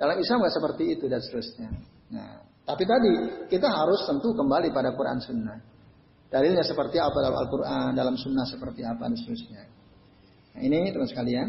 Dalam 0.01 0.17
Islam 0.17 0.41
nggak 0.41 0.55
seperti 0.57 0.85
itu 0.97 1.05
dan 1.11 1.21
seterusnya. 1.21 1.69
Nah, 2.09 2.48
tapi 2.69 2.85
tadi 2.85 3.13
kita 3.49 3.65
harus 3.65 4.05
tentu 4.05 4.37
kembali 4.37 4.69
pada 4.77 4.93
Quran 4.93 5.17
Sunnah. 5.25 5.57
Dalilnya 6.29 6.61
seperti 6.61 7.01
apa 7.01 7.17
dalam 7.25 7.41
Al-Quran, 7.41 7.97
dalam 7.97 8.13
Sunnah 8.21 8.45
seperti 8.45 8.85
apa 8.85 9.09
dan 9.09 9.17
seterusnya. 9.17 9.65
Nah, 10.53 10.61
ini 10.61 10.93
teman 10.93 11.09
sekalian. 11.09 11.49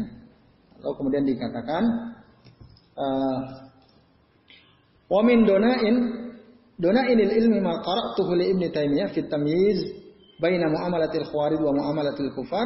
Lalu 0.80 0.94
kemudian 0.96 1.24
dikatakan 1.28 1.82
uh, 2.96 3.40
wa 5.12 5.20
min 5.20 5.44
donain 5.44 5.96
donainil 6.80 7.32
ilmi 7.36 7.60
ma 7.60 7.84
qara'tuhu 7.84 8.32
li 8.40 8.56
Ibnu 8.56 8.72
Taimiyah 8.72 9.12
fi 9.12 9.20
tamyiz 9.28 9.84
baina 10.40 10.72
muamalatil 10.72 11.28
khawarij 11.28 11.60
wa 11.60 11.76
muamalatil 11.76 12.32
kufar 12.32 12.64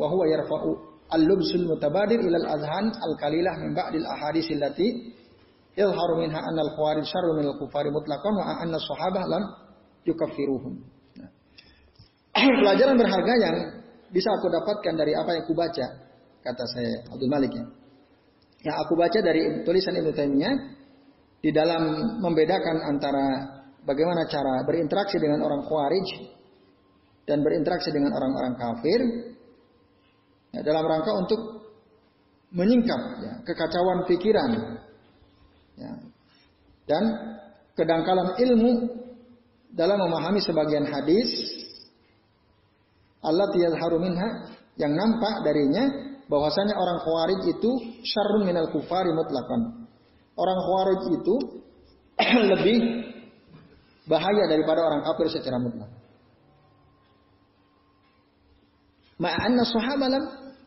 wa 0.00 0.08
huwa 0.08 0.24
yarfa'u 0.32 0.70
al-lubsul 1.12 1.68
mutabadir 1.68 2.24
ila 2.24 2.40
al-adhan 2.40 2.88
al-qalilah 2.88 3.52
min 3.60 3.76
ba'dil 3.76 4.08
ahadits 4.08 4.48
allati 4.48 5.12
Ilharu 5.72 6.20
minha 6.20 6.36
annal 6.36 6.76
khawarij 6.76 7.08
syarru 7.08 7.32
minal 7.40 7.56
kufari 7.56 7.88
mutlaqan 7.88 8.34
wa 8.36 8.44
anna 8.60 8.76
sahabah 8.76 9.24
lam 9.24 9.44
yukaffiruhum. 10.04 10.74
Nah. 11.16 11.30
Pelajaran 12.60 12.96
berharga 13.00 13.34
yang 13.40 13.56
bisa 14.12 14.28
aku 14.36 14.52
dapatkan 14.52 14.94
dari 15.00 15.16
apa 15.16 15.32
yang 15.32 15.42
aku 15.48 15.56
baca, 15.56 15.86
kata 16.44 16.64
saya 16.76 16.92
Abdul 17.08 17.32
Malik 17.32 17.52
ya. 17.56 17.64
Yang 18.62 18.76
aku 18.84 18.92
baca 18.94 19.18
dari 19.24 19.42
tulisan 19.64 19.96
Ibnu 19.96 20.12
Taimiyah 20.12 20.54
di 21.42 21.50
dalam 21.50 21.82
membedakan 22.20 22.76
antara 22.86 23.26
bagaimana 23.82 24.28
cara 24.30 24.62
berinteraksi 24.62 25.18
dengan 25.18 25.42
orang 25.42 25.66
khawarij 25.66 26.08
dan 27.26 27.42
berinteraksi 27.42 27.90
dengan 27.90 28.14
orang-orang 28.14 28.54
kafir 28.54 29.00
ya, 30.54 30.60
dalam 30.62 30.84
rangka 30.86 31.12
untuk 31.16 31.40
menyingkap 32.52 33.00
ya, 33.24 33.32
kekacauan 33.48 34.04
pikiran 34.06 34.50
Ya. 35.82 35.92
Dan 36.86 37.02
kedangkalan 37.74 38.38
ilmu 38.38 38.72
dalam 39.74 39.98
memahami 39.98 40.38
sebagian 40.38 40.86
hadis 40.86 41.30
Allah 43.22 43.50
yadharu 43.54 44.02
minha 44.02 44.50
yang 44.78 44.94
nampak 44.94 45.46
darinya 45.46 46.14
bahwasanya 46.26 46.74
orang 46.74 46.98
khawarij 47.02 47.42
itu 47.54 47.70
syarrun 48.02 48.46
minal 48.46 48.70
kufari 48.70 49.14
mutlaqan. 49.14 49.86
Orang 50.34 50.58
khawarij 50.58 51.02
itu 51.22 51.34
lebih 52.56 52.78
bahaya 54.10 54.44
daripada 54.50 54.82
orang 54.82 55.06
kafir 55.06 55.30
secara 55.30 55.62
mutlak. 55.62 55.90
Ma'anna 59.22 59.62
sahabat 59.62 60.08
lam 60.10 60.24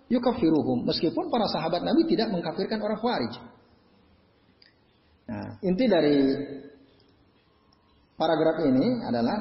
yukaffiruhum. 0.07 0.87
Meskipun 0.87 1.27
para 1.27 1.43
sahabat 1.51 1.83
Nabi 1.83 2.07
tidak 2.07 2.31
mengkafirkan 2.31 2.79
orang 2.79 2.99
khawarij. 3.03 3.35
Nah, 5.25 5.57
inti 5.65 5.85
dari 5.89 6.17
paragraf 8.13 8.61
ini 8.61 9.01
adalah 9.05 9.37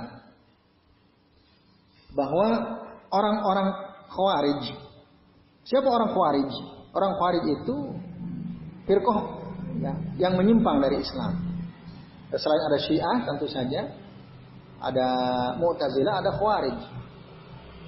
bahwa 2.14 2.48
orang-orang 3.12 3.68
khawarij, 4.08 4.62
siapa 5.66 5.88
orang 5.88 6.10
khawarij? 6.16 6.52
Orang 6.94 7.12
khawarij 7.18 7.44
itu 7.52 7.76
firqah 8.86 9.18
ya, 9.82 9.92
yang 10.16 10.34
menyimpang 10.38 10.80
dari 10.80 11.02
Islam. 11.02 11.54
Selain 12.34 12.62
ada 12.66 12.78
Syiah 12.82 13.16
tentu 13.28 13.46
saja, 13.46 13.94
ada 14.82 15.08
Mu'tazilah, 15.58 16.14
ada 16.18 16.30
Khawarij. 16.34 16.78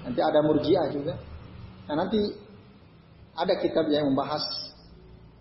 Nanti 0.06 0.20
ada 0.22 0.38
Murji'ah 0.38 0.86
juga. 0.94 1.18
Nah, 1.90 1.94
nanti 1.98 2.20
ada 3.34 3.54
kitab 3.58 3.90
yang 3.90 4.06
membahas 4.06 4.42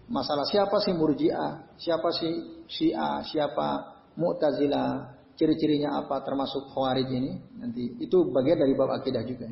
masalah 0.10 0.46
siapa 0.50 0.78
sih 0.84 0.94
Murji'ah, 0.94 1.78
siapa 1.78 2.10
sih 2.16 2.34
Syiah, 2.66 3.22
siapa 3.26 3.68
Mu'tazilah, 4.16 5.16
ciri-cirinya 5.36 6.02
apa 6.02 6.24
termasuk 6.24 6.72
Khawarij 6.72 7.10
ini. 7.12 7.32
Nanti 7.60 8.00
itu 8.00 8.18
bagian 8.32 8.58
dari 8.58 8.74
bab 8.74 8.90
akidah 8.96 9.24
juga. 9.28 9.52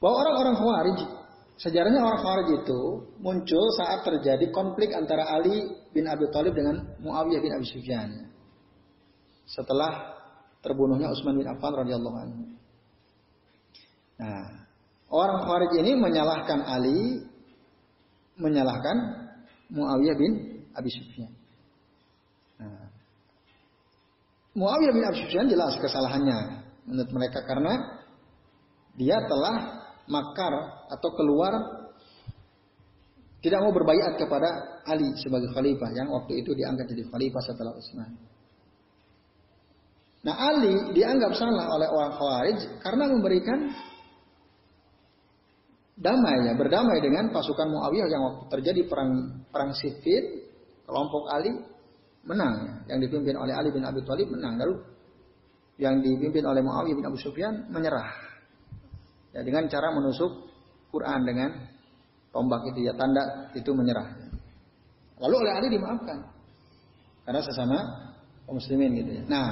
Bahwa 0.00 0.16
orang-orang 0.24 0.56
Khawarij 0.56 0.98
Sejarahnya 1.56 2.04
orang 2.04 2.20
Khawarij 2.20 2.48
itu 2.52 2.80
muncul 3.16 3.64
saat 3.80 4.04
terjadi 4.04 4.52
konflik 4.52 4.92
antara 4.92 5.24
Ali 5.24 5.72
bin 5.88 6.04
Abi 6.04 6.28
Thalib 6.28 6.52
dengan 6.52 6.84
Muawiyah 7.00 7.40
bin 7.40 7.52
Abi 7.56 7.64
Sufyan. 7.64 8.28
Setelah 9.48 10.20
terbunuhnya 10.60 11.08
Utsman 11.08 11.40
bin 11.40 11.48
Affan 11.48 11.72
radhiyallahu 11.72 12.16
anhu. 12.20 12.44
Nah, 14.20 14.68
orang 15.08 15.48
Khawarij 15.48 15.72
ini 15.80 15.96
menyalahkan 15.96 16.60
Ali, 16.60 17.24
menyalahkan 18.36 18.96
Muawiyah 19.72 20.16
bin 20.16 20.32
Abi 20.76 20.90
Sufyan. 20.92 21.32
Nah, 22.60 22.88
Muawiyah 24.56 24.92
bin 24.92 25.04
Abi 25.04 25.16
Sufyan 25.26 25.46
jelas 25.50 25.76
kesalahannya 25.80 26.64
menurut 26.86 27.10
mereka 27.12 27.42
karena 27.44 28.02
dia 28.96 29.18
telah 29.26 29.84
makar 30.06 30.52
atau 30.88 31.10
keluar 31.18 31.52
tidak 33.42 33.62
mau 33.62 33.70
berbaiat 33.74 34.18
kepada 34.18 34.48
Ali 34.86 35.06
sebagai 35.20 35.52
khalifah 35.52 35.90
yang 35.92 36.08
waktu 36.10 36.42
itu 36.42 36.50
dianggap 36.56 36.86
jadi 36.88 37.04
khalifah 37.10 37.42
setelah 37.44 37.72
Utsman. 37.74 38.10
Nah 40.26 40.34
Ali 40.34 40.74
dianggap 40.90 41.38
salah 41.38 41.70
oleh 41.70 41.86
orang 41.86 42.12
Khawarij 42.18 42.58
karena 42.82 43.04
memberikan 43.06 43.70
damai 45.96 46.44
ya, 46.44 46.52
berdamai 46.52 47.00
dengan 47.00 47.32
pasukan 47.32 47.72
Muawiyah 47.72 48.08
yang 48.12 48.22
waktu 48.22 48.42
terjadi 48.52 48.84
perang 48.84 49.42
perang 49.48 49.72
Siffin, 49.72 50.44
kelompok 50.84 51.32
Ali 51.32 51.56
menang 52.28 52.84
yang 52.84 53.00
dipimpin 53.00 53.32
oleh 53.34 53.56
Ali 53.56 53.72
bin 53.72 53.82
Abi 53.82 54.04
Thalib 54.04 54.28
menang 54.28 54.60
lalu 54.60 54.76
yang 55.80 56.04
dipimpin 56.04 56.44
oleh 56.44 56.60
Muawiyah 56.60 56.96
bin 57.00 57.06
Abu 57.08 57.16
Sufyan 57.16 57.68
menyerah 57.72 58.12
ya, 59.32 59.40
dengan 59.40 59.64
cara 59.72 59.88
menusuk 59.92 60.52
Quran 60.92 61.20
dengan 61.24 61.50
tombak 62.32 62.68
itu 62.72 62.84
ya 62.84 62.92
tanda 62.92 63.48
itu 63.56 63.72
menyerah. 63.72 64.12
Lalu 65.16 65.34
oleh 65.48 65.52
Ali 65.56 65.68
dimaafkan 65.72 66.28
karena 67.24 67.40
sesama 67.40 67.78
muslimin 68.52 69.00
gitu 69.00 69.10
ya. 69.16 69.22
Nah, 69.32 69.48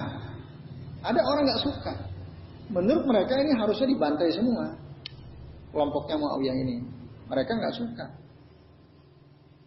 ada 1.00 1.20
orang 1.24 1.48
nggak 1.48 1.62
suka. 1.64 1.94
Menurut 2.68 3.04
mereka 3.08 3.40
ini 3.40 3.56
harusnya 3.56 3.88
dibantai 3.88 4.28
semua 4.28 4.83
kelompoknya 5.74 6.16
Muawiyah 6.16 6.56
ini. 6.62 6.76
Mereka 7.26 7.50
nggak 7.50 7.74
suka 7.74 8.06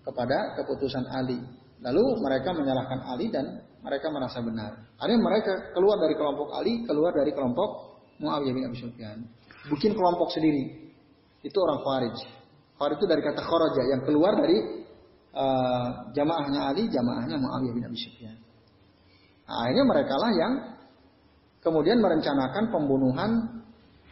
kepada 0.07 0.55
keputusan 0.55 1.03
Ali. 1.11 1.37
Lalu 1.83 2.03
mereka 2.23 2.55
menyalahkan 2.55 2.99
Ali 3.11 3.27
dan 3.27 3.59
mereka 3.83 4.07
merasa 4.09 4.39
benar. 4.39 4.71
Akhirnya 4.97 5.19
mereka 5.19 5.53
keluar 5.75 5.99
dari 5.99 6.15
kelompok 6.15 6.47
Ali, 6.55 6.87
keluar 6.87 7.11
dari 7.11 7.35
kelompok 7.35 7.99
Muawiyah 8.23 8.53
bin 8.55 8.63
Abi 8.65 8.77
Sufyan 8.79 9.19
bikin 9.71 9.93
kelompok 9.93 10.31
sendiri. 10.31 10.93
Itu 11.43 11.57
orang 11.59 11.83
Khawarij. 11.83 12.17
Khawarij 12.79 12.97
itu 12.97 13.07
dari 13.07 13.21
kata 13.21 13.41
kharaja 13.43 13.81
yang 13.93 14.01
keluar 14.07 14.33
dari 14.39 14.57
uh, 15.35 15.87
jamaahnya 16.15 16.59
Ali, 16.71 16.83
jamaahnya 16.87 17.35
Muawiyah 17.37 17.73
bin 17.75 17.83
Abi 17.83 17.99
Sufyan. 17.99 18.37
Nah, 19.47 19.55
akhirnya 19.63 19.85
mereka 19.87 20.15
lah 20.19 20.31
yang 20.35 20.53
kemudian 21.63 21.99
merencanakan 22.03 22.63
pembunuhan 22.71 23.31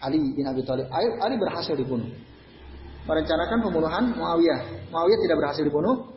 Ali 0.03 0.19
bin 0.35 0.45
Abi 0.47 0.65
Thalib. 0.65 0.87
Ali 0.91 1.35
berhasil 1.39 1.75
dibunuh. 1.77 2.07
Merencanakan 3.05 3.57
pembunuhan 3.61 4.03
Muawiyah. 4.17 4.89
Muawiyah 4.89 5.19
tidak 5.21 5.37
berhasil 5.39 5.63
dibunuh. 5.63 6.09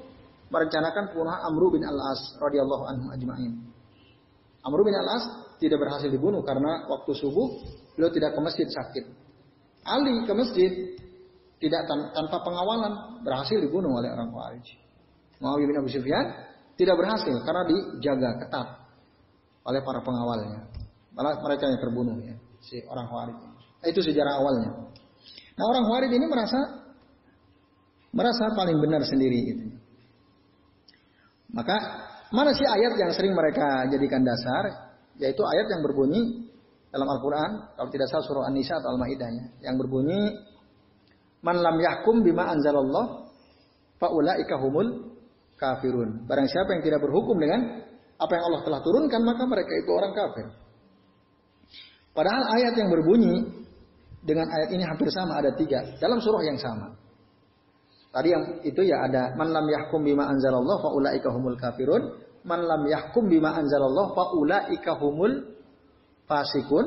Merencanakan 0.48 1.12
pembunuhan 1.12 1.40
Amru 1.44 1.68
bin 1.76 1.84
Al-As 1.84 2.40
radhiyallahu 2.40 2.84
anhu 2.88 3.06
ajma'in. 3.12 3.52
Amru 4.64 4.82
bin 4.82 4.96
Al-As 4.96 5.24
tidak 5.60 5.78
berhasil 5.84 6.08
dibunuh 6.08 6.40
karena 6.40 6.88
waktu 6.88 7.12
subuh 7.12 7.46
beliau 7.94 8.10
tidak 8.14 8.32
ke 8.32 8.40
masjid 8.40 8.66
sakit. 8.66 9.04
Ali 9.84 10.24
ke 10.24 10.32
masjid 10.32 10.70
tidak 11.58 11.82
tanpa 11.90 12.38
pengawalan 12.46 13.22
berhasil 13.26 13.58
dibunuh 13.58 13.98
oleh 13.98 14.08
orang 14.08 14.30
Khawarij. 14.30 14.66
Muawiyah 15.42 15.68
bin 15.68 15.76
Abu 15.82 15.90
Sufyan 15.90 16.26
tidak 16.78 16.94
berhasil 16.94 17.34
karena 17.42 17.62
dijaga 17.66 18.30
ketat 18.46 18.68
oleh 19.66 19.80
para 19.82 20.00
pengawalnya. 20.00 20.70
Malah 21.12 21.42
mereka 21.42 21.66
yang 21.66 21.82
terbunuh 21.82 22.16
ya, 22.22 22.38
si 22.62 22.78
orang 22.86 23.10
Khawarij. 23.10 23.47
Itu 23.84 24.00
sejarah 24.02 24.42
awalnya. 24.42 24.70
Nah 25.58 25.64
orang 25.66 25.84
Khawarij 25.86 26.12
ini 26.14 26.26
merasa 26.26 26.60
merasa 28.14 28.50
paling 28.54 28.78
benar 28.78 29.02
sendiri 29.06 29.38
gitu. 29.54 29.64
Maka 31.54 31.76
mana 32.34 32.52
sih 32.54 32.66
ayat 32.66 32.94
yang 32.98 33.10
sering 33.14 33.32
mereka 33.34 33.86
jadikan 33.90 34.22
dasar? 34.22 34.94
Yaitu 35.18 35.42
ayat 35.42 35.66
yang 35.70 35.82
berbunyi 35.82 36.46
dalam 36.94 37.08
Al-Quran, 37.10 37.50
kalau 37.74 37.90
tidak 37.90 38.06
salah 38.06 38.24
surah 38.24 38.44
An-Nisa 38.48 38.78
atau 38.78 38.94
Al-Maidah 38.94 39.28
yang 39.66 39.74
berbunyi 39.76 40.46
Man 41.42 41.62
lam 41.62 41.78
yahkum 41.78 42.26
bima 42.26 42.50
anzalallah 42.50 43.30
faulaika 44.02 44.58
humul 44.58 45.14
kafirun. 45.54 46.26
Barang 46.26 46.50
siapa 46.50 46.74
yang 46.74 46.82
tidak 46.82 47.00
berhukum 47.02 47.38
dengan 47.38 47.86
apa 48.18 48.32
yang 48.34 48.44
Allah 48.50 48.62
telah 48.66 48.80
turunkan 48.82 49.22
maka 49.22 49.46
mereka 49.46 49.72
itu 49.78 49.90
orang 49.94 50.12
kafir. 50.14 50.46
Padahal 52.10 52.44
ayat 52.58 52.74
yang 52.74 52.90
berbunyi 52.90 53.34
dengan 54.22 54.46
ayat 54.50 54.68
ini 54.74 54.82
hampir 54.82 55.08
sama 55.14 55.38
ada 55.38 55.54
tiga 55.54 55.98
dalam 56.02 56.18
surah 56.18 56.42
yang 56.42 56.58
sama. 56.58 56.94
Tadi 58.08 58.28
yang 58.32 58.44
itu 58.64 58.82
ya 58.88 59.04
ada 59.04 59.36
man 59.36 59.52
lam 59.52 59.66
yahkum 59.68 60.00
bima 60.00 60.26
anzalallah 60.26 60.80
faulaika 60.80 61.28
humul 61.30 61.58
kafirun. 61.58 62.02
Man 62.46 62.64
lam 62.64 62.86
yahkum 62.88 63.28
bima 63.28 63.52
anzalallah 63.52 64.16
faulaika 64.16 64.96
humul 64.96 65.58
fasikun 66.28 66.86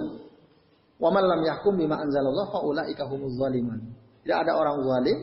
wa 1.02 1.10
man 1.10 1.26
lam 1.26 1.42
yahkum 1.42 1.74
bima 1.74 1.98
anzalallah 1.98 2.46
fa 2.54 2.62
ulaika 2.62 3.10
humuz 3.10 3.34
zalimun. 3.42 3.82
Tidak 4.22 4.38
ada 4.38 4.54
orang 4.54 4.86
zalim, 4.86 5.18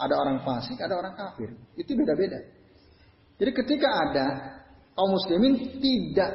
ada 0.00 0.14
orang 0.16 0.40
fasik, 0.40 0.80
ada 0.80 0.96
orang 0.96 1.12
kafir. 1.12 1.52
Itu 1.76 1.92
beda-beda. 1.92 2.40
Jadi 3.36 3.50
ketika 3.52 3.88
ada 3.92 4.26
kaum 4.96 5.12
muslimin 5.12 5.76
tidak 5.76 6.32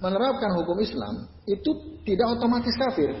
menerapkan 0.00 0.56
hukum 0.56 0.80
Islam, 0.80 1.28
itu 1.44 2.00
tidak 2.08 2.40
otomatis 2.40 2.72
kafir. 2.72 3.12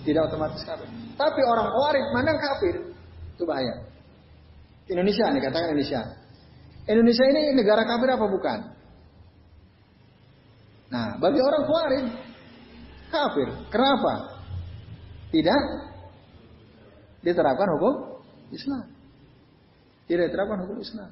Tidak 0.00 0.22
otomatis 0.24 0.64
kafir. 0.64 0.88
Tapi 1.16 1.40
orang 1.44 1.68
warid 1.76 2.06
mana 2.16 2.32
kafir. 2.40 2.74
Itu 3.36 3.44
bahaya. 3.44 3.84
Indonesia 4.88 5.28
nih 5.30 5.40
katakan 5.44 5.76
Indonesia. 5.76 6.00
Indonesia 6.88 7.24
ini 7.28 7.40
negara 7.54 7.84
kafir 7.84 8.08
apa 8.10 8.26
bukan? 8.26 8.58
Nah, 10.90 11.14
bagi 11.22 11.38
orang 11.38 11.62
Khawarij 11.68 12.06
kafir. 13.14 13.48
Kenapa? 13.70 14.42
Tidak 15.30 15.62
diterapkan 17.22 17.68
hukum 17.78 17.94
Islam. 18.50 18.84
Tidak 20.10 20.24
diterapkan 20.26 20.58
hukum 20.66 20.82
Islam. 20.82 21.10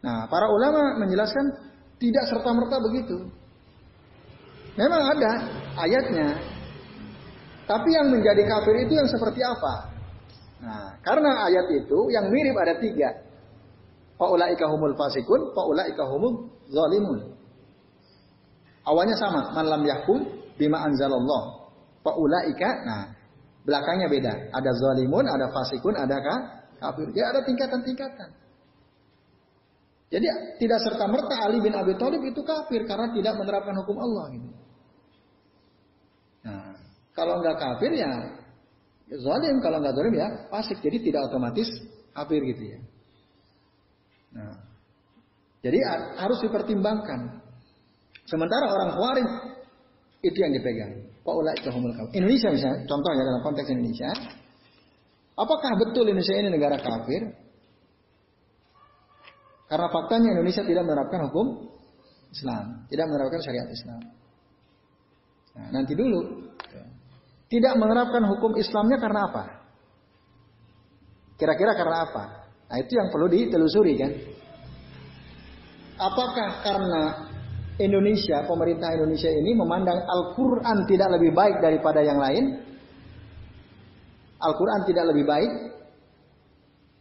Nah, 0.00 0.30
para 0.30 0.46
ulama 0.48 1.02
menjelaskan 1.02 1.44
tidak 1.98 2.24
serta-merta 2.30 2.78
begitu. 2.78 3.28
Memang 4.78 5.02
ada 5.18 5.30
ayatnya. 5.82 6.38
Tapi 7.70 7.88
yang 7.94 8.10
menjadi 8.10 8.42
kafir 8.50 8.82
itu 8.82 8.98
yang 8.98 9.06
seperti 9.06 9.46
apa? 9.46 9.94
Nah, 10.58 10.98
karena 11.06 11.46
ayat 11.46 11.70
itu 11.70 12.10
yang 12.10 12.26
mirip 12.26 12.58
ada 12.58 12.74
tiga. 12.82 13.14
Faulaika 14.18 14.66
humul 14.66 14.98
fasikun, 14.98 15.54
faulaika 15.54 16.02
humul 16.10 16.50
zalimun. 16.66 17.30
Awalnya 18.82 19.14
sama, 19.14 19.54
man 19.54 19.70
lam 19.70 19.82
yahkum 19.86 20.18
bima 20.58 20.82
anzalallah. 20.82 21.70
Faulaika, 22.02 22.70
nah 22.82 23.14
belakangnya 23.62 24.10
beda. 24.10 24.34
Ada 24.50 24.70
zalimun, 24.74 25.30
ada 25.30 25.46
fasikun, 25.54 25.94
ada 25.94 26.18
kafir. 26.82 27.06
Dia 27.14 27.30
ada 27.30 27.46
tingkatan-tingkatan. 27.46 28.34
Jadi 30.10 30.26
tidak 30.58 30.78
serta 30.82 31.06
merta 31.06 31.38
Ali 31.38 31.62
bin 31.62 31.70
Abi 31.70 31.94
Thalib 31.94 32.18
itu 32.26 32.42
kafir 32.42 32.82
karena 32.82 33.14
tidak 33.14 33.38
menerapkan 33.38 33.78
hukum 33.78 33.94
Allah 33.94 34.24
gitu. 34.34 34.48
Nah, 36.50 36.74
kalau 37.14 37.42
nggak 37.42 37.56
kafir 37.58 37.92
ya, 37.94 38.12
ya 39.10 39.16
zalim, 39.18 39.58
kalau 39.58 39.82
nggak 39.82 39.94
zalim 39.94 40.14
ya 40.14 40.28
fasik. 40.48 40.78
Jadi 40.78 41.10
tidak 41.10 41.30
otomatis 41.30 41.68
kafir 42.14 42.40
gitu 42.44 42.62
ya. 42.76 42.80
Nah, 44.30 44.54
jadi 45.60 45.78
harus 46.16 46.38
dipertimbangkan. 46.40 47.42
Sementara 48.24 48.70
orang 48.70 48.90
Khawarij 48.94 49.28
itu 50.22 50.38
yang 50.38 50.54
dipegang. 50.54 51.10
Indonesia 52.16 52.48
misalnya, 52.48 52.78
contohnya 52.88 53.22
dalam 53.26 53.42
konteks 53.44 53.68
Indonesia, 53.68 54.10
apakah 55.36 55.70
betul 55.76 56.08
Indonesia 56.08 56.34
ini 56.38 56.48
negara 56.48 56.78
kafir? 56.80 57.22
Karena 59.68 59.86
faktanya 59.86 60.34
Indonesia 60.34 60.62
tidak 60.66 60.82
menerapkan 60.82 61.20
hukum 61.30 61.46
Islam, 62.30 62.86
tidak 62.90 63.06
menerapkan 63.06 63.40
syariat 63.42 63.68
Islam. 63.70 64.00
Nah, 65.54 65.68
nanti 65.74 65.92
dulu. 65.94 66.50
Tidak 67.50 67.74
menerapkan 67.74 68.22
hukum 68.30 68.54
Islamnya 68.54 69.02
karena 69.02 69.26
apa? 69.26 69.44
Kira-kira 71.34 71.74
karena 71.74 72.06
apa? 72.06 72.24
Nah, 72.70 72.76
itu 72.78 72.94
yang 72.94 73.10
perlu 73.10 73.26
ditelusuri 73.26 73.94
kan. 73.98 74.12
Apakah 75.98 76.62
karena 76.62 77.02
Indonesia, 77.82 78.46
pemerintah 78.46 78.94
Indonesia 78.94 79.32
ini 79.34 79.56
memandang 79.58 79.98
Al-Quran 79.98 80.86
tidak 80.86 81.08
lebih 81.18 81.34
baik 81.34 81.58
daripada 81.58 82.00
yang 82.06 82.22
lain? 82.22 82.44
Al-Quran 84.40 84.80
tidak 84.86 85.10
lebih 85.10 85.24
baik 85.26 85.52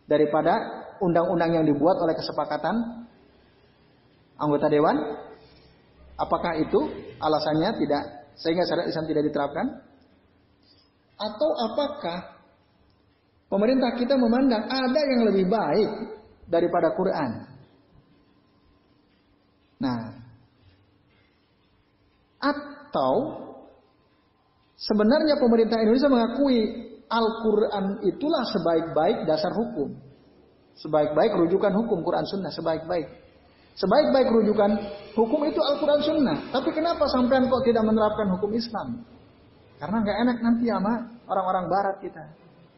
daripada 0.10 0.54
undang-undang 0.98 1.62
yang 1.62 1.66
dibuat 1.70 2.02
oleh 2.02 2.18
kesepakatan 2.18 3.06
anggota 4.40 4.66
dewan? 4.66 4.98
Apakah 6.18 6.58
itu 6.58 6.80
alasannya 7.22 7.70
tidak 7.78 8.04
sehingga 8.40 8.66
syariat 8.66 8.90
Islam 8.90 9.06
tidak 9.06 9.24
diterapkan? 9.30 9.89
Atau 11.20 11.50
apakah 11.52 12.40
pemerintah 13.52 13.92
kita 14.00 14.16
memandang 14.16 14.64
ada 14.72 15.02
yang 15.04 15.28
lebih 15.28 15.52
baik 15.52 15.90
daripada 16.48 16.96
Quran? 16.96 17.32
Nah, 19.80 20.00
atau 22.40 23.14
sebenarnya 24.80 25.36
pemerintah 25.40 25.80
Indonesia 25.84 26.08
mengakui 26.12 26.60
Al-Quran 27.10 28.06
itulah 28.06 28.44
sebaik-baik 28.48 29.28
dasar 29.28 29.52
hukum. 29.52 29.98
Sebaik-baik 30.80 31.36
rujukan 31.36 31.74
hukum 31.76 32.00
Quran 32.06 32.24
Sunnah, 32.24 32.54
sebaik-baik. 32.56 33.08
Sebaik-baik 33.76 34.28
rujukan 34.32 34.72
hukum 35.16 35.42
itu 35.48 35.60
Al-Quran 35.60 36.02
Sunnah. 36.04 36.38
Tapi 36.56 36.70
kenapa 36.72 37.08
sampean 37.12 37.52
kok 37.52 37.66
tidak 37.68 37.84
menerapkan 37.84 38.32
hukum 38.36 38.52
Islam? 38.56 39.04
Karena 39.80 39.98
nggak 40.04 40.18
enak 40.28 40.38
nanti 40.44 40.66
sama 40.68 40.94
orang-orang 41.32 41.66
Barat 41.72 41.98
kita. 42.04 42.24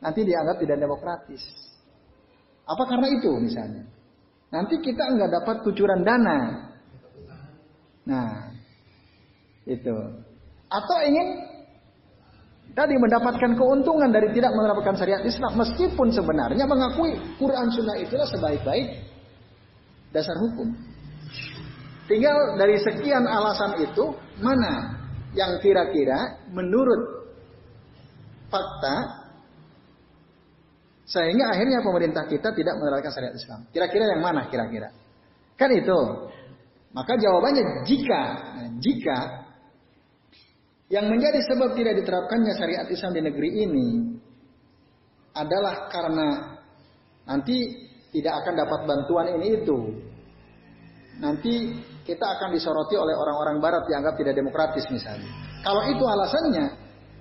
Nanti 0.05 0.21
dianggap 0.21 0.61
tidak 0.61 0.77
demokratis. 0.77 1.41
Apa 2.69 2.85
karena 2.85 3.07
itu 3.09 3.31
misalnya? 3.41 3.83
Nanti 4.53 4.77
kita 4.77 5.01
nggak 5.17 5.31
dapat 5.41 5.55
kucuran 5.65 6.05
dana. 6.05 6.69
Nah, 8.05 8.53
itu. 9.65 9.97
Atau 10.69 10.97
ingin 11.09 11.27
tadi 12.77 12.95
mendapatkan 12.95 13.51
keuntungan 13.57 14.13
dari 14.13 14.29
tidak 14.37 14.53
menerapkan 14.53 14.95
syariat 14.95 15.25
Islam 15.25 15.57
meskipun 15.57 16.07
sebenarnya 16.13 16.63
mengakui 16.69 17.17
Quran 17.35 17.67
Sunnah 17.73 17.97
itulah 17.97 18.29
sebaik-baik 18.29 19.09
dasar 20.13 20.37
hukum. 20.37 20.69
Tinggal 22.05 22.59
dari 22.59 22.75
sekian 22.77 23.23
alasan 23.23 23.79
itu 23.87 24.11
mana 24.43 25.00
yang 25.31 25.59
kira-kira 25.63 26.43
menurut 26.51 27.31
fakta 28.51 28.95
sehingga 31.07 31.51
akhirnya 31.51 31.83
pemerintah 31.83 32.23
kita 32.27 32.55
tidak 32.55 32.75
menerapkan 32.79 33.11
syariat 33.11 33.35
Islam. 33.35 33.67
Kira-kira 33.71 34.15
yang 34.15 34.23
mana 34.23 34.47
kira-kira? 34.47 34.95
Kan 35.59 35.71
itu. 35.75 35.99
Maka 36.91 37.15
jawabannya 37.15 37.87
jika 37.87 38.21
jika 38.79 39.17
yang 40.91 41.07
menjadi 41.07 41.39
sebab 41.47 41.75
tidak 41.75 42.03
diterapkannya 42.03 42.53
syariat 42.55 42.87
Islam 42.91 43.15
di 43.15 43.21
negeri 43.23 43.49
ini 43.63 43.89
adalah 45.31 45.87
karena 45.87 46.27
nanti 47.23 47.87
tidak 48.11 48.43
akan 48.43 48.53
dapat 48.59 48.79
bantuan 48.83 49.27
ini 49.39 49.47
itu. 49.63 49.79
Nanti 51.23 51.55
kita 52.11 52.25
akan 52.27 52.51
disoroti 52.51 52.99
oleh 52.99 53.15
orang-orang 53.15 53.63
barat 53.63 53.87
dianggap 53.87 54.19
tidak 54.19 54.35
demokratis 54.35 54.83
misalnya. 54.91 55.31
Kalau 55.63 55.87
itu 55.87 56.03
alasannya, 56.03 56.67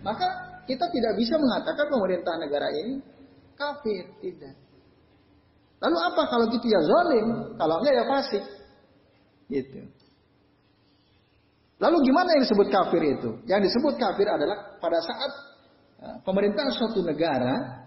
maka 0.03 0.27
kita 0.67 0.91
tidak 0.91 1.15
bisa 1.15 1.39
mengatakan 1.39 1.87
pemerintah 1.87 2.35
negara 2.43 2.67
ini 2.75 2.99
kafir, 3.55 4.11
tidak. 4.19 4.59
Lalu 5.79 5.97
apa 6.03 6.23
kalau 6.27 6.45
gitu 6.51 6.67
ya 6.67 6.81
zalim, 6.83 7.55
kalau 7.55 7.79
enggak 7.79 7.95
ya 7.95 8.05
fasik. 8.05 8.45
Gitu. 9.47 9.81
Lalu 11.81 11.97
gimana 12.05 12.29
yang 12.37 12.43
disebut 12.45 12.69
kafir 12.69 13.03
itu? 13.03 13.31
Yang 13.49 13.73
disebut 13.73 13.95
kafir 13.97 14.29
adalah 14.29 14.77
pada 14.77 15.01
saat 15.01 15.33
e, 15.97 16.07
pemerintah 16.29 16.69
suatu 16.77 17.01
negara 17.01 17.87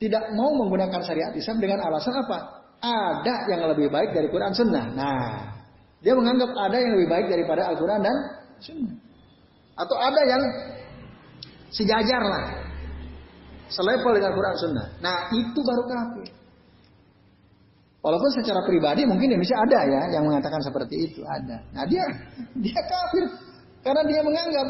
tidak 0.00 0.32
mau 0.32 0.56
menggunakan 0.64 1.04
syariat 1.04 1.32
Islam 1.36 1.60
dengan 1.60 1.84
alasan 1.84 2.16
apa? 2.24 2.38
Ada 2.80 3.52
yang 3.52 3.68
lebih 3.68 3.92
baik 3.92 4.16
dari 4.16 4.32
Quran 4.32 4.56
Sunnah. 4.56 4.86
Nah, 4.96 5.53
dia 6.04 6.12
menganggap 6.12 6.52
ada 6.52 6.76
yang 6.76 6.92
lebih 7.00 7.08
baik 7.08 7.26
daripada 7.32 7.72
Al-Quran 7.72 8.00
dan 8.04 8.16
Sunnah. 8.60 8.96
Atau 9.74 9.96
ada 9.96 10.20
yang 10.28 10.42
sejajar 11.72 12.20
lah. 12.20 12.44
Selevel 13.72 14.12
dengan 14.20 14.36
Quran 14.36 14.54
Sunnah. 14.60 14.88
Nah, 15.00 15.32
itu 15.32 15.58
baru 15.64 15.82
kafir. 15.88 16.28
Walaupun 18.04 18.30
secara 18.36 18.60
pribadi 18.68 19.08
mungkin 19.08 19.32
Indonesia 19.32 19.56
ada 19.64 19.80
ya 19.88 20.02
yang 20.12 20.28
mengatakan 20.28 20.60
seperti 20.60 21.08
itu 21.08 21.24
ada. 21.24 21.64
Nah 21.72 21.88
dia 21.88 22.04
dia 22.60 22.80
kafir 22.84 23.24
karena 23.80 24.04
dia 24.04 24.20
menganggap 24.20 24.68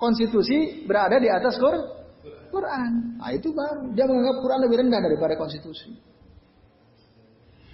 konstitusi 0.00 0.80
berada 0.88 1.20
di 1.20 1.28
atas 1.28 1.60
Quran. 1.60 2.90
Nah 3.20 3.28
itu 3.28 3.52
baru 3.52 3.92
dia 3.92 4.08
menganggap 4.08 4.36
Quran 4.40 4.60
lebih 4.64 4.76
rendah 4.88 5.00
daripada 5.04 5.36
konstitusi. 5.36 5.92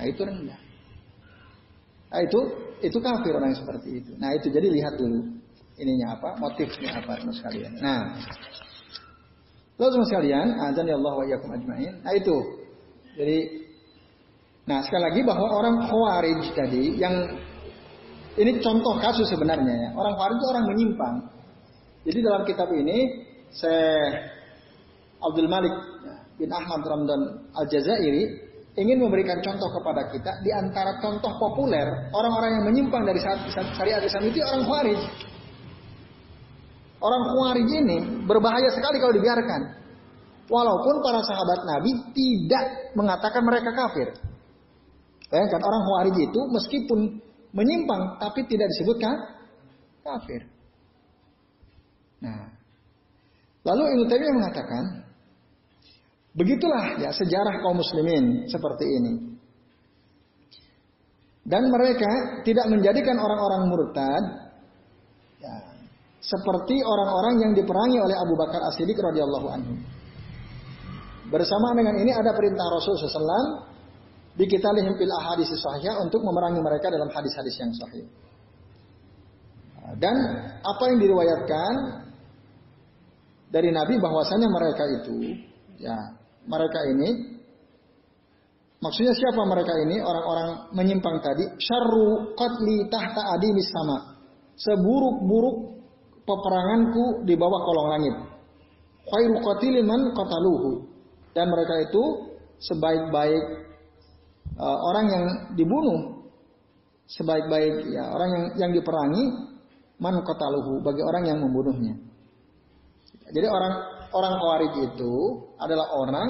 Nah 0.02 0.04
itu 0.10 0.18
rendah. 0.18 0.60
Nah 2.10 2.20
itu 2.26 2.40
itu 2.82 2.98
kafir 3.02 3.32
orang 3.34 3.54
yang 3.54 3.60
seperti 3.60 3.88
itu. 4.02 4.12
Nah 4.18 4.34
itu 4.34 4.48
jadi 4.50 4.66
lihat 4.66 4.94
dulu 4.98 5.24
ininya 5.78 6.18
apa 6.18 6.38
motifnya 6.38 6.98
apa 6.98 7.18
teman 7.18 7.34
sekalian. 7.34 7.72
Nah 7.78 8.18
lalu 9.78 9.90
teman 9.94 10.08
sekalian, 10.10 10.46
azan 10.62 10.86
ya 10.90 10.96
Allah 10.98 11.14
wa 11.14 11.24
ajmain. 11.26 11.94
Nah 12.02 12.12
itu 12.14 12.36
jadi 13.18 13.38
Nah 14.68 14.84
sekali 14.84 15.00
lagi 15.00 15.20
bahwa 15.24 15.48
orang 15.48 15.88
khawarij 15.88 16.44
tadi 16.52 17.00
yang 17.00 17.24
ini 18.36 18.60
contoh 18.60 19.00
kasus 19.00 19.24
sebenarnya 19.32 19.88
ya. 19.88 19.90
Orang 19.96 20.12
khawarij 20.12 20.36
itu 20.36 20.46
orang 20.52 20.64
menyimpang. 20.68 21.16
Jadi 22.04 22.18
dalam 22.20 22.42
kitab 22.44 22.68
ini 22.76 23.24
saya 23.48 24.28
Abdul 25.24 25.48
Malik 25.48 25.72
bin 26.36 26.52
Ahmad 26.52 26.84
Ramdan 26.84 27.48
Al-Jazairi 27.56 28.47
ingin 28.78 29.02
memberikan 29.02 29.42
contoh 29.42 29.66
kepada 29.74 30.06
kita 30.14 30.38
di 30.46 30.54
antara 30.54 31.02
contoh 31.02 31.34
populer 31.36 32.08
orang-orang 32.14 32.62
yang 32.62 32.64
menyimpang 32.70 33.02
dari 33.02 33.18
syariat 33.74 34.02
Islam 34.02 34.22
itu 34.30 34.38
orang 34.46 34.62
khawarij. 34.64 35.00
Orang 36.98 37.22
khawarij 37.26 37.68
ini 37.68 37.98
berbahaya 38.26 38.70
sekali 38.74 39.02
kalau 39.02 39.14
dibiarkan. 39.14 39.62
Walaupun 40.48 41.04
para 41.04 41.20
sahabat 41.20 41.60
Nabi 41.68 41.92
tidak 42.16 42.96
mengatakan 42.96 43.44
mereka 43.44 43.68
kafir. 43.76 44.08
Bayangkan 45.28 45.60
orang 45.60 45.82
Khawarij 45.84 46.16
itu 46.24 46.40
meskipun 46.48 47.20
menyimpang 47.52 48.16
tapi 48.16 48.48
tidak 48.48 48.72
disebutkan 48.72 49.12
kafir. 50.00 50.48
Nah, 52.24 52.48
lalu 53.62 53.82
Ibnu 53.92 54.04
Taimiyah 54.08 54.34
mengatakan, 54.40 54.84
begitulah 56.36 57.00
ya 57.00 57.10
sejarah 57.12 57.60
kaum 57.62 57.78
muslimin 57.78 58.48
seperti 58.48 58.84
ini. 58.84 59.12
Dan 61.48 61.72
mereka 61.72 62.44
tidak 62.44 62.68
menjadikan 62.68 63.16
orang-orang 63.16 63.72
murtad 63.72 64.24
ya, 65.40 65.54
seperti 66.20 66.76
orang-orang 66.84 67.40
yang 67.40 67.52
diperangi 67.56 67.96
oleh 67.96 68.16
Abu 68.20 68.36
Bakar 68.36 68.60
As-Siddiq 68.68 69.00
radhiyallahu 69.00 69.48
anhu. 69.48 69.74
Bersama 71.32 71.72
dengan 71.72 71.96
ini 72.04 72.12
ada 72.12 72.36
perintah 72.36 72.68
Rasul 72.68 73.00
SAW 73.00 73.64
bikitalihim 74.36 74.92
fil 74.96 75.12
ahadis 75.12 75.48
sahih 75.56 76.04
untuk 76.04 76.20
memerangi 76.20 76.60
mereka 76.60 76.92
dalam 76.92 77.08
hadis-hadis 77.12 77.56
yang 77.56 77.72
sahih. 77.72 78.04
Dan 79.96 80.16
apa 80.60 80.84
yang 80.92 81.00
diriwayatkan 81.00 81.72
dari 83.48 83.72
Nabi 83.72 83.96
bahwasanya 83.96 84.48
mereka 84.52 84.84
itu 85.00 85.16
ya 85.80 85.96
mereka 86.48 86.80
ini 86.88 87.08
maksudnya 88.80 89.12
siapa 89.14 89.44
mereka 89.44 89.76
ini? 89.84 90.00
Orang-orang 90.00 90.72
menyimpang 90.72 91.20
tadi. 91.20 91.44
Syarru 91.60 92.32
qatli 92.34 92.88
tahta 92.88 93.36
sama. 93.68 94.18
Seburuk-buruk 94.58 95.56
peperanganku 96.26 97.22
di 97.28 97.34
bawah 97.38 97.60
kolong 97.62 97.88
langit. 97.94 98.14
Khairu 99.08 99.36
qatilin 99.40 99.86
man 99.86 100.00
qataluhu. 100.16 100.88
Dan 101.36 101.52
mereka 101.52 101.74
itu 101.86 102.02
sebaik-baik 102.58 103.44
uh, 104.58 104.78
orang 104.92 105.06
yang 105.12 105.24
dibunuh. 105.54 106.26
Sebaik-baik 107.08 107.88
ya 107.88 108.04
orang 108.12 108.28
yang 108.28 108.44
yang 108.66 108.70
diperangi 108.74 109.24
man 110.02 110.20
qataluhu. 110.26 110.82
Bagi 110.82 111.02
orang 111.04 111.24
yang 111.28 111.38
membunuhnya. 111.40 111.94
Jadi 113.28 113.46
orang 113.48 113.97
orang 114.12 114.34
Khawarij 114.38 114.74
itu 114.92 115.14
adalah 115.58 115.86
orang 115.94 116.28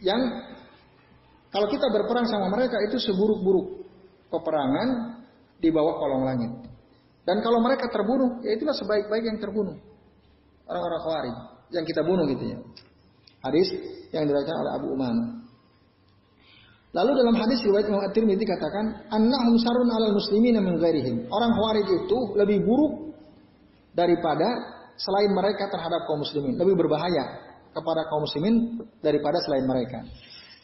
yang 0.00 0.20
Kalau 1.50 1.66
kita 1.66 1.82
berperang 1.90 2.30
sama 2.30 2.46
mereka 2.46 2.78
itu 2.86 3.02
seburuk-buruk 3.10 3.82
peperangan 4.30 5.18
di 5.58 5.66
bawah 5.74 5.98
kolong 5.98 6.22
langit. 6.22 6.52
Dan 7.26 7.42
kalau 7.42 7.58
mereka 7.58 7.90
terbunuh, 7.90 8.38
ya 8.46 8.54
itulah 8.54 8.70
sebaik-baik 8.70 9.24
yang 9.26 9.38
terbunuh. 9.42 9.74
Orang-orang 10.70 11.00
Khawarij 11.02 11.36
yang 11.74 11.82
kita 11.82 12.06
bunuh 12.06 12.22
gitu 12.30 12.54
ya. 12.54 12.58
Hadis 13.42 13.66
yang 14.14 14.30
diriwayatkan 14.30 14.56
oleh 14.62 14.72
Abu 14.78 14.86
Umamah. 14.94 15.28
Lalu 16.90 17.10
dalam 17.22 17.34
hadis 17.38 17.58
riwayat 17.62 17.86
Imam 17.86 18.02
At-Tirmidzi 18.02 18.42
dikatakan, 18.42 19.10
"Annahum 19.14 19.54
sarun 19.62 19.90
'alal 19.90 20.14
muslimin 20.14 20.58
min 20.58 20.74
ghairihim." 20.78 21.30
Orang 21.30 21.54
Khawarij 21.54 21.86
itu 21.86 22.18
lebih 22.34 22.62
buruk 22.66 23.14
daripada 23.94 24.78
selain 25.00 25.30
mereka 25.32 25.72
terhadap 25.72 26.04
kaum 26.04 26.20
muslimin, 26.20 26.60
lebih 26.60 26.76
berbahaya 26.76 27.24
kepada 27.72 28.04
kaum 28.12 28.28
muslimin 28.28 28.84
daripada 29.00 29.40
selain 29.40 29.64
mereka. 29.64 30.04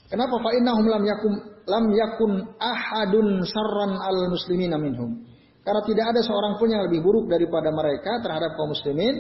Kenapa 0.07 0.39
fa 0.39 0.51
innahum 0.55 0.87
lam 0.87 1.03
yakun 1.03 1.35
lam 1.67 1.85
yakun 1.91 2.33
ahadun 2.61 3.43
sarran 3.43 3.99
al 3.99 4.31
muslimin 4.31 4.73
minhum. 4.79 5.25
Karena 5.67 5.83
tidak 5.83 6.15
ada 6.15 6.21
seorang 6.23 6.63
pun 6.63 6.71
yang 6.71 6.87
lebih 6.87 7.03
buruk 7.03 7.27
daripada 7.27 7.75
mereka 7.75 8.23
terhadap 8.23 8.55
kaum 8.55 8.71
muslimin, 8.71 9.19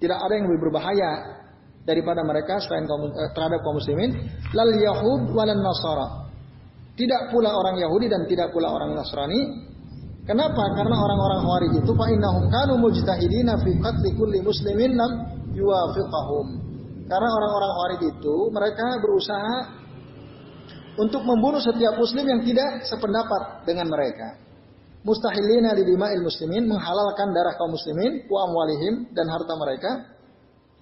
tidak 0.00 0.16
ada 0.16 0.32
yang 0.32 0.48
lebih 0.48 0.70
berbahaya 0.70 1.10
daripada 1.84 2.24
mereka 2.24 2.56
selain 2.64 2.88
kaum, 2.88 3.12
eh, 3.12 3.30
terhadap 3.36 3.60
kaum 3.60 3.76
muslimin, 3.76 4.16
lal 4.56 4.70
yahud 4.80 5.28
walan 5.36 5.60
nasara. 5.60 6.24
Tidak 6.94 7.34
pula 7.34 7.50
orang 7.58 7.82
Yahudi 7.82 8.06
dan 8.06 8.22
tidak 8.30 8.54
pula 8.54 8.70
orang 8.70 8.94
Nasrani. 8.94 9.73
Kenapa? 10.24 10.64
Karena 10.72 10.96
orang-orang 10.96 11.40
Khawarij 11.44 11.72
itu 11.84 11.92
fa 11.92 12.06
innahum 12.08 12.48
kanu 12.48 12.80
mujtahidina 12.80 13.60
fi 13.60 13.76
qatli 13.76 14.16
kulli 14.16 14.40
muslimin 14.40 14.96
lam 14.96 15.12
yuwafiqahum. 15.52 16.46
Karena 17.04 17.28
orang-orang 17.28 17.70
Khawarij 17.76 18.02
itu 18.08 18.36
mereka 18.48 18.86
berusaha 19.04 19.56
untuk 20.96 21.28
membunuh 21.28 21.60
setiap 21.60 22.00
muslim 22.00 22.24
yang 22.24 22.40
tidak 22.40 22.88
sependapat 22.88 23.68
dengan 23.68 23.92
mereka. 23.92 24.40
Mustahilina 25.04 25.76
di 25.76 25.84
dima'il 25.84 26.24
muslimin 26.24 26.72
menghalalkan 26.72 27.28
darah 27.36 27.60
kaum 27.60 27.76
muslimin 27.76 28.24
wa 28.24 28.48
amwalihim 28.48 29.12
dan 29.12 29.28
harta 29.28 29.52
mereka 29.60 29.90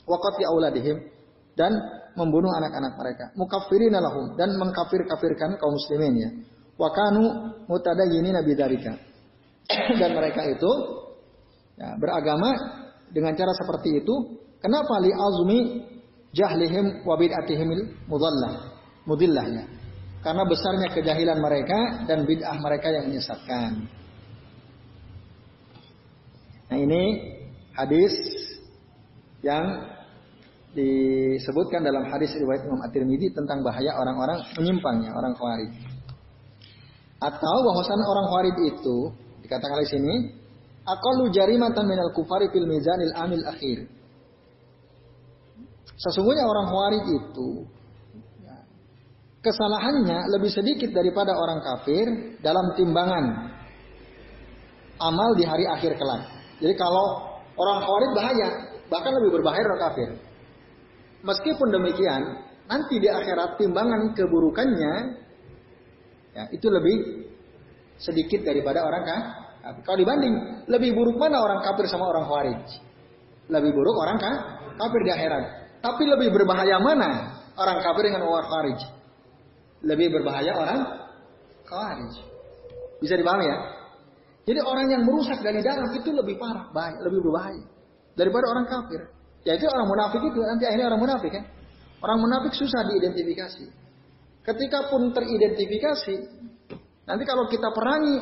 wa 0.07 0.23
qatli 0.23 0.47
auladihim 0.47 1.03
dan 1.59 1.75
membunuh 2.15 2.55
anak-anak 2.63 2.95
mereka. 2.95 3.25
Mukaffirina 3.35 3.99
lahum 3.99 4.39
dan 4.39 4.55
mengkafir-kafirkan 4.55 5.59
kaum 5.59 5.75
muslimin 5.75 6.15
ya. 6.15 6.31
Wa 6.79 6.95
kanu 6.95 7.51
mutadayyinina 7.67 8.47
bidzalika. 8.47 9.12
dan 10.01 10.11
mereka 10.17 10.43
itu 10.49 10.73
ya, 11.79 11.95
beragama 11.99 12.51
dengan 13.13 13.37
cara 13.37 13.53
seperti 13.57 14.03
itu. 14.03 14.15
Kenapa 14.63 15.03
li 15.03 15.11
azmi 15.11 15.59
jahlihim 16.33 17.03
wa 17.03 17.19
bid'atihim 17.19 17.69
mudallah 18.07 18.79
mudillahnya 19.05 19.67
karena 20.23 20.43
besarnya 20.47 20.89
kejahilan 20.95 21.39
mereka 21.43 22.07
dan 22.07 22.23
bid'ah 22.23 22.57
mereka 22.63 22.89
yang 22.95 23.11
menyesatkan. 23.11 23.91
Nah 26.71 26.79
ini 26.79 27.03
hadis 27.75 28.15
yang 29.43 29.93
disebutkan 30.73 31.85
dalam 31.85 32.09
hadis 32.09 32.33
riwayat 32.39 32.65
Imam 32.65 32.81
At-Tirmidzi 32.81 33.35
tentang 33.37 33.61
bahaya 33.61 33.93
orang-orang 33.99 34.41
menyimpangnya, 34.57 35.13
orang 35.13 35.37
khawarij. 35.37 35.73
Atau 37.21 37.57
bahwasanya 37.67 38.07
orang 38.09 38.27
khawarij 38.31 38.57
itu 38.73 38.99
dikatakan 39.53 39.85
di 39.85 39.91
sini 39.93 40.15
aqallu 40.89 41.29
jarimatan 41.29 41.85
minal 41.85 42.09
kufari 42.17 42.49
fil 42.49 42.65
mizanil 42.65 43.13
amil 43.21 43.45
akhir. 43.45 43.85
Sesungguhnya 46.01 46.49
orang 46.49 46.67
khawarij 46.73 47.05
itu 47.05 47.49
kesalahannya 49.45 50.33
lebih 50.33 50.51
sedikit 50.51 50.91
daripada 50.95 51.37
orang 51.37 51.61
kafir 51.61 52.07
dalam 52.41 52.73
timbangan 52.79 53.53
amal 55.03 55.31
di 55.35 55.45
hari 55.45 55.67
akhir 55.67 55.99
kelak. 55.99 56.31
Jadi 56.63 56.75
kalau 56.79 57.37
orang 57.59 57.79
kafir 57.83 58.11
bahaya, 58.15 58.49
bahkan 58.87 59.13
lebih 59.19 59.31
berbahaya 59.39 59.63
orang 59.67 59.83
kafir. 59.91 60.09
Meskipun 61.23 61.69
demikian, 61.71 62.23
nanti 62.67 62.99
di 62.99 63.11
akhirat 63.11 63.59
timbangan 63.59 64.15
keburukannya 64.15 64.95
ya, 66.35 66.45
itu 66.51 66.67
lebih 66.67 66.97
sedikit 67.99 68.47
daripada 68.47 68.87
orang 68.87 69.05
kafir. 69.07 69.42
Kalau 69.63 69.99
dibanding, 69.99 70.67
lebih 70.67 70.91
buruk 70.91 71.15
mana 71.17 71.39
orang 71.39 71.63
kafir 71.63 71.87
sama 71.87 72.11
orang 72.11 72.27
khawarij? 72.27 72.67
Lebih 73.47 73.71
buruk 73.71 73.95
orang 73.95 74.19
kafir 74.75 75.01
di 75.07 75.11
akhirat. 75.15 75.45
Tapi 75.79 76.03
lebih 76.07 76.35
berbahaya 76.35 76.83
mana 76.83 77.39
orang 77.55 77.79
kafir 77.79 78.11
dengan 78.11 78.27
orang 78.27 78.47
khawarij? 78.51 78.81
lebih 79.83 80.09
berbahaya 80.15 80.53
orang 80.55 80.81
khawarij. 81.67 82.15
Bisa 83.03 83.19
dipahami 83.19 83.51
ya? 83.51 83.59
Jadi 84.43 84.59
orang 84.63 84.87
yang 84.91 85.03
merusak 85.07 85.39
dari 85.43 85.63
dalam 85.63 85.91
itu 85.95 86.11
lebih 86.11 86.39
parah, 86.39 86.71
bahaya, 86.75 86.99
lebih 87.07 87.23
berbahaya 87.23 87.63
daripada 88.19 88.47
orang 88.51 88.67
kafir. 88.67 89.01
Ya 89.43 89.59
itu 89.59 89.67
orang 89.67 89.87
munafik 89.91 90.23
itu 90.23 90.39
nanti 90.39 90.65
akhirnya 90.67 90.87
orang 90.91 91.03
munafik 91.03 91.31
kan. 91.35 91.45
Orang 92.03 92.19
munafik 92.23 92.55
susah 92.55 92.83
diidentifikasi. 92.91 93.65
Ketika 94.43 94.91
pun 94.91 95.15
teridentifikasi, 95.15 96.17
nanti 97.07 97.23
kalau 97.27 97.47
kita 97.47 97.71
perangi 97.71 98.19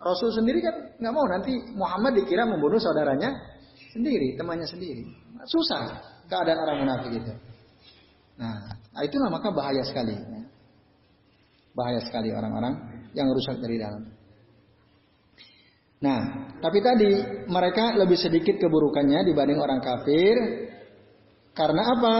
Rasul 0.00 0.32
sendiri 0.32 0.64
kan 0.64 0.96
nggak 0.96 1.12
mau 1.12 1.28
nanti 1.28 1.52
Muhammad 1.76 2.16
dikira 2.16 2.48
membunuh 2.48 2.80
saudaranya 2.80 3.36
sendiri, 3.92 4.32
temannya 4.32 4.64
sendiri. 4.64 5.04
Susah 5.44 6.00
keadaan 6.24 6.60
orang 6.64 6.78
munafik 6.80 7.12
itu. 7.20 7.32
Nah, 8.40 8.72
nah 8.96 9.02
itulah 9.04 9.28
maka 9.28 9.52
bahaya 9.52 9.84
sekali. 9.84 10.16
Bahaya 11.76 12.00
sekali 12.00 12.32
orang-orang 12.32 13.04
yang 13.12 13.28
rusak 13.28 13.60
dari 13.60 13.76
dalam. 13.76 14.08
Nah, 16.00 16.20
tapi 16.64 16.80
tadi 16.80 17.44
mereka 17.44 17.92
lebih 17.92 18.16
sedikit 18.16 18.56
keburukannya 18.56 19.20
dibanding 19.28 19.60
orang 19.60 19.84
kafir. 19.84 20.36
Karena 21.52 21.82
apa? 21.92 22.16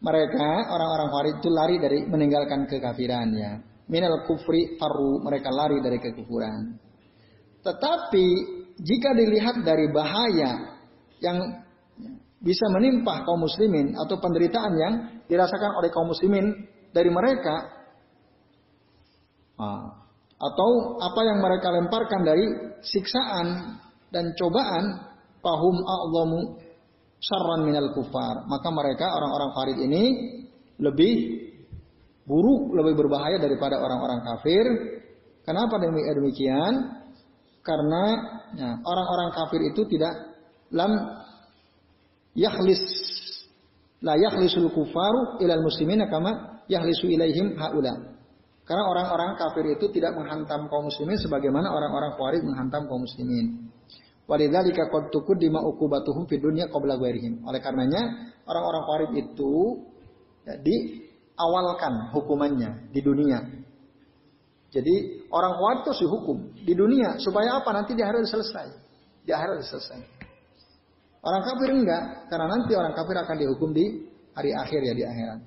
Mereka 0.00 0.48
orang-orang 0.72 1.08
kafir 1.12 1.28
itu 1.36 1.48
lari 1.52 1.76
dari 1.76 1.98
meninggalkan 2.08 2.64
kekafiran 2.64 3.28
ya. 3.36 3.52
Minal 3.88 4.28
kufri 4.28 4.76
faru 4.76 5.24
mereka 5.24 5.48
lari 5.48 5.80
dari 5.80 5.96
kekufuran. 5.96 6.76
Tetapi 7.64 8.26
jika 8.78 9.10
dilihat 9.16 9.64
dari 9.64 9.88
bahaya 9.90 10.78
yang 11.24 11.64
bisa 12.38 12.70
menimpa 12.70 13.26
kaum 13.26 13.42
muslimin 13.42 13.98
atau 13.98 14.20
penderitaan 14.20 14.72
yang 14.78 14.94
dirasakan 15.26 15.80
oleh 15.82 15.90
kaum 15.90 16.12
muslimin 16.12 16.68
dari 16.94 17.10
mereka 17.10 17.78
Nah, 19.58 19.90
atau 20.38 20.70
apa 21.02 21.20
yang 21.26 21.42
mereka 21.42 21.74
lemparkan 21.74 22.22
dari 22.22 22.46
siksaan 22.78 23.74
dan 24.14 24.30
cobaan 24.38 24.84
pahum 25.42 25.76
a'zamu 25.82 26.40
syarran 27.18 27.66
minal 27.66 27.90
kufar. 27.90 28.46
Maka 28.46 28.68
mereka 28.70 29.10
orang-orang 29.18 29.50
farid 29.58 29.78
ini 29.82 30.02
lebih 30.78 31.14
buruk, 32.28 32.76
lebih 32.76 32.94
berbahaya 33.00 33.40
daripada 33.40 33.80
orang-orang 33.80 34.20
kafir. 34.20 34.64
Kenapa 35.48 35.80
demikian? 35.80 37.00
Karena 37.64 38.04
ya, 38.52 38.70
orang-orang 38.84 39.32
kafir 39.32 39.60
itu 39.64 39.88
tidak 39.88 40.12
lam 40.72 40.92
yakhlis 42.36 42.80
la 44.04 44.14
yakhlisul 44.14 44.68
kufaru 44.70 45.40
ilal 45.40 45.64
muslimina 45.64 46.06
kama 46.12 46.62
yakhlisu 46.68 47.08
ilaihim 47.08 47.56
haula. 47.56 48.20
Karena 48.68 48.84
orang-orang 48.84 49.40
kafir 49.40 49.64
itu 49.64 49.88
tidak 49.96 50.12
menghantam 50.12 50.68
kaum 50.68 50.92
muslimin 50.92 51.16
sebagaimana 51.16 51.72
orang-orang 51.72 52.12
khawarij 52.20 52.44
menghantam 52.44 52.84
kaum 52.84 53.00
muslimin. 53.00 53.72
Walidzalika 54.28 54.92
qad 54.92 55.08
tuqaddima 55.08 55.64
uqubatuhum 55.64 56.28
fid 56.28 56.44
dunya 56.44 56.68
qabla. 56.68 57.00
Oleh 57.00 57.60
karenanya 57.64 58.28
orang-orang 58.44 58.82
khawarij 58.84 59.10
itu 59.24 59.56
ya, 60.44 60.54
diawalkan 61.38 62.10
hukumannya 62.10 62.90
di 62.90 62.98
dunia. 62.98 63.38
Jadi 64.68 65.24
orang 65.30 65.54
khawarij 65.54 65.80
itu 65.86 65.92
dihukum 66.04 66.36
di 66.66 66.74
dunia 66.74 67.16
supaya 67.22 67.62
apa? 67.62 67.70
Nanti 67.72 67.94
di 67.94 68.02
akhirat 68.02 68.26
selesai. 68.26 68.68
Di 69.22 69.30
akhirat 69.30 69.62
selesai. 69.64 69.98
Orang 71.22 71.42
kafir 71.46 71.70
enggak, 71.72 72.28
karena 72.28 72.46
nanti 72.50 72.74
orang 72.74 72.92
kafir 72.92 73.16
akan 73.16 73.36
dihukum 73.38 73.70
di 73.72 74.06
hari 74.34 74.50
akhir 74.52 74.80
ya 74.82 74.92
di 74.92 75.04
akhirat. 75.06 75.40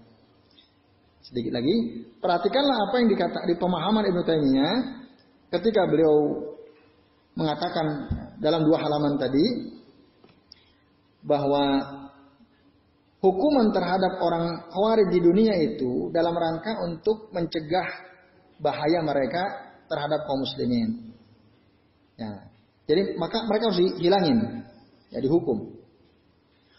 Sedikit 1.22 1.54
lagi, 1.54 1.76
perhatikanlah 2.18 2.78
apa 2.90 2.96
yang 2.98 3.08
dikata 3.14 3.40
di 3.46 3.56
pemahaman 3.60 4.04
Ibnu 4.10 4.22
Taimiyah 4.26 4.76
ketika 5.54 5.86
beliau 5.86 6.16
mengatakan 7.38 8.10
dalam 8.42 8.66
dua 8.66 8.82
halaman 8.82 9.22
tadi 9.22 9.78
bahwa 11.22 11.64
hukuman 13.22 13.70
terhadap 13.70 14.18
orang 14.20 14.66
Khawarij 14.74 15.08
di 15.14 15.20
dunia 15.22 15.54
itu 15.62 16.10
dalam 16.10 16.34
rangka 16.34 16.82
untuk 16.84 17.30
mencegah 17.30 17.88
bahaya 18.58 19.00
mereka 19.06 19.44
terhadap 19.86 20.26
kaum 20.26 20.42
muslimin. 20.42 21.14
Ya. 22.18 22.50
Jadi 22.90 23.16
maka 23.16 23.46
mereka 23.46 23.72
harus 23.72 23.80
dihilangin, 23.80 24.66
ya 25.14 25.22
dihukum. 25.22 25.80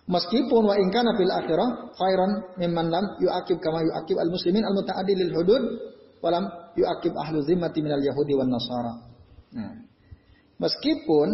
Meskipun 0.02 0.62
wa 0.66 0.74
ingkana 0.74 1.14
fil 1.14 1.30
akhirah 1.30 1.94
khairan 1.94 2.30
mimman 2.58 2.90
lam 2.90 3.06
yu'akib 3.22 3.62
kama 3.62 3.86
yu'akib 3.86 4.18
al-muslimin 4.18 4.66
al-muta'addi 4.66 5.14
lil 5.14 5.30
hudud 5.30 5.62
walam 6.18 6.42
yu'akib 6.74 7.14
ahlu 7.14 7.38
zimmati 7.46 7.78
minal 7.80 8.02
yahudi 8.02 8.34
wan 8.34 8.50
nasara. 8.50 8.98
Nah, 9.54 9.78
meskipun 10.58 11.28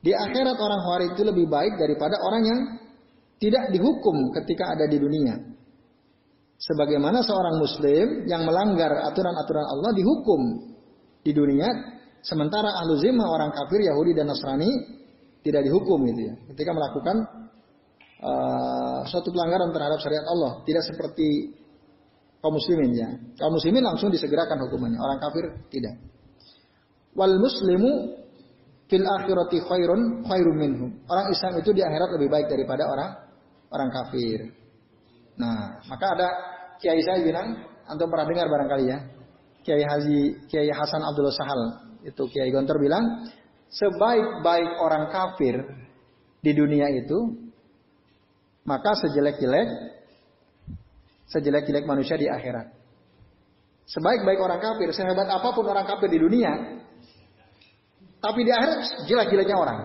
di 0.00 0.16
akhirat 0.16 0.56
orang 0.56 0.80
Khawarij 0.80 1.08
itu 1.12 1.22
lebih 1.28 1.46
baik 1.48 1.76
daripada 1.76 2.16
orang 2.24 2.42
yang 2.44 2.60
tidak 3.44 3.68
dihukum 3.76 4.32
ketika 4.32 4.72
ada 4.72 4.88
di 4.88 4.96
dunia. 4.96 5.36
Sebagaimana 6.56 7.20
seorang 7.20 7.60
muslim 7.60 8.24
yang 8.24 8.48
melanggar 8.48 9.04
aturan-aturan 9.12 9.66
Allah 9.68 9.92
dihukum 9.92 10.40
di 11.20 11.36
dunia, 11.36 11.68
sementara 12.24 12.72
ahlu 12.80 12.96
zimmah 12.96 13.28
orang 13.28 13.52
kafir 13.52 13.84
Yahudi 13.84 14.16
dan 14.16 14.32
Nasrani 14.32 14.72
tidak 15.44 15.60
dihukum 15.60 16.08
gitu 16.08 16.32
ya. 16.32 16.34
Ketika 16.48 16.72
melakukan 16.72 17.16
uh, 18.24 19.04
suatu 19.04 19.28
pelanggaran 19.28 19.76
terhadap 19.76 20.00
syariat 20.00 20.24
Allah, 20.24 20.64
tidak 20.64 20.88
seperti 20.88 21.52
kaum 22.40 22.56
muslimin 22.56 22.96
ya. 22.96 23.08
Kaum 23.36 23.52
muslimin 23.60 23.84
langsung 23.84 24.08
disegerakan 24.08 24.56
hukumannya, 24.64 24.96
orang 24.96 25.20
kafir 25.20 25.44
tidak. 25.68 26.00
Wal 27.12 27.36
muslimu 27.36 28.24
fil 28.88 29.04
akhirati 29.04 29.60
khairun 29.68 30.24
khairum 30.24 30.56
minhum. 30.56 30.90
Orang 31.12 31.28
Islam 31.28 31.60
itu 31.60 31.76
di 31.76 31.84
akhirat 31.84 32.08
lebih 32.16 32.32
baik 32.32 32.48
daripada 32.48 32.88
orang 32.88 33.23
orang 33.74 33.90
kafir. 33.90 34.54
Nah, 35.34 35.82
maka 35.90 36.06
ada 36.14 36.28
kiai 36.78 37.02
saya 37.02 37.26
bilang, 37.26 37.58
antum 37.90 38.06
pernah 38.06 38.26
dengar 38.30 38.46
barangkali 38.46 38.84
ya. 38.86 38.98
Kiai 39.64 39.80
Haji 39.80 40.44
Kiai 40.46 40.68
Hasan 40.70 41.00
Abdul 41.00 41.32
Sahal 41.32 41.60
itu 42.04 42.22
Kiai 42.30 42.52
Gontor 42.52 42.78
bilang, 42.78 43.26
sebaik-baik 43.72 44.70
orang 44.78 45.10
kafir 45.10 45.56
di 46.44 46.52
dunia 46.52 46.86
itu, 46.92 47.50
maka 48.68 48.92
sejelek-jelek 49.02 49.68
sejelek-jelek 51.32 51.88
manusia 51.88 52.14
di 52.20 52.28
akhirat. 52.28 52.70
Sebaik-baik 53.88 54.40
orang 54.40 54.60
kafir, 54.60 54.92
sehebat 54.92 55.28
apa 55.28 55.48
pun 55.52 55.64
orang 55.64 55.88
kafir 55.88 56.08
di 56.12 56.20
dunia, 56.20 56.52
tapi 58.20 58.40
di 58.44 58.52
akhirat 58.52 59.08
jelek-jeleknya 59.08 59.56
orang. 59.56 59.80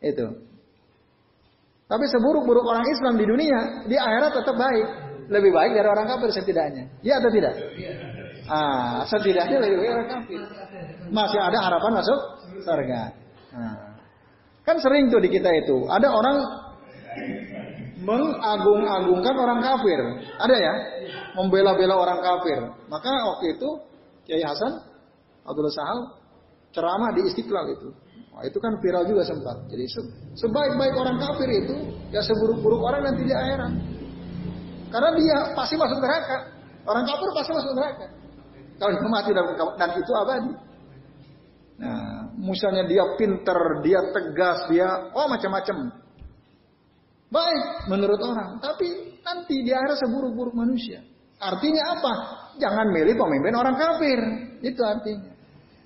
Itu. 0.00 0.49
Tapi 1.90 2.04
seburuk-buruk 2.06 2.62
orang 2.62 2.86
Islam 2.86 3.18
di 3.18 3.26
dunia, 3.26 3.82
di 3.90 3.98
akhirat 3.98 4.30
tetap 4.30 4.54
baik. 4.54 4.86
Lebih 5.26 5.50
baik 5.50 5.74
dari 5.74 5.88
orang 5.90 6.06
kafir 6.06 6.30
setidaknya. 6.30 6.86
Ya 7.02 7.18
atau 7.18 7.30
tidak? 7.34 7.54
Ah, 8.46 9.02
setidaknya 9.10 9.58
lebih 9.58 9.76
baik 9.82 9.90
orang 9.98 10.08
kafir. 10.10 10.40
Masih 11.10 11.38
ada 11.42 11.58
harapan 11.58 11.92
masuk 11.98 12.18
surga. 12.62 13.02
Nah. 13.50 13.90
Kan 14.62 14.78
sering 14.78 15.10
tuh 15.10 15.18
di 15.18 15.34
kita 15.34 15.50
itu, 15.50 15.90
ada 15.90 16.14
orang 16.14 16.36
mengagung-agungkan 18.00 19.34
orang 19.34 19.58
kafir. 19.58 19.98
Ada 20.38 20.56
ya? 20.56 20.74
Membela-bela 21.34 21.98
orang 21.98 22.22
kafir. 22.22 22.58
Maka 22.86 23.10
waktu 23.34 23.58
itu 23.58 23.68
Kiai 24.30 24.46
Hasan 24.46 24.78
Abdul 25.42 25.68
Sahal 25.74 25.98
ceramah 26.70 27.10
di 27.18 27.26
Istiqlal 27.26 27.66
itu. 27.74 27.88
Wah, 28.40 28.48
itu 28.48 28.56
kan 28.56 28.72
viral 28.80 29.04
juga 29.04 29.20
sempat. 29.20 29.68
Jadi 29.68 29.84
sebaik-baik 30.32 30.96
orang 30.96 31.20
kafir 31.20 31.60
itu 31.60 31.76
ya 32.08 32.24
seburuk-buruk 32.24 32.80
orang 32.80 33.12
nanti 33.12 33.28
di 33.28 33.36
akhirat. 33.36 33.72
Karena 34.88 35.10
dia 35.12 35.36
pasti 35.52 35.76
masuk 35.76 36.00
neraka. 36.00 36.48
Orang 36.88 37.04
kafir 37.04 37.28
pasti 37.36 37.52
masuk 37.52 37.72
neraka. 37.76 38.08
Kalau 38.80 38.96
dia 38.96 39.10
mati 39.12 39.30
dan 39.76 39.90
itu 39.92 40.12
abadi. 40.16 40.52
Nah, 41.84 42.32
misalnya 42.40 42.88
dia 42.88 43.04
pinter, 43.20 43.60
dia 43.84 44.00
tegas, 44.08 44.64
dia 44.72 44.88
oh 45.12 45.28
macam-macam. 45.28 46.00
Baik 47.28 47.92
menurut 47.92 48.24
orang, 48.24 48.56
tapi 48.56 49.20
nanti 49.20 49.60
di 49.60 49.68
akhir 49.68 50.00
seburuk-buruk 50.00 50.56
manusia. 50.56 51.04
Artinya 51.36 51.92
apa? 51.92 52.12
Jangan 52.56 52.88
milih 52.88 53.20
pemimpin 53.20 53.52
orang 53.52 53.76
kafir. 53.76 54.16
Itu 54.64 54.80
artinya. 54.80 55.28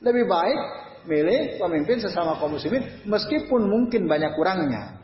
Lebih 0.06 0.30
baik 0.30 0.60
milih 1.04 1.60
pemimpin 1.60 2.00
sesama 2.00 2.36
kaum 2.40 2.56
muslimin 2.56 3.04
meskipun 3.04 3.68
mungkin 3.68 4.08
banyak 4.08 4.32
kurangnya. 4.36 5.00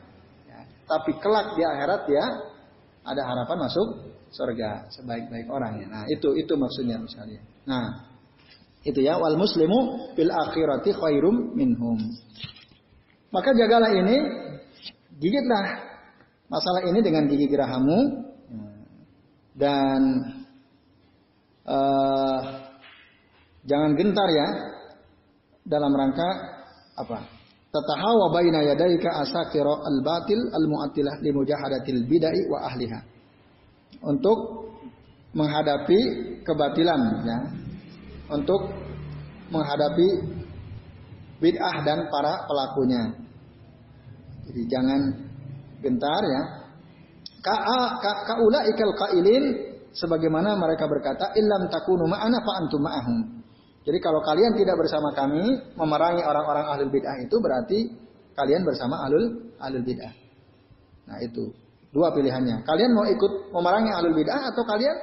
Ya, 0.49 0.61
tapi 0.89 1.17
kelak 1.21 1.57
di 1.57 1.63
akhirat 1.65 2.03
ya 2.09 2.25
ada 3.05 3.23
harapan 3.25 3.59
masuk 3.69 3.89
surga 4.31 4.89
sebaik-baik 4.95 5.51
orangnya. 5.51 5.87
Nah, 5.91 6.05
itu 6.07 6.37
itu 6.37 6.53
maksudnya 6.55 7.01
misalnya. 7.01 7.41
Nah, 7.67 7.87
itu 8.87 9.01
ya 9.03 9.21
wal 9.21 9.37
muslimu 9.37 10.13
fil 10.17 10.33
akhirati 10.33 10.91
khairum 10.95 11.53
minhum. 11.57 11.99
Maka 13.31 13.55
jagalah 13.55 13.95
ini, 13.95 14.17
gigitlah 15.23 15.67
masalah 16.51 16.83
ini 16.83 16.99
dengan 16.99 17.31
gigi 17.31 17.47
gerahamu 17.47 18.27
dan 19.55 20.01
uh, 21.69 22.41
jangan 23.69 23.93
gentar 23.95 24.29
ya 24.31 24.49
dalam 25.65 25.93
rangka 25.93 26.29
apa? 26.97 27.19
Tatahawa 27.71 28.35
baina 28.35 28.67
yadaika 28.67 29.23
asakira 29.23 29.71
al-batil 29.87 30.43
al-mu'attilah 30.51 31.23
li 31.23 31.31
mujahadatil 31.31 32.03
bid'ah 32.11 32.35
wa 32.51 32.59
ahliha. 32.67 33.01
Untuk 34.03 34.39
menghadapi 35.39 35.99
kebatilan 36.43 37.01
ya, 37.23 37.39
untuk 38.35 38.75
menghadapi 39.55 40.09
bid'ah 41.39 41.77
dan 41.87 42.11
para 42.11 42.43
pelakunya. 42.51 43.03
Jadi 44.51 44.63
jangan 44.67 45.01
gentar 45.79 46.23
ya. 46.27 46.43
Kaula 47.41 48.67
ikal 48.67 48.93
kailin 48.99 49.45
sebagaimana 49.95 50.59
mereka 50.59 50.91
berkata 50.91 51.33
illam 51.39 51.71
takunu 51.71 52.05
ma'ana 52.11 52.37
fa 52.43 52.53
antum 52.59 52.83
ma'ahum. 52.83 53.40
Jadi 53.81 53.99
kalau 53.99 54.21
kalian 54.21 54.53
tidak 54.61 54.77
bersama 54.77 55.09
kami 55.17 55.57
memerangi 55.73 56.21
orang-orang 56.21 56.69
ahlul 56.69 56.93
bid'ah 56.93 57.17
itu 57.25 57.37
berarti 57.41 57.79
kalian 58.37 58.61
bersama 58.61 59.09
ahlul 59.09 59.57
ahlul 59.57 59.85
bid'ah. 59.85 60.13
Nah 61.09 61.19
itu 61.25 61.49
dua 61.89 62.13
pilihannya. 62.13 62.61
Kalian 62.69 62.93
mau 62.93 63.09
ikut 63.09 63.53
memerangi 63.57 63.91
ahlul 63.97 64.13
bid'ah 64.13 64.53
atau 64.53 64.63
kalian 64.69 64.97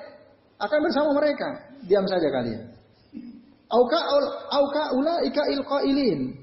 akan 0.62 0.80
bersama 0.86 1.10
mereka. 1.18 1.50
Diam 1.90 2.06
saja 2.06 2.30
kalian. 2.30 2.70
Auka 3.68 4.00
auka 4.54 4.84
ulaika 4.96 5.42
ilqailin 5.52 6.38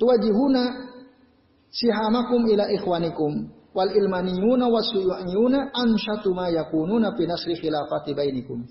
tuwajihuna 0.00 0.62
sihamakum 1.70 2.48
ila 2.50 2.66
ikhwanikum 2.72 3.52
wal 3.74 3.90
ilmaniyuna 3.92 4.66
wasuyu'yuna 4.72 5.70
ansyatu 5.70 6.34
ma 6.34 6.48
yakununa 6.48 7.12
fi 7.14 7.28
nasri 7.28 7.54
khilafati 7.60 8.14
bainikum. 8.16 8.64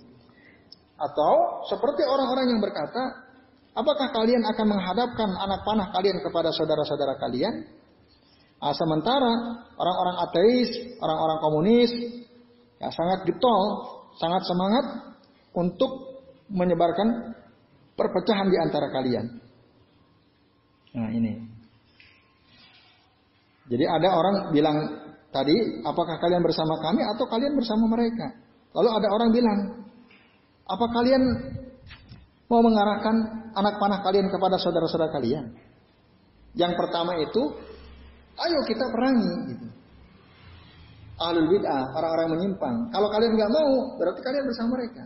Atau 0.97 1.65
seperti 1.67 2.05
orang-orang 2.05 2.53
yang 2.53 2.61
berkata, 2.61 3.25
apakah 3.73 4.13
kalian 4.13 4.45
akan 4.45 4.65
menghadapkan 4.69 5.29
anak 5.41 5.65
panah 5.65 5.89
kalian 5.91 6.21
kepada 6.21 6.53
saudara-saudara 6.53 7.17
kalian? 7.17 7.65
Nah, 8.63 8.71
sementara 8.71 9.33
orang-orang 9.75 10.15
ateis, 10.23 10.69
orang-orang 11.03 11.37
komunis, 11.43 11.91
ya 12.79 12.87
sangat 12.95 13.27
getol, 13.27 13.61
sangat 14.15 14.47
semangat 14.47 14.85
untuk 15.51 16.23
menyebarkan 16.47 17.35
perpecahan 17.99 18.47
di 18.47 18.57
antara 18.57 18.87
kalian. 18.87 19.25
Nah 20.93 21.09
ini. 21.09 21.33
Jadi 23.67 23.85
ada 23.87 24.09
orang 24.13 24.35
bilang 24.53 24.77
tadi, 25.33 25.81
apakah 25.81 26.19
kalian 26.19 26.43
bersama 26.43 26.77
kami 26.83 27.01
atau 27.01 27.25
kalian 27.25 27.57
bersama 27.57 27.89
mereka? 27.89 28.27
Lalu 28.75 28.89
ada 29.01 29.07
orang 29.09 29.29
bilang, 29.33 29.59
apa 30.63 30.85
kalian 30.95 31.23
mau 32.47 32.61
mengarahkan 32.63 33.15
anak 33.51 33.75
panah 33.81 33.99
kalian 34.05 34.31
kepada 34.31 34.55
saudara-saudara 34.55 35.11
kalian? 35.11 35.51
Yang 36.53 36.73
pertama 36.77 37.17
itu, 37.19 37.43
ayo 38.37 38.59
kita 38.69 38.85
perangi. 38.93 39.33
Gitu. 39.51 39.67
Ahlul 41.17 41.49
bid'ah, 41.49 41.93
orang-orang 41.93 42.27
menyimpang. 42.37 42.75
Kalau 42.89 43.09
kalian 43.09 43.33
nggak 43.37 43.51
mau, 43.53 43.71
berarti 43.97 44.21
kalian 44.21 44.43
bersama 44.45 44.69
mereka. 44.77 45.03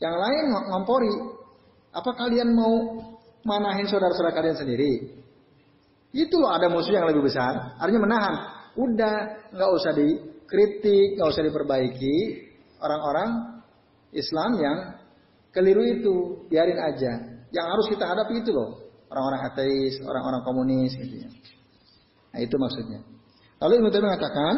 Yang 0.00 0.16
lain 0.20 0.44
ngompori, 0.52 1.14
apa 1.96 2.10
kalian 2.12 2.52
mau 2.52 2.74
manahin 3.44 3.88
saudara-saudara 3.88 4.36
kalian 4.36 4.56
sendiri? 4.56 4.92
Itu 6.12 6.40
loh 6.40 6.52
ada 6.52 6.68
musuh 6.68 6.92
yang 6.92 7.08
lebih 7.08 7.24
besar. 7.24 7.76
Artinya 7.80 8.04
menahan. 8.04 8.34
Udah, 8.76 9.16
nggak 9.52 9.70
usah 9.72 9.92
dikritik, 9.96 11.16
nggak 11.16 11.28
usah 11.28 11.44
diperbaiki. 11.44 12.16
Orang-orang 12.80 13.55
Islam 14.12 14.50
yang 14.60 14.78
keliru 15.54 15.82
itu, 15.82 16.14
biarin 16.50 16.78
aja. 16.78 17.12
Yang 17.50 17.66
harus 17.66 17.86
kita 17.88 18.04
hadapi 18.04 18.42
itu 18.44 18.50
loh. 18.52 18.82
Orang-orang 19.06 19.40
ateis, 19.48 20.02
orang-orang 20.02 20.42
komunis 20.42 20.92
gitu 20.98 21.24
ya. 21.24 21.30
Nah 22.34 22.40
itu 22.42 22.56
maksudnya. 22.58 23.00
Lalu 23.62 23.72
Ibnu 23.80 23.88
mengatakan, 24.02 24.54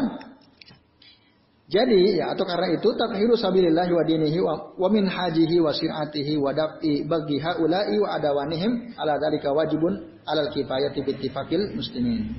jadi 1.68 2.24
ya 2.24 2.32
atau 2.32 2.48
karena 2.48 2.80
itu 2.80 2.88
takhiru 2.96 3.36
sabilillah 3.36 3.92
wa 3.92 4.00
dinihi 4.00 4.40
wa, 4.40 4.72
wa 4.72 4.88
min 4.88 5.04
hajihi 5.04 5.60
wa 5.60 5.68
sir'atihi 5.68 6.40
wa 6.40 6.48
dab'i 6.56 7.04
bagi 7.04 7.36
haula'i 7.36 8.00
wa 8.00 8.08
adawanihim 8.16 8.96
ala 8.96 9.20
dalika 9.20 9.52
wajibun 9.52 10.16
alal 10.24 10.48
kifayati 10.48 11.04
bittifaqil 11.04 11.76
muslimin. 11.76 12.32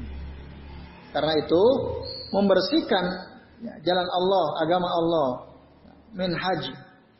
Karena 1.14 1.38
itu 1.38 1.64
membersihkan 2.34 3.06
ya, 3.62 3.74
jalan 3.86 4.08
Allah, 4.10 4.46
agama 4.66 4.90
Allah, 4.90 5.30
min 6.18 6.34
haji 6.34 6.74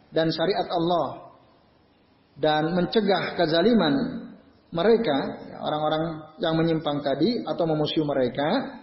dan 0.10 0.34
syariat 0.34 0.68
Allah 0.70 1.08
dan 2.40 2.74
mencegah 2.74 3.36
kezaliman 3.36 3.96
mereka 4.70 5.18
ya, 5.50 5.58
orang-orang 5.66 6.04
yang 6.38 6.54
menyimpang 6.56 7.02
tadi 7.02 7.42
atau 7.42 7.66
memusuhi 7.66 8.06
mereka 8.06 8.80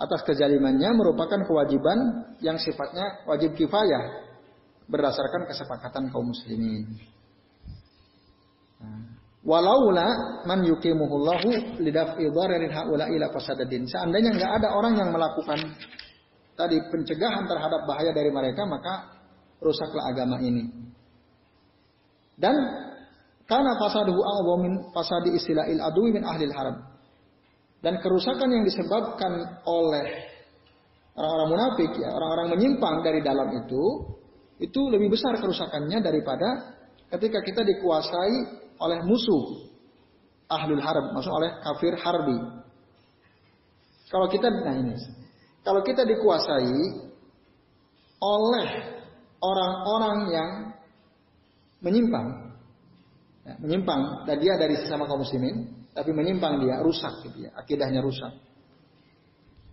atas 0.00 0.20
kezalimannya 0.26 0.90
merupakan 0.96 1.44
kewajiban 1.44 1.98
yang 2.42 2.56
sifatnya 2.58 3.22
wajib 3.28 3.54
kifayah 3.54 4.32
berdasarkan 4.90 5.46
kesepakatan 5.46 6.10
kaum 6.10 6.32
muslimin. 6.32 6.98
Nah, 8.82 9.22
walaula 9.46 10.42
man 10.48 10.66
yuqimuhullahu 10.66 11.78
lidaf'i 11.78 12.26
dhararin 12.32 12.72
haula 12.72 13.06
ila 13.12 13.30
fasadadin. 13.30 13.86
Seandainya 13.86 14.34
nggak 14.34 14.52
ada 14.62 14.68
orang 14.74 14.98
yang 14.98 15.14
melakukan 15.14 15.76
tadi 16.58 16.80
pencegahan 16.90 17.44
terhadap 17.46 17.86
bahaya 17.86 18.10
dari 18.10 18.32
mereka, 18.34 18.66
maka 18.66 19.11
rusaklah 19.62 20.10
agama 20.10 20.42
ini. 20.42 20.66
Dan 22.36 22.54
karena 23.46 23.78
fasaduhu 23.78 24.18
a'dhamu 24.18 24.62
min 24.66 24.72
fasadi 24.90 25.38
istilahil 25.38 25.78
adui 25.78 26.10
min 26.10 26.26
ahli 26.26 26.50
haram. 26.50 26.82
Dan 27.82 27.98
kerusakan 27.98 28.46
yang 28.46 28.62
disebabkan 28.62 29.62
oleh 29.66 30.06
orang-orang 31.18 31.48
munafik 31.50 31.90
ya, 31.98 32.10
orang-orang 32.14 32.58
menyimpang 32.58 33.02
dari 33.02 33.20
dalam 33.22 33.50
itu 33.58 33.82
itu 34.62 34.80
lebih 34.90 35.10
besar 35.10 35.34
kerusakannya 35.42 35.98
daripada 35.98 36.78
ketika 37.10 37.42
kita 37.42 37.62
dikuasai 37.66 38.62
oleh 38.78 38.98
musuh 39.02 39.66
ahlul 40.46 40.82
harb, 40.82 41.04
maksud 41.10 41.32
oleh 41.32 41.50
kafir 41.66 41.94
harbi. 41.98 42.38
Kalau 44.12 44.28
kita 44.28 44.46
nah 44.46 44.76
ini, 44.76 44.94
kalau 45.66 45.80
kita 45.82 46.06
dikuasai 46.06 46.78
oleh 48.22 48.68
orang-orang 49.42 50.18
yang 50.30 50.50
menyimpang, 51.82 52.26
ya, 53.42 53.54
menyimpang, 53.58 54.24
dan 54.24 54.36
dia 54.38 54.54
dari 54.54 54.78
sesama 54.78 55.10
kaum 55.10 55.20
muslimin, 55.26 55.86
tapi 55.92 56.14
menyimpang 56.14 56.62
dia, 56.62 56.78
rusak 56.80 57.26
gitu 57.26 57.44
ya, 57.44 57.50
akidahnya 57.58 58.00
rusak. 58.00 58.32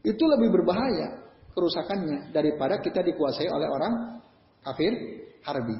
Itu 0.01 0.25
lebih 0.25 0.49
berbahaya 0.49 1.21
kerusakannya 1.53 2.33
daripada 2.33 2.81
kita 2.81 3.05
dikuasai 3.05 3.47
oleh 3.47 3.67
orang 3.69 3.93
kafir 4.65 4.91
harbi. 5.45 5.77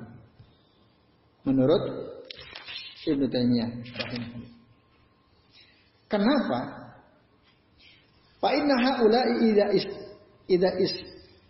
Menurut 1.44 1.84
Ibnu 3.10 3.26
Taimiyah 3.32 3.70
Kenapa? 6.10 6.60
Fa 8.42 8.50
inna 8.56 8.76
haula'i 8.82 9.54
is 9.78 9.86
is 10.50 10.94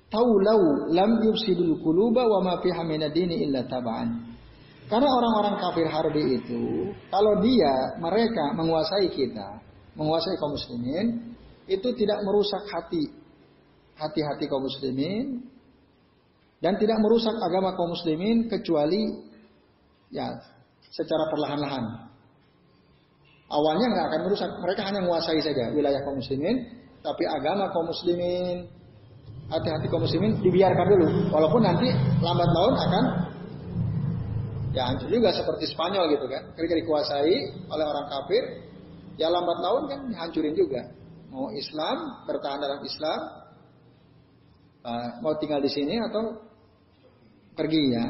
taulau 0.10 0.90
lam 0.90 1.22
yufsidul 1.24 1.78
quluba 1.82 2.26
wa 2.26 2.40
ma 2.42 2.54
fiha 2.62 2.84
dini 3.14 3.46
illa 3.46 3.66
taba'an. 3.66 4.30
Karena 4.90 5.06
orang-orang 5.06 5.56
kafir 5.62 5.86
harbi 5.86 6.42
itu, 6.42 6.90
kalau 7.14 7.38
dia, 7.46 7.94
mereka 8.02 8.58
menguasai 8.58 9.06
kita, 9.14 9.62
menguasai 9.94 10.34
kaum 10.42 10.58
muslimin, 10.58 11.38
itu 11.70 11.86
tidak 11.94 12.18
merusak 12.26 12.66
hati, 12.74 13.06
hati-hati 13.94 14.50
kaum 14.50 14.66
muslimin, 14.66 15.46
dan 16.58 16.74
tidak 16.82 16.98
merusak 17.06 17.38
agama 17.38 17.78
kaum 17.78 17.94
muslimin 17.94 18.50
kecuali 18.50 19.30
ya 20.10 20.26
secara 20.90 21.30
perlahan-lahan. 21.30 22.10
Awalnya 23.46 23.86
nggak 23.94 24.06
akan 24.10 24.22
merusak, 24.26 24.50
mereka 24.58 24.82
hanya 24.90 25.06
menguasai 25.06 25.38
saja 25.46 25.70
wilayah 25.70 26.02
kaum 26.02 26.18
muslimin, 26.18 26.66
tapi 27.06 27.30
agama 27.30 27.70
kaum 27.70 27.86
muslimin, 27.86 28.66
hati-hati 29.50 29.86
kaum 29.90 30.06
muslimin 30.06 30.38
dibiarkan 30.40 30.86
dulu, 30.86 31.08
walaupun 31.34 31.62
nanti 31.66 31.90
lambat 32.22 32.50
laun 32.54 32.76
akan 32.78 33.04
ya 34.70 34.94
hancur 34.94 35.10
juga 35.10 35.34
seperti 35.34 35.66
Spanyol 35.74 36.14
gitu 36.14 36.26
kan, 36.30 36.54
ketika 36.54 36.76
dikuasai 36.86 37.36
oleh 37.66 37.86
orang 37.86 38.06
kafir, 38.06 38.44
ya 39.18 39.28
lambat 39.28 39.58
laun 39.60 39.84
kan 39.90 40.00
hancurin 40.14 40.54
juga. 40.54 40.94
Mau 41.30 41.50
Islam 41.54 42.26
bertahan 42.26 42.62
dalam 42.62 42.80
Islam, 42.86 43.20
uh, 44.86 45.10
mau 45.22 45.34
tinggal 45.38 45.62
di 45.62 45.70
sini 45.70 45.98
atau 45.98 46.42
pergi 47.58 47.84
ya. 47.94 48.06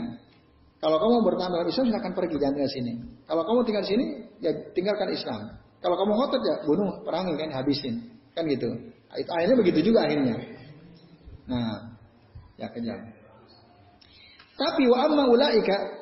Kalau 0.80 0.96
kamu 0.96 1.28
bertahan 1.28 1.52
dalam 1.52 1.68
Islam 1.68 1.92
silahkan 1.92 2.14
pergi 2.16 2.36
jangan 2.40 2.56
tinggal 2.56 2.72
sini. 2.72 2.94
Kalau 3.28 3.44
kamu 3.44 3.60
tinggal 3.68 3.84
di 3.84 3.90
sini 3.92 4.06
ya 4.40 4.52
tinggalkan 4.72 5.12
Islam. 5.12 5.42
Kalau 5.80 5.96
kamu 5.96 6.12
ngotot 6.16 6.42
ya 6.44 6.56
bunuh, 6.64 7.04
perangi 7.04 7.36
kan 7.36 7.52
habisin. 7.56 7.96
Kan 8.32 8.48
gitu. 8.48 8.68
Itu 9.16 9.32
akhirnya 9.32 9.58
begitu 9.60 9.92
juga 9.92 10.08
akhirnya. 10.08 10.59
Nah, 11.50 11.98
ya 12.62 12.70
kejam. 12.70 13.00
Tapi 14.60 14.84
wa 14.86 14.98
amma 15.08 15.24
ulaika 15.32 16.00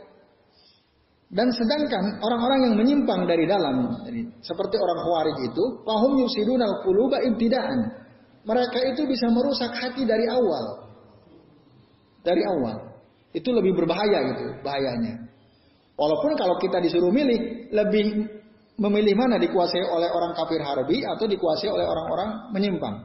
dan 1.28 1.52
sedangkan 1.52 2.24
orang-orang 2.24 2.72
yang 2.72 2.76
menyimpang 2.80 3.28
dari 3.28 3.44
dalam, 3.44 3.99
seperti 4.40 4.76
orang 4.80 4.99
Khawarij 5.03 5.38
itu, 5.52 5.64
fahum 5.84 6.24
yusidunal 6.24 6.88
quluba 6.88 7.19
ibtidaan. 7.19 8.07
Mereka 8.48 8.80
itu 8.95 9.03
bisa 9.03 9.28
merusak 9.36 9.76
hati 9.76 10.07
dari 10.07 10.24
awal. 10.32 10.88
Dari 12.24 12.48
awal. 12.48 12.95
Itu 13.36 13.52
lebih 13.52 13.76
berbahaya 13.76 14.24
gitu, 14.24 14.56
bahayanya. 14.64 15.28
Walaupun 15.99 16.40
kalau 16.40 16.56
kita 16.64 16.80
disuruh 16.80 17.11
milih, 17.11 17.76
lebih 17.76 18.32
memilih 18.80 19.19
mana 19.19 19.36
dikuasai 19.36 19.84
oleh 19.84 20.07
orang 20.07 20.32
kafir 20.32 20.64
harbi 20.64 21.03
atau 21.03 21.28
dikuasai 21.28 21.68
oleh 21.68 21.84
orang-orang 21.84 22.56
menyimpang. 22.56 23.03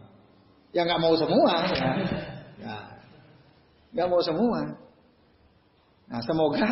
Ya 0.71 0.87
nggak 0.87 1.01
mau 1.03 1.19
semua, 1.19 1.53
ya. 1.75 1.91
Ya. 2.63 2.79
Nggak 3.93 4.07
mau 4.09 4.23
semua. 4.23 4.61
Nah 6.09 6.21
semoga 6.23 6.65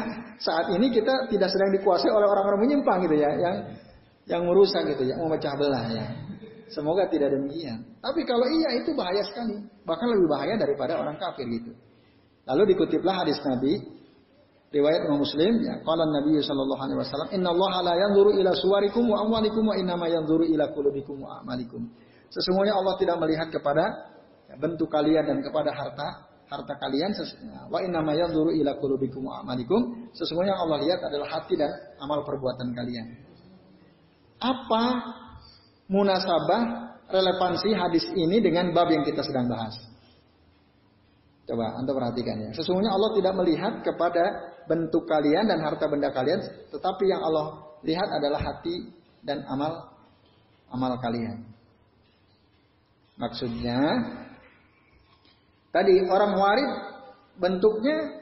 saat 0.47 0.71
ini 0.73 0.89
kita 0.95 1.29
tidak 1.29 1.49
sedang 1.51 1.71
dikuasai 1.75 2.11
oleh 2.13 2.27
orang-orang 2.29 2.61
menyimpang 2.71 3.05
gitu 3.05 3.17
ya, 3.19 3.31
yang 3.41 3.57
yang 4.29 4.43
merusak 4.47 4.87
gitu 4.95 5.05
ya, 5.05 5.19
memecah 5.19 5.53
belah 5.59 5.85
ya. 5.91 6.07
Semoga 6.71 7.11
tidak 7.11 7.35
demikian. 7.35 7.83
Tapi 7.99 8.23
kalau 8.23 8.47
iya 8.47 8.79
itu 8.79 8.95
bahaya 8.95 9.27
sekali, 9.27 9.59
bahkan 9.83 10.07
lebih 10.07 10.31
bahaya 10.31 10.55
daripada 10.55 11.03
orang 11.03 11.19
kafir 11.19 11.51
gitu. 11.51 11.75
Lalu 12.47 12.75
dikutiplah 12.75 13.27
hadis 13.27 13.43
Nabi 13.43 13.83
riwayat 14.71 15.03
Imam 15.03 15.19
Muslim 15.19 15.67
ya 15.67 15.83
qala 15.83 16.07
Nabi 16.07 16.39
sallallahu 16.39 16.79
alaihi 16.79 16.99
wasallam 17.03 17.29
inna 17.35 17.51
Allah 17.51 17.73
la 17.91 17.95
yanzuru 17.99 18.39
ila 18.39 18.55
suwarikum 18.55 19.03
wa 19.11 19.19
amwalikum 19.27 19.67
wa 19.67 19.75
innama 19.75 20.07
yanzuru 20.07 20.47
ila 20.47 20.71
qulubikum 20.71 21.19
wa 21.27 21.43
amalikum. 21.43 21.91
Sesungguhnya 22.31 22.79
Allah 22.79 22.95
tidak 23.03 23.19
melihat 23.19 23.51
kepada 23.51 23.83
ya, 24.51 24.55
bentuk 24.59 24.91
kalian 24.91 25.31
dan 25.31 25.39
kepada 25.39 25.71
harta 25.71 26.31
harta 26.51 26.75
kalian 26.83 27.15
wa 27.71 27.79
innama 27.79 28.11
yanzuru 28.11 28.51
ila 28.51 28.75
qulubikum 28.83 29.23
wa 29.31 29.39
amalikum. 29.47 30.11
Sesungguhnya 30.11 30.59
Allah 30.59 30.83
lihat 30.83 31.01
adalah 31.07 31.39
hati 31.39 31.55
dan 31.55 31.71
amal 32.03 32.27
perbuatan 32.27 32.75
kalian. 32.75 33.07
Apa 34.43 34.85
munasabah 35.87 36.63
relevansi 37.07 37.71
hadis 37.71 38.03
ini 38.19 38.43
dengan 38.43 38.75
bab 38.75 38.91
yang 38.91 39.07
kita 39.07 39.23
sedang 39.23 39.47
bahas? 39.47 39.79
Coba 41.47 41.79
Anda 41.79 41.95
perhatikan 41.95 42.37
ya. 42.47 42.51
Sesungguhnya 42.51 42.91
Allah 42.91 43.11
tidak 43.15 43.35
melihat 43.39 43.75
kepada 43.87 44.25
bentuk 44.67 45.07
kalian 45.07 45.51
dan 45.51 45.63
harta 45.63 45.87
benda 45.87 46.11
kalian, 46.11 46.43
tetapi 46.75 47.05
yang 47.07 47.23
Allah 47.23 47.63
lihat 47.87 48.11
adalah 48.11 48.43
hati 48.43 48.91
dan 49.23 49.47
amal 49.47 49.87
amal 50.71 50.99
kalian. 50.99 51.47
Maksudnya 53.19 53.79
tadi 55.71 56.05
orang 56.07 56.33
warid 56.37 56.71
bentuknya 57.41 58.21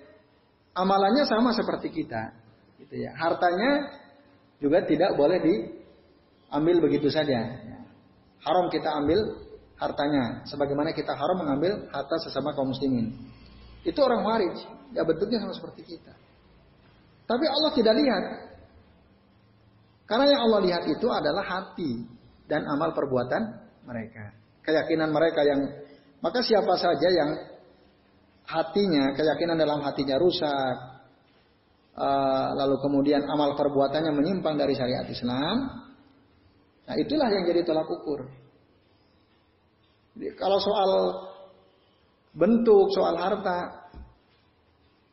amalannya 0.77 1.27
sama 1.27 1.51
seperti 1.53 1.91
kita, 1.91 2.33
gitu 2.79 2.95
ya. 3.03 3.12
Hartanya 3.19 3.99
juga 4.62 4.87
tidak 4.87 5.19
boleh 5.19 5.43
diambil 5.43 6.77
begitu 6.85 7.11
saja. 7.11 7.66
Haram 8.39 8.70
kita 8.70 8.87
ambil 9.03 9.19
hartanya 9.79 10.43
sebagaimana 10.47 10.95
kita 10.95 11.15
haram 11.15 11.43
mengambil 11.43 11.91
harta 11.91 12.16
sesama 12.23 12.55
kaum 12.55 12.70
muslimin. 12.70 13.15
Itu 13.83 13.99
orang 14.03 14.23
waris, 14.23 14.59
ya 14.95 15.03
bentuknya 15.03 15.43
sama 15.43 15.55
seperti 15.55 15.83
kita. 15.97 16.15
Tapi 17.29 17.45
Allah 17.45 17.70
tidak 17.75 17.95
lihat. 17.99 18.25
Karena 20.09 20.25
yang 20.33 20.41
Allah 20.49 20.61
lihat 20.65 20.83
itu 20.89 21.05
adalah 21.12 21.45
hati 21.45 22.01
dan 22.49 22.65
amal 22.65 22.97
perbuatan 22.97 23.43
mereka. 23.85 24.33
Keyakinan 24.65 25.12
mereka 25.12 25.45
yang 25.45 25.61
maka 26.19 26.43
siapa 26.43 26.74
saja 26.74 27.09
yang 27.15 27.31
hatinya, 28.49 29.12
keyakinan 29.15 29.61
dalam 29.61 29.85
hatinya 29.85 30.16
rusak, 30.19 30.77
uh, 31.95 32.49
lalu 32.57 32.81
kemudian 32.81 33.23
amal 33.28 33.55
perbuatannya 33.55 34.11
menyimpang 34.11 34.57
dari 34.57 34.74
syariat 34.74 35.05
Islam, 35.07 35.57
nah 36.89 36.95
itulah 36.97 37.28
yang 37.28 37.45
jadi 37.45 37.61
tolak 37.62 37.86
ukur. 37.86 38.27
Jadi 40.16 40.35
kalau 40.35 40.59
soal 40.59 40.90
bentuk, 42.35 42.90
soal 42.97 43.15
harta, 43.15 43.90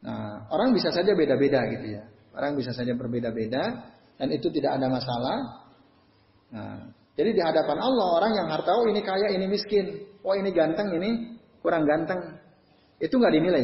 nah 0.01 0.49
orang 0.49 0.73
bisa 0.73 0.89
saja 0.89 1.13
beda-beda 1.13 1.61
gitu 1.69 2.01
ya. 2.01 2.03
Orang 2.35 2.59
bisa 2.59 2.75
saja 2.75 2.91
berbeda-beda 2.91 3.63
dan 4.19 4.27
itu 4.31 4.47
tidak 4.51 4.75
ada 4.75 4.87
masalah. 4.91 5.37
Nah, 6.51 6.79
Jadi 7.15 7.31
di 7.31 7.39
hadapan 7.39 7.79
Allah 7.79 8.07
orang 8.19 8.31
yang 8.35 8.47
harta 8.51 8.75
oh 8.75 8.91
ini 8.91 8.99
kaya, 8.99 9.31
ini 9.31 9.47
miskin, 9.47 10.03
oh 10.25 10.35
ini 10.35 10.49
ganteng, 10.49 10.89
ini 10.97 11.37
kurang 11.61 11.85
ganteng. 11.85 12.41
Itu 12.97 13.21
nggak 13.21 13.33
dinilai 13.37 13.63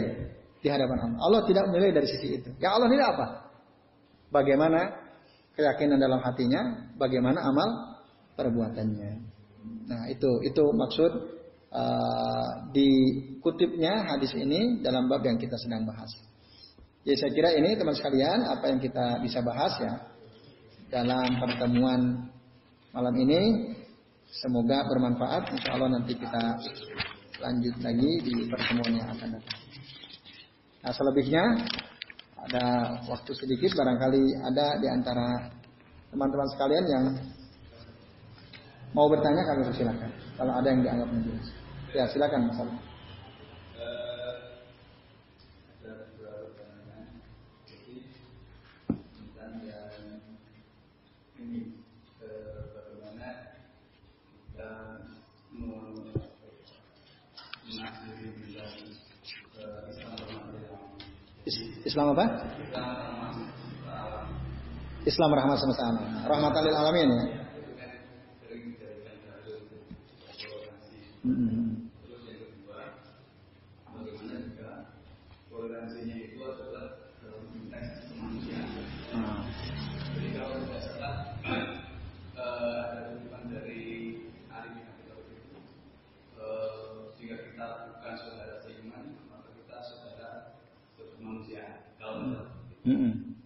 di 0.62 0.68
hadapan 0.70 0.98
Allah. 1.10 1.20
Allah 1.26 1.42
tidak 1.50 1.66
menilai 1.74 1.92
dari 1.92 2.08
sisi 2.08 2.38
itu. 2.38 2.50
Yang 2.62 2.72
Allah 2.78 2.90
nilai 2.94 3.06
apa? 3.10 3.28
Bagaimana 4.30 4.80
keyakinan 5.58 5.98
dalam 5.98 6.22
hatinya, 6.22 6.62
bagaimana 6.96 7.42
amal 7.42 7.70
perbuatannya. 8.38 9.12
Nah 9.90 10.02
itu 10.08 10.30
itu 10.46 10.64
maksud 10.72 11.12
uh, 11.74 12.50
dikutipnya 12.72 14.08
hadis 14.08 14.32
ini 14.38 14.80
dalam 14.80 15.10
bab 15.12 15.26
yang 15.26 15.36
kita 15.42 15.58
sedang 15.60 15.84
bahas. 15.84 16.10
Jadi 17.02 17.18
saya 17.18 17.32
kira 17.34 17.50
ini 17.58 17.74
teman 17.76 17.98
sekalian 17.98 18.46
apa 18.46 18.70
yang 18.70 18.80
kita 18.80 19.20
bisa 19.26 19.42
bahas 19.42 19.74
ya 19.82 19.94
dalam 20.94 21.42
pertemuan 21.42 22.30
malam 22.94 23.16
ini. 23.18 23.74
Semoga 24.32 24.88
bermanfaat. 24.88 25.52
Insya 25.52 25.76
Allah 25.76 25.92
nanti 25.92 26.16
kita 26.16 26.44
lanjut 27.44 27.76
lagi 27.84 28.12
di 28.24 28.36
pertemuan 28.48 28.94
yang 28.96 29.10
akan 29.12 29.30
datang. 29.36 29.60
Nah 30.82 30.92
selebihnya 30.96 31.44
ada 32.48 32.66
waktu 33.12 33.32
sedikit 33.36 33.76
barangkali 33.76 34.24
ada 34.48 34.80
di 34.80 34.88
antara 34.88 35.52
teman-teman 36.16 36.48
sekalian 36.56 36.86
yang 36.88 37.06
mau 38.96 39.12
bertanya 39.12 39.44
kami 39.44 39.62
persilakan. 39.68 40.12
Kalau 40.40 40.54
ada 40.56 40.68
yang 40.72 40.80
dianggap 40.80 41.10
menjelas. 41.12 41.48
Ya 41.92 42.08
silakan 42.08 42.48
Mas 42.48 42.60
Islam 61.92 62.16
apa? 62.16 62.26
Islam 65.04 65.30
rahmat 65.36 65.60
semesta 65.60 65.84
alam. 65.92 66.06
Rahmatan 66.24 66.62
lil 66.64 66.76
alamin 66.80 67.10
ya. 67.12 67.26
Hmm. 71.22 71.91
Mm-mm. 92.82 93.38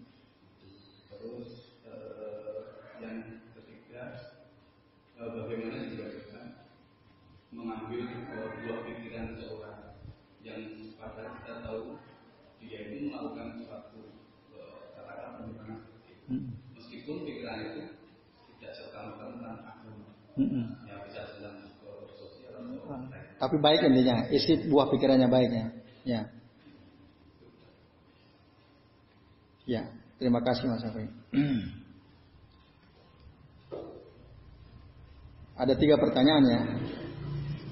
Terus 1.11 1.75
uh, 1.83 2.87
yang 3.03 3.43
ketiga 3.51 4.31
uh, 5.19 5.27
bagaimana 5.27 5.91
juga 5.91 6.07
kita 6.07 6.41
mengambil 7.51 8.15
uh, 8.31 8.47
buah 8.63 8.79
pikiran 8.87 9.35
seorang 9.35 9.99
yang 10.39 10.87
pada 10.95 11.35
kita 11.35 11.53
tahu 11.67 11.99
dia 12.63 12.87
itu 12.87 13.11
melakukan 13.11 13.59
suatu 13.59 14.23
katakan 14.95 15.43
penyimpanan 15.43 15.79
meskipun 16.71 17.27
pikiran 17.27 17.59
itu 17.59 17.81
tidak 18.55 18.71
serta 18.71 18.99
merta 19.03 19.25
tentang 19.35 19.59
agama 19.67 20.07
yang 20.87 20.99
bisa 21.11 21.21
sedang 21.35 21.75
sosial 22.15 22.55
atau 22.55 23.03
tapi 23.35 23.55
baik 23.59 23.83
intinya 23.83 24.31
isi 24.31 24.63
buah 24.71 24.87
pikirannya 24.95 25.27
baiknya 25.27 25.75
ya 26.07 26.23
Ya, 29.65 29.81
terima 30.21 30.45
kasih 30.45 30.69
Mas 30.69 30.85
Afri. 30.85 31.09
Ada 35.61 35.73
tiga 35.73 35.97
pertanyaan 35.97 36.45
ya. 36.45 36.61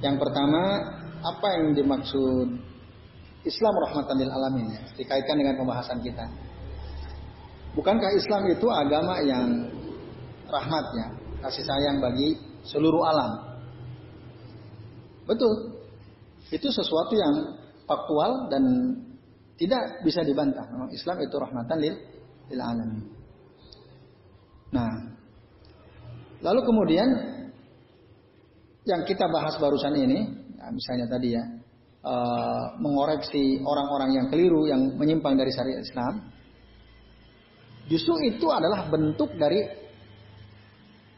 Yang 0.01 0.17
pertama, 0.17 0.61
apa 1.21 1.47
yang 1.53 1.77
dimaksud 1.77 2.49
Islam 3.45 3.73
rahmatan 3.87 4.15
lil 4.17 4.31
alamin 4.33 4.73
ya, 4.73 4.81
dikaitkan 4.97 5.37
dengan 5.37 5.53
pembahasan 5.61 6.01
kita. 6.01 6.25
Bukankah 7.77 8.11
Islam 8.17 8.49
itu 8.49 8.67
agama 8.73 9.21
yang 9.21 9.69
rahmat 10.49 10.85
ya, 10.97 11.07
kasih 11.45 11.61
sayang 11.61 12.01
bagi 12.01 12.41
seluruh 12.65 13.05
alam? 13.05 13.61
Betul. 15.29 15.77
Itu 16.49 16.73
sesuatu 16.73 17.13
yang 17.13 17.33
faktual 17.85 18.49
dan 18.49 18.63
tidak 19.57 20.01
bisa 20.01 20.25
dibantah. 20.25 20.65
Memang 20.69 20.89
Islam 20.89 21.17
itu 21.21 21.35
rahmatan 21.37 21.77
lil, 21.77 21.95
lil 22.49 22.61
alamin. 22.61 23.01
Nah, 24.73 24.91
lalu 26.41 26.61
kemudian 26.65 27.09
yang 28.83 29.05
kita 29.05 29.29
bahas 29.29 29.55
barusan 29.61 29.93
ini, 29.95 30.19
ya 30.57 30.67
misalnya 30.73 31.05
tadi 31.07 31.29
ya, 31.37 31.43
uh, 32.03 32.75
mengoreksi 32.81 33.61
orang-orang 33.61 34.09
yang 34.17 34.27
keliru, 34.33 34.65
yang 34.67 34.97
menyimpang 34.97 35.37
dari 35.37 35.53
syariat 35.53 35.79
Islam, 35.79 36.25
justru 37.87 38.17
itu 38.25 38.49
adalah 38.49 38.89
bentuk 38.89 39.37
dari 39.37 39.63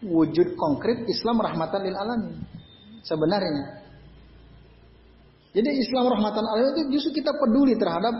wujud 0.06 0.54
konkret 0.60 1.08
Islam 1.10 1.42
rahmatan 1.42 1.82
lil 1.82 1.96
alamin. 1.98 2.36
Sebenarnya, 3.02 3.85
jadi 5.56 5.70
Islam 5.72 6.12
rahmatan 6.12 6.44
alamin 6.44 6.72
itu 6.76 7.00
justru 7.00 7.24
kita 7.24 7.32
peduli 7.32 7.80
terhadap 7.80 8.12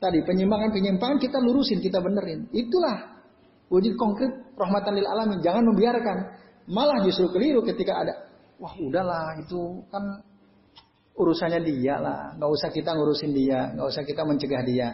tadi 0.00 0.24
penyimpangan-penyimpangan 0.24 1.20
kita 1.20 1.36
lurusin, 1.36 1.76
kita 1.76 2.00
benerin. 2.00 2.48
Itulah 2.56 3.20
wujud 3.68 4.00
konkret 4.00 4.32
rahmatan 4.56 4.96
lil 4.96 5.04
alamin. 5.04 5.44
Jangan 5.44 5.60
membiarkan. 5.68 6.16
Malah 6.72 7.04
justru 7.04 7.28
keliru 7.36 7.60
ketika 7.68 8.00
ada 8.00 8.14
wah 8.56 8.72
udahlah 8.80 9.36
itu 9.44 9.84
kan 9.92 10.24
urusannya 11.20 11.60
dia 11.68 12.00
lah, 12.00 12.32
nggak 12.40 12.48
usah 12.48 12.68
kita 12.72 12.96
ngurusin 12.96 13.32
dia, 13.36 13.76
nggak 13.76 13.86
usah 13.90 14.02
kita 14.06 14.22
mencegah 14.24 14.62
dia. 14.64 14.88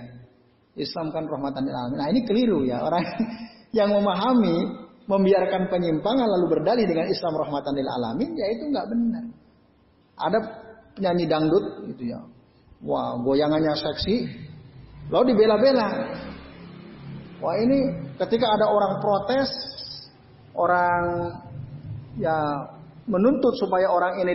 Islam 0.75 1.15
kan 1.15 1.23
rahmatan 1.31 1.63
lil 1.71 1.77
alamin. 1.77 1.99
Nah 2.03 2.09
ini 2.11 2.21
keliru 2.27 2.67
ya 2.67 2.83
orang 2.83 3.07
yang 3.79 3.95
memahami 3.95 4.75
membiarkan 5.07 5.71
penyimpangan 5.71 6.27
lalu 6.27 6.59
berdalih 6.59 6.83
dengan 6.83 7.07
Islam 7.07 7.39
rahmatan 7.39 7.79
lil 7.79 7.87
alamin 7.87 8.31
ya 8.35 8.47
itu 8.59 8.65
nggak 8.75 8.87
benar. 8.91 9.25
Ada 10.17 10.39
penyanyi 10.97 11.29
dangdut 11.29 11.85
gitu 11.93 12.17
ya. 12.17 12.21
Wah, 12.83 13.21
goyangannya 13.21 13.77
seksi. 13.77 14.17
Lalu 15.13 15.37
dibela-bela. 15.37 15.89
Wah, 17.39 17.55
ini 17.61 17.79
ketika 18.17 18.47
ada 18.57 18.67
orang 18.67 18.99
protes, 19.05 19.51
orang 20.57 21.05
ya 22.17 22.37
menuntut 23.05 23.55
supaya 23.61 23.93
orang 23.93 24.25
ini 24.25 24.33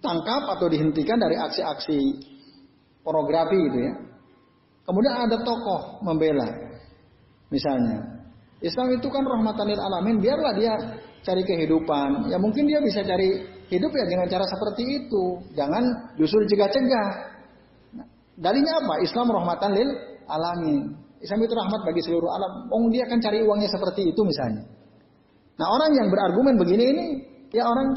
ditangkap 0.00 0.42
atau 0.60 0.68
dihentikan 0.68 1.18
dari 1.18 1.40
aksi-aksi 1.40 1.98
pornografi 3.00 3.58
gitu 3.72 3.78
ya. 3.80 3.94
Kemudian 4.86 5.26
ada 5.26 5.42
tokoh 5.42 5.98
membela. 6.04 6.46
Misalnya, 7.50 8.22
Islam 8.62 8.94
itu 8.94 9.08
kan 9.10 9.26
rahmatanil 9.26 9.82
alamin, 9.82 10.22
biarlah 10.22 10.54
dia 10.54 10.74
cari 11.26 11.42
kehidupan. 11.42 12.30
Ya 12.30 12.38
mungkin 12.38 12.70
dia 12.70 12.78
bisa 12.78 13.02
cari 13.02 13.55
hidup 13.72 13.90
ya 13.90 14.04
dengan 14.06 14.26
cara 14.30 14.46
seperti 14.46 14.82
itu. 15.04 15.42
Jangan 15.54 16.14
justru 16.18 16.42
cegah-cegah. 16.46 17.08
Nah, 17.98 18.06
dalinya 18.38 18.72
apa? 18.82 18.94
Islam 19.02 19.26
rahmatan 19.34 19.70
lil 19.74 19.90
alamin. 20.30 21.06
Islam 21.22 21.38
itu 21.42 21.54
rahmat 21.56 21.80
bagi 21.82 22.02
seluruh 22.04 22.30
alam. 22.30 22.52
Oh 22.70 22.86
dia 22.92 23.08
akan 23.08 23.18
cari 23.18 23.40
uangnya 23.42 23.70
seperti 23.72 24.12
itu 24.12 24.20
misalnya. 24.22 24.62
Nah 25.56 25.66
orang 25.72 25.90
yang 25.96 26.08
berargumen 26.12 26.54
begini 26.60 26.84
ini 26.92 27.06
ya 27.50 27.64
orang 27.64 27.96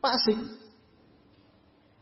pasik. 0.00 0.38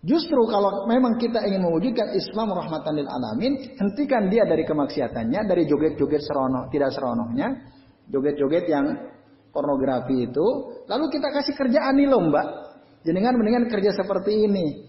Justru 0.06 0.38
kalau 0.46 0.86
memang 0.86 1.18
kita 1.18 1.42
ingin 1.42 1.66
mewujudkan 1.66 2.14
Islam 2.14 2.54
rahmatan 2.54 2.94
lil 2.94 3.10
alamin, 3.10 3.58
hentikan 3.74 4.30
dia 4.30 4.46
dari 4.46 4.62
kemaksiatannya, 4.62 5.50
dari 5.50 5.66
joget-joget 5.66 6.22
serono, 6.22 6.70
tidak 6.70 6.94
seronohnya, 6.94 7.50
joget-joget 8.06 8.70
yang 8.70 8.86
pornografi 9.56 10.28
itu, 10.28 10.46
lalu 10.84 11.08
kita 11.08 11.32
kasih 11.32 11.56
kerjaan 11.56 11.96
nih 11.96 12.04
loh 12.04 12.28
mbak. 12.28 12.46
Jenengan 13.08 13.40
mendingan 13.40 13.72
kerja 13.72 13.96
seperti 13.96 14.44
ini. 14.44 14.84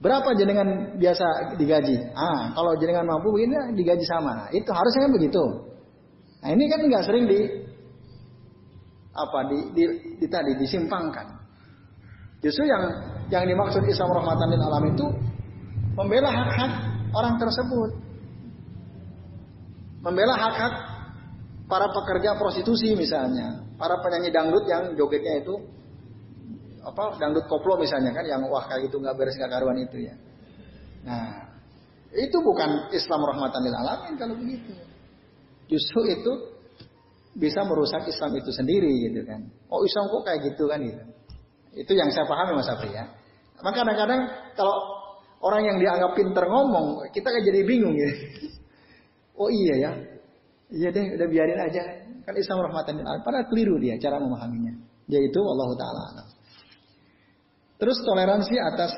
Berapa 0.00 0.32
jenengan 0.38 0.96
biasa 0.96 1.58
digaji? 1.60 1.96
Ah, 2.16 2.56
kalau 2.56 2.72
jenengan 2.80 3.04
mampu 3.04 3.32
begini 3.32 3.76
digaji 3.76 4.04
sama. 4.08 4.32
Nah, 4.32 4.48
itu 4.54 4.68
harusnya 4.70 5.08
kan 5.08 5.12
begitu. 5.12 5.42
Nah, 6.40 6.48
ini 6.52 6.64
kan 6.70 6.80
nggak 6.84 7.04
sering 7.04 7.24
di 7.28 7.40
apa 9.16 9.38
di, 9.48 9.58
di, 9.72 9.84
di 10.20 10.26
tadi 10.28 10.52
disimpangkan. 10.56 11.26
Justru 12.44 12.68
yang 12.68 12.84
yang 13.32 13.44
dimaksud 13.48 13.82
Islam 13.88 14.12
rahmatan 14.14 14.46
lil 14.52 14.62
alam 14.62 14.84
itu 14.92 15.06
membela 15.96 16.30
hak-hak 16.30 16.72
orang 17.16 17.34
tersebut. 17.40 17.90
Membela 20.04 20.36
hak-hak 20.38 20.95
para 21.66 21.90
pekerja 21.90 22.38
prostitusi 22.38 22.94
misalnya, 22.94 23.66
para 23.74 23.98
penyanyi 24.02 24.30
dangdut 24.30 24.64
yang 24.70 24.94
jogetnya 24.94 25.42
itu 25.42 25.54
apa 26.86 27.18
dangdut 27.18 27.50
koplo 27.50 27.82
misalnya 27.82 28.14
kan 28.14 28.22
yang 28.22 28.46
wah 28.46 28.62
kayak 28.70 28.86
gitu 28.86 29.02
nggak 29.02 29.18
beres 29.18 29.34
nggak 29.34 29.50
karuan 29.50 29.78
itu 29.82 30.06
ya. 30.06 30.14
Nah, 31.06 31.46
itu 32.14 32.38
bukan 32.38 32.90
Islam 32.94 33.20
rahmatan 33.26 33.60
lil 33.66 33.74
alamin 33.74 34.14
kalau 34.14 34.34
begitu. 34.38 34.72
Justru 35.66 36.00
itu 36.06 36.32
bisa 37.36 37.66
merusak 37.66 38.06
Islam 38.06 38.38
itu 38.38 38.54
sendiri 38.54 39.10
gitu 39.10 39.26
kan. 39.26 39.42
Oh 39.66 39.82
Islam 39.82 40.06
kok 40.08 40.22
kayak 40.24 40.40
gitu 40.54 40.70
kan 40.70 40.78
gitu. 40.80 41.02
Itu 41.76 41.92
yang 41.92 42.08
saya 42.14 42.24
pahami 42.24 42.56
Mas 42.56 42.70
Afri 42.70 42.94
ya. 42.94 43.10
Maka 43.60 43.82
kadang-kadang 43.82 44.20
kalau 44.54 44.76
orang 45.42 45.66
yang 45.66 45.76
dianggap 45.82 46.16
pinter 46.16 46.44
ngomong, 46.46 47.10
kita 47.12 47.28
kan 47.28 47.42
jadi 47.44 47.60
bingung 47.66 47.92
ya. 47.92 48.10
Oh 49.36 49.52
iya 49.52 49.74
ya, 49.76 49.90
Iya 50.66 50.90
deh, 50.90 51.14
udah 51.14 51.28
biarin 51.30 51.60
aja. 51.62 51.82
Kan 52.26 52.34
Islam 52.34 52.66
rahmatan 52.66 52.98
lil 52.98 53.06
alamin. 53.06 53.22
Padahal 53.22 53.46
keliru 53.46 53.78
dia 53.78 53.94
cara 54.02 54.18
memahaminya. 54.18 54.74
Yaitu 55.06 55.38
Allah 55.38 55.70
taala 55.78 56.26
Terus 57.76 57.98
toleransi 58.02 58.54
atas 58.58 58.90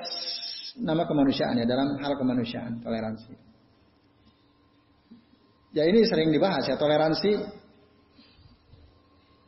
nama 0.81 1.05
kemanusiaan 1.05 1.61
ya 1.61 1.67
dalam 1.69 2.01
hal 2.01 2.17
kemanusiaan 2.17 2.81
toleransi. 2.81 3.37
Ya 5.77 5.85
ini 5.85 6.09
sering 6.09 6.33
dibahas 6.33 6.65
ya 6.65 6.81
toleransi. 6.81 7.37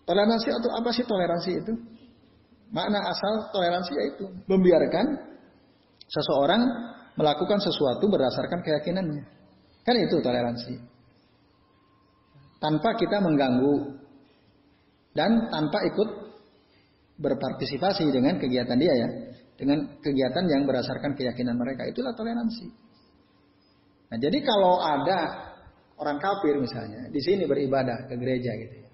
Toleransi 0.04 0.48
atau 0.52 0.70
apa 0.76 0.90
sih 0.92 1.06
toleransi 1.06 1.50
itu? 1.56 1.72
Makna 2.74 3.00
asal 3.08 3.48
toleransi 3.54 3.92
yaitu 3.96 4.24
membiarkan 4.44 5.06
seseorang 6.04 6.60
melakukan 7.16 7.62
sesuatu 7.62 8.04
berdasarkan 8.10 8.60
keyakinannya. 8.60 9.24
Kan 9.86 9.96
itu 9.96 10.20
toleransi 10.20 10.99
tanpa 12.60 12.94
kita 12.94 13.18
mengganggu 13.24 13.98
dan 15.16 15.50
tanpa 15.50 15.82
ikut 15.90 16.08
berpartisipasi 17.18 18.08
dengan 18.12 18.38
kegiatan 18.38 18.78
dia 18.78 18.94
ya, 18.94 19.08
dengan 19.58 19.98
kegiatan 19.98 20.44
yang 20.46 20.64
berdasarkan 20.68 21.16
keyakinan 21.16 21.56
mereka. 21.56 21.88
Itulah 21.88 22.14
toleransi. 22.14 22.66
Nah, 24.10 24.18
jadi 24.18 24.38
kalau 24.44 24.80
ada 24.80 25.50
orang 26.00 26.16
kafir 26.16 26.56
misalnya 26.56 27.12
di 27.12 27.20
sini 27.20 27.44
beribadah 27.44 28.08
ke 28.08 28.14
gereja 28.16 28.52
gitu 28.56 28.76
ya. 28.86 28.90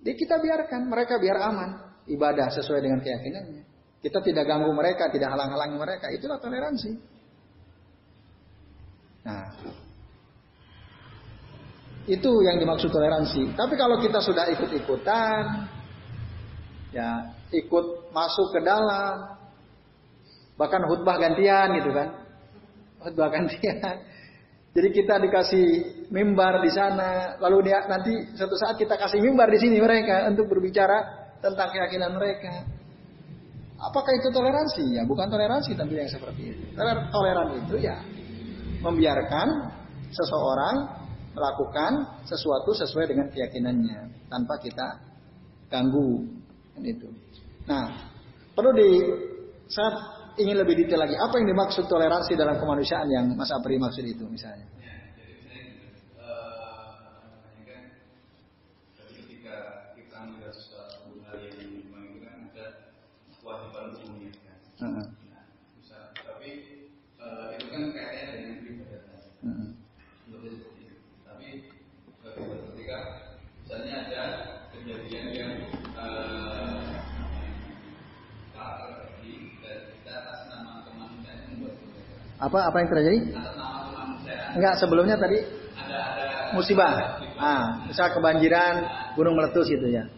Jadi 0.00 0.16
kita 0.16 0.40
biarkan 0.40 0.88
mereka 0.88 1.20
biar 1.20 1.38
aman 1.44 1.70
ibadah 2.08 2.48
sesuai 2.54 2.80
dengan 2.80 3.04
keyakinannya. 3.04 3.62
Kita 4.00 4.24
tidak 4.24 4.48
ganggu 4.48 4.72
mereka, 4.72 5.12
tidak 5.12 5.28
halang-halangi 5.28 5.76
mereka. 5.76 6.08
Itulah 6.08 6.40
toleransi. 6.40 6.90
Nah, 9.28 9.44
itu 12.08 12.30
yang 12.46 12.56
dimaksud 12.56 12.88
toleransi. 12.88 13.52
Tapi 13.52 13.74
kalau 13.76 14.00
kita 14.00 14.20
sudah 14.24 14.48
ikut-ikutan, 14.56 15.68
ya 16.96 17.34
ikut 17.52 18.12
masuk 18.14 18.56
ke 18.56 18.60
dalam, 18.64 19.36
bahkan 20.56 20.80
khutbah 20.88 21.20
gantian 21.20 21.76
gitu 21.76 21.90
kan, 21.92 22.08
khutbah 23.04 23.28
gantian. 23.28 24.06
Jadi 24.70 24.88
kita 24.94 25.18
dikasih 25.18 25.66
mimbar 26.14 26.62
di 26.62 26.70
sana, 26.70 27.34
lalu 27.42 27.68
dia 27.68 27.90
nanti 27.90 28.14
suatu 28.38 28.54
saat 28.54 28.78
kita 28.78 28.94
kasih 28.94 29.18
mimbar 29.18 29.50
di 29.50 29.58
sini 29.58 29.82
mereka 29.82 30.30
untuk 30.30 30.46
berbicara 30.46 31.02
tentang 31.42 31.74
keyakinan 31.74 32.14
mereka. 32.14 32.70
Apakah 33.80 34.12
itu 34.12 34.28
toleransi? 34.28 34.94
Ya 34.94 35.02
bukan 35.08 35.26
toleransi 35.26 35.72
tapi 35.74 35.96
yang 35.96 36.06
seperti 36.06 36.52
itu. 36.54 36.64
Toleran 37.10 37.64
itu 37.64 37.80
ya 37.80 37.96
membiarkan 38.84 39.48
seseorang 40.12 40.99
melakukan 41.30 42.22
sesuatu 42.26 42.74
sesuai 42.74 43.06
dengan 43.10 43.26
keyakinannya 43.30 44.26
tanpa 44.26 44.58
kita 44.58 44.98
ganggu 45.70 46.26
kan 46.74 46.82
itu. 46.82 47.08
Nah, 47.70 47.86
perlu 48.54 48.74
di 48.74 48.90
saat 49.70 49.94
ingin 50.40 50.58
lebih 50.58 50.74
detail 50.84 51.06
lagi 51.06 51.14
apa 51.14 51.38
yang 51.38 51.46
dimaksud 51.54 51.86
toleransi 51.86 52.34
dalam 52.34 52.58
kemanusiaan 52.58 53.06
yang 53.06 53.26
Mas 53.38 53.50
Apri 53.54 53.78
maksud 53.78 54.02
itu 54.02 54.26
misalnya. 54.26 54.66
Apa 82.40 82.72
apa 82.72 82.76
yang 82.80 82.88
terjadi? 82.88 83.18
Enggak, 84.56 84.74
sebelumnya 84.80 85.20
tadi 85.20 85.44
musibah. 86.56 87.20
Ah, 87.36 87.84
misal 87.84 88.16
kebanjiran, 88.16 88.88
gunung 89.14 89.36
meletus 89.36 89.68
gitu 89.68 89.86
ya. 89.86 90.08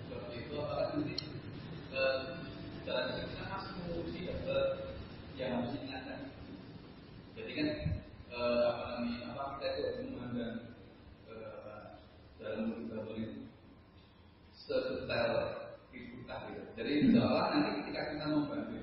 Jadi 16.73 17.15
seolah 17.15 17.47
nanti 17.55 17.71
ketika 17.85 18.11
kita 18.11 18.25
membantu, 18.27 18.83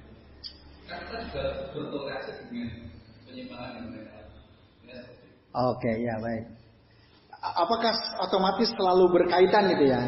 kan 0.88 0.98
kita 1.04 1.18
juga 1.28 1.44
bertoleransi 1.76 2.32
dengan 2.48 2.89
Oke, 5.50 5.92
ya 6.06 6.16
baik. 6.22 6.46
Apakah 7.40 7.94
otomatis 8.22 8.70
selalu 8.76 9.06
berkaitan 9.16 9.72
gitu 9.74 9.86
ya? 9.90 10.02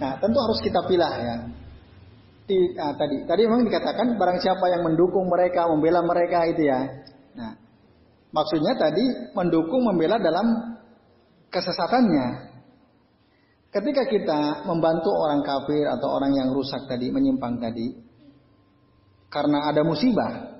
Nah, 0.00 0.12
tentu 0.18 0.38
harus 0.42 0.58
kita 0.58 0.80
pilih 0.90 1.06
ya. 1.06 1.36
Di, 2.44 2.58
nah, 2.76 2.92
tadi, 2.98 3.24
tadi 3.24 3.42
memang 3.46 3.64
dikatakan 3.64 4.18
barang 4.18 4.38
siapa 4.42 4.66
yang 4.68 4.82
mendukung 4.84 5.30
mereka, 5.30 5.70
membela 5.70 6.02
mereka 6.02 6.44
itu 6.50 6.66
ya. 6.66 6.80
Nah, 7.38 7.52
maksudnya 8.34 8.74
tadi 8.74 9.04
mendukung, 9.32 9.86
membela 9.86 10.18
dalam 10.18 10.76
kesesatannya. 11.48 12.52
Ketika 13.70 14.06
kita 14.06 14.40
membantu 14.66 15.10
orang 15.14 15.42
kafir 15.42 15.86
atau 15.86 16.08
orang 16.18 16.34
yang 16.34 16.50
rusak 16.54 16.86
tadi, 16.90 17.10
menyimpang 17.10 17.58
tadi, 17.58 17.90
karena 19.30 19.66
ada 19.70 19.82
musibah, 19.82 20.53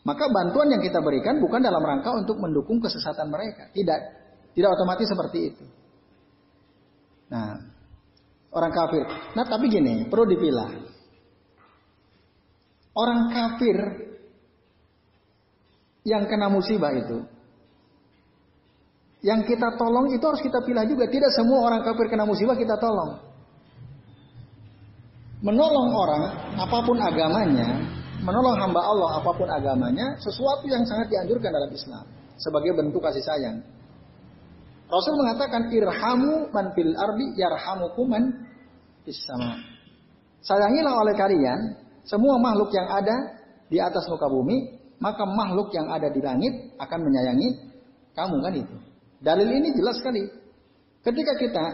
maka 0.00 0.32
bantuan 0.32 0.72
yang 0.72 0.80
kita 0.80 1.04
berikan 1.04 1.36
bukan 1.44 1.60
dalam 1.60 1.84
rangka 1.84 2.08
untuk 2.16 2.40
mendukung 2.40 2.80
kesesatan 2.80 3.28
mereka. 3.28 3.68
Tidak. 3.68 4.00
Tidak 4.56 4.70
otomatis 4.72 5.04
seperti 5.04 5.38
itu. 5.52 5.64
Nah, 7.28 7.60
orang 8.50 8.72
kafir. 8.72 9.04
Nah, 9.36 9.44
tapi 9.44 9.68
gini, 9.68 10.08
perlu 10.08 10.24
dipilah. 10.24 10.70
Orang 12.96 13.30
kafir 13.30 13.78
yang 16.02 16.26
kena 16.26 16.50
musibah 16.50 16.90
itu, 16.96 17.22
yang 19.20 19.44
kita 19.44 19.76
tolong 19.76 20.10
itu 20.16 20.24
harus 20.24 20.40
kita 20.40 20.64
pilih 20.64 20.82
juga. 20.88 21.06
Tidak 21.06 21.30
semua 21.36 21.70
orang 21.70 21.84
kafir 21.84 22.08
kena 22.08 22.24
musibah 22.24 22.56
kita 22.56 22.80
tolong. 22.80 23.20
Menolong 25.40 25.88
orang, 25.92 26.22
apa 26.56 26.78
pun 26.84 26.96
agamanya, 27.00 27.99
menolong 28.20 28.56
hamba 28.60 28.80
Allah 28.84 29.20
apa 29.20 29.30
pun 29.32 29.48
agamanya 29.48 30.16
sesuatu 30.20 30.68
yang 30.68 30.84
sangat 30.84 31.08
dianjurkan 31.08 31.50
dalam 31.50 31.70
Islam 31.72 32.04
sebagai 32.40 32.72
bentuk 32.76 33.00
kasih 33.00 33.24
sayang. 33.24 33.60
Rasul 34.90 35.14
mengatakan 35.16 35.70
irhamu 35.70 36.50
man 36.50 36.74
fil 36.74 36.92
ardi 36.98 37.26
yarhamukum 37.38 38.06
man 38.10 38.24
fis 39.06 39.20
sama. 39.22 39.56
Sayangilah 40.42 40.94
oleh 40.98 41.14
kalian 41.14 41.60
semua 42.04 42.40
makhluk 42.40 42.72
yang 42.74 42.88
ada 42.90 43.16
di 43.70 43.78
atas 43.78 44.08
muka 44.10 44.26
bumi, 44.26 44.80
maka 44.98 45.22
makhluk 45.22 45.70
yang 45.70 45.86
ada 45.92 46.10
di 46.10 46.18
langit 46.18 46.74
akan 46.80 47.00
menyayangi 47.06 47.48
kamu 48.16 48.36
kan 48.42 48.54
itu. 48.56 48.76
Dalil 49.20 49.48
ini 49.52 49.68
jelas 49.76 50.00
sekali. 50.00 50.26
Ketika 51.00 51.32
kita 51.38 51.64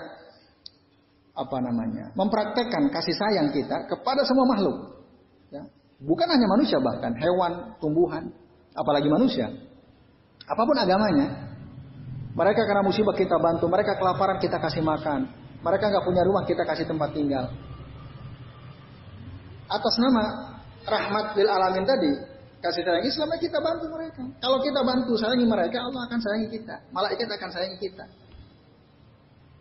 apa 1.37 1.57
namanya 1.61 2.15
mempraktekkan 2.15 2.91
kasih 2.91 3.17
sayang 3.17 3.49
kita 3.55 3.87
kepada 3.91 4.23
semua 4.29 4.47
makhluk, 4.51 4.96
Bukan 5.97 6.29
hanya 6.29 6.45
manusia 6.45 6.77
bahkan 6.77 7.17
hewan, 7.17 7.73
tumbuhan, 7.81 8.29
apalagi 8.77 9.09
manusia. 9.09 9.49
Apa 10.45 10.63
pun 10.69 10.77
agamanya. 10.77 11.49
Mereka 12.37 12.69
karena 12.69 12.85
musibah 12.85 13.17
kita 13.17 13.41
bantu, 13.41 13.65
mereka 13.65 13.97
kelaparan 13.97 14.37
kita 14.37 14.61
kasih 14.61 14.85
makan. 14.85 15.25
Mereka 15.65 15.85
nggak 15.89 16.05
punya 16.05 16.23
rumah 16.29 16.45
kita 16.45 16.69
kasih 16.69 16.85
tempat 16.85 17.17
tinggal. 17.17 17.49
Atas 19.67 19.95
nama 19.97 20.25
rahmat 20.85 21.33
lil 21.35 21.49
alamin 21.49 21.89
tadi, 21.89 22.13
kasih 22.61 22.85
sayang 22.85 23.09
Islam 23.09 23.33
kita 23.41 23.59
bantu 23.65 23.89
mereka. 23.89 24.23
Kalau 24.39 24.61
kita 24.61 24.81
bantu 24.85 25.17
sayangi 25.17 25.49
mereka, 25.49 25.81
Allah 25.81 26.03
akan 26.13 26.19
sayangi 26.21 26.49
kita. 26.61 26.77
Malaikat 26.93 27.25
akan 27.25 27.51
sayangi 27.51 27.79
kita. 27.81 28.05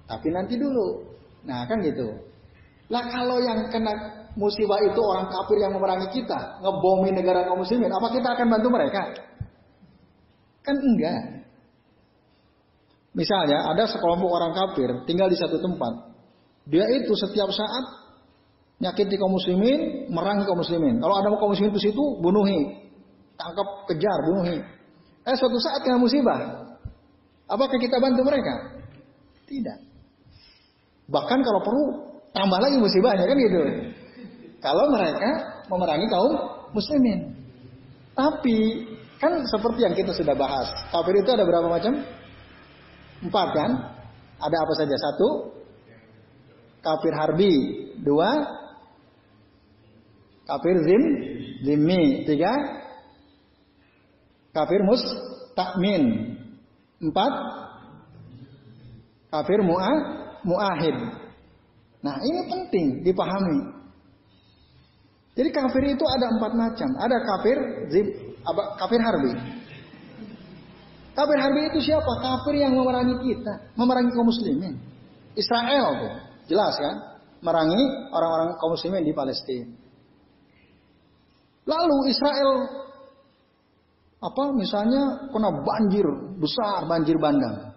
Tapi 0.06 0.28
nanti 0.36 0.60
dulu. 0.60 1.16
Nah 1.48 1.64
kan 1.66 1.80
gitu. 1.82 2.12
Lah 2.92 3.08
kalau 3.10 3.42
yang 3.42 3.72
kena 3.74 4.25
musibah 4.36 4.80
itu 4.84 5.00
orang 5.00 5.32
kafir 5.32 5.58
yang 5.64 5.72
memerangi 5.72 6.12
kita, 6.12 6.60
ngebomi 6.60 7.10
negara 7.16 7.48
kaum 7.48 7.64
muslimin, 7.64 7.90
apa 7.90 8.08
kita 8.12 8.28
akan 8.36 8.48
bantu 8.52 8.68
mereka? 8.70 9.02
Kan 10.62 10.76
enggak. 10.76 11.48
Misalnya 13.16 13.72
ada 13.72 13.88
sekelompok 13.88 14.28
orang 14.28 14.52
kafir 14.52 14.92
tinggal 15.08 15.32
di 15.32 15.40
satu 15.40 15.56
tempat. 15.64 16.12
Dia 16.68 16.84
itu 16.92 17.16
setiap 17.16 17.48
saat 17.48 17.86
nyakiti 18.84 19.16
kaum 19.16 19.32
muslimin, 19.32 20.12
merangi 20.12 20.44
kaum 20.44 20.60
muslimin. 20.60 21.00
Kalau 21.00 21.16
ada 21.16 21.32
kaum 21.40 21.56
muslimin 21.56 21.72
di 21.72 21.84
situ, 21.84 22.04
bunuhi. 22.20 22.84
Tangkap, 23.40 23.88
kejar, 23.88 24.20
bunuhi. 24.28 24.60
Eh 25.26 25.36
suatu 25.40 25.56
saat 25.64 25.80
kena 25.84 25.96
musibah. 25.96 26.76
Apakah 27.48 27.78
kita 27.80 28.02
bantu 28.04 28.26
mereka? 28.28 28.84
Tidak. 29.48 29.80
Bahkan 31.08 31.40
kalau 31.46 31.62
perlu 31.62 31.86
tambah 32.34 32.60
lagi 32.60 32.78
musibahnya 32.82 33.24
kan 33.30 33.38
gitu. 33.38 33.62
Kalau 34.64 34.92
mereka 34.92 35.64
memerangi 35.70 36.08
kaum 36.10 36.34
muslimin. 36.76 37.36
Tapi 38.16 38.88
kan 39.20 39.44
seperti 39.48 39.84
yang 39.84 39.96
kita 39.96 40.12
sudah 40.16 40.36
bahas. 40.36 40.72
Kafir 40.92 41.16
itu 41.20 41.30
ada 41.32 41.44
berapa 41.44 41.68
macam? 41.68 41.94
Empat 43.24 43.48
kan? 43.56 43.72
Ada 44.40 44.58
apa 44.60 44.74
saja? 44.76 44.96
Satu, 44.96 45.30
kafir 46.84 47.14
harbi. 47.16 47.54
Dua, 48.04 48.30
kafir 50.48 50.76
zim, 50.84 51.04
zimmi. 51.64 52.28
Tiga, 52.28 52.52
kafir 54.52 54.84
mus, 54.84 55.04
takmin. 55.56 56.36
Empat, 57.00 57.34
kafir 59.32 59.60
mu'a, 59.64 59.94
mu'ahid. 60.48 60.98
Nah 62.06 62.16
ini 62.22 62.42
penting 62.48 62.86
dipahami. 63.04 63.85
Jadi 65.36 65.50
kafir 65.52 65.84
itu 65.84 66.06
ada 66.08 66.32
empat 66.32 66.52
macam. 66.56 66.90
Ada 66.96 67.18
kafir 67.20 67.58
zim, 67.92 68.08
kafir 68.80 69.00
harbi. 69.04 69.32
Kafir 71.12 71.38
harbi 71.40 71.62
itu 71.76 71.80
siapa? 71.92 72.12
Kafir 72.24 72.56
yang 72.60 72.76
memerangi 72.76 73.20
kita, 73.20 73.76
memerangi 73.76 74.16
kaum 74.16 74.32
muslimin. 74.32 74.80
Israel 75.36 75.88
tuh, 76.00 76.14
jelas 76.48 76.76
kan? 76.80 77.20
Merangi 77.44 77.84
orang-orang 78.16 78.56
kaum 78.56 78.80
muslimin 78.80 79.04
di 79.04 79.12
Palestina. 79.12 79.68
Lalu 81.68 81.98
Israel 82.14 82.50
apa 84.24 84.44
misalnya 84.56 85.28
kena 85.36 85.50
banjir 85.52 86.08
besar, 86.40 86.88
banjir 86.88 87.20
bandang. 87.20 87.76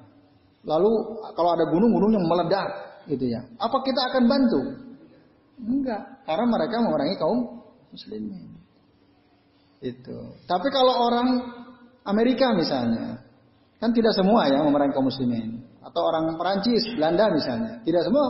Lalu 0.62 0.90
kalau 1.34 1.50
ada 1.58 1.66
gunung-gunung 1.66 2.12
yang 2.14 2.26
meledak 2.28 2.68
gitu 3.10 3.26
ya. 3.26 3.42
Apa 3.58 3.82
kita 3.82 4.00
akan 4.14 4.24
bantu? 4.30 4.60
Enggak, 5.58 6.22
karena 6.22 6.46
mereka 6.46 6.76
memerangi 6.80 7.16
kaum 7.18 7.38
muslimin. 7.90 8.54
Itu. 9.82 10.38
Tapi 10.46 10.68
kalau 10.70 11.06
orang 11.06 11.28
Amerika 12.06 12.54
misalnya, 12.54 13.28
Kan 13.78 13.94
tidak 13.94 14.10
semua 14.10 14.50
ya 14.50 14.58
memerangi 14.58 14.90
kaum 14.90 15.06
muslimin. 15.06 15.62
Atau 15.78 16.02
orang 16.02 16.34
Perancis, 16.34 16.82
Belanda 16.98 17.30
misalnya. 17.30 17.78
Tidak 17.86 18.02
semua, 18.02 18.26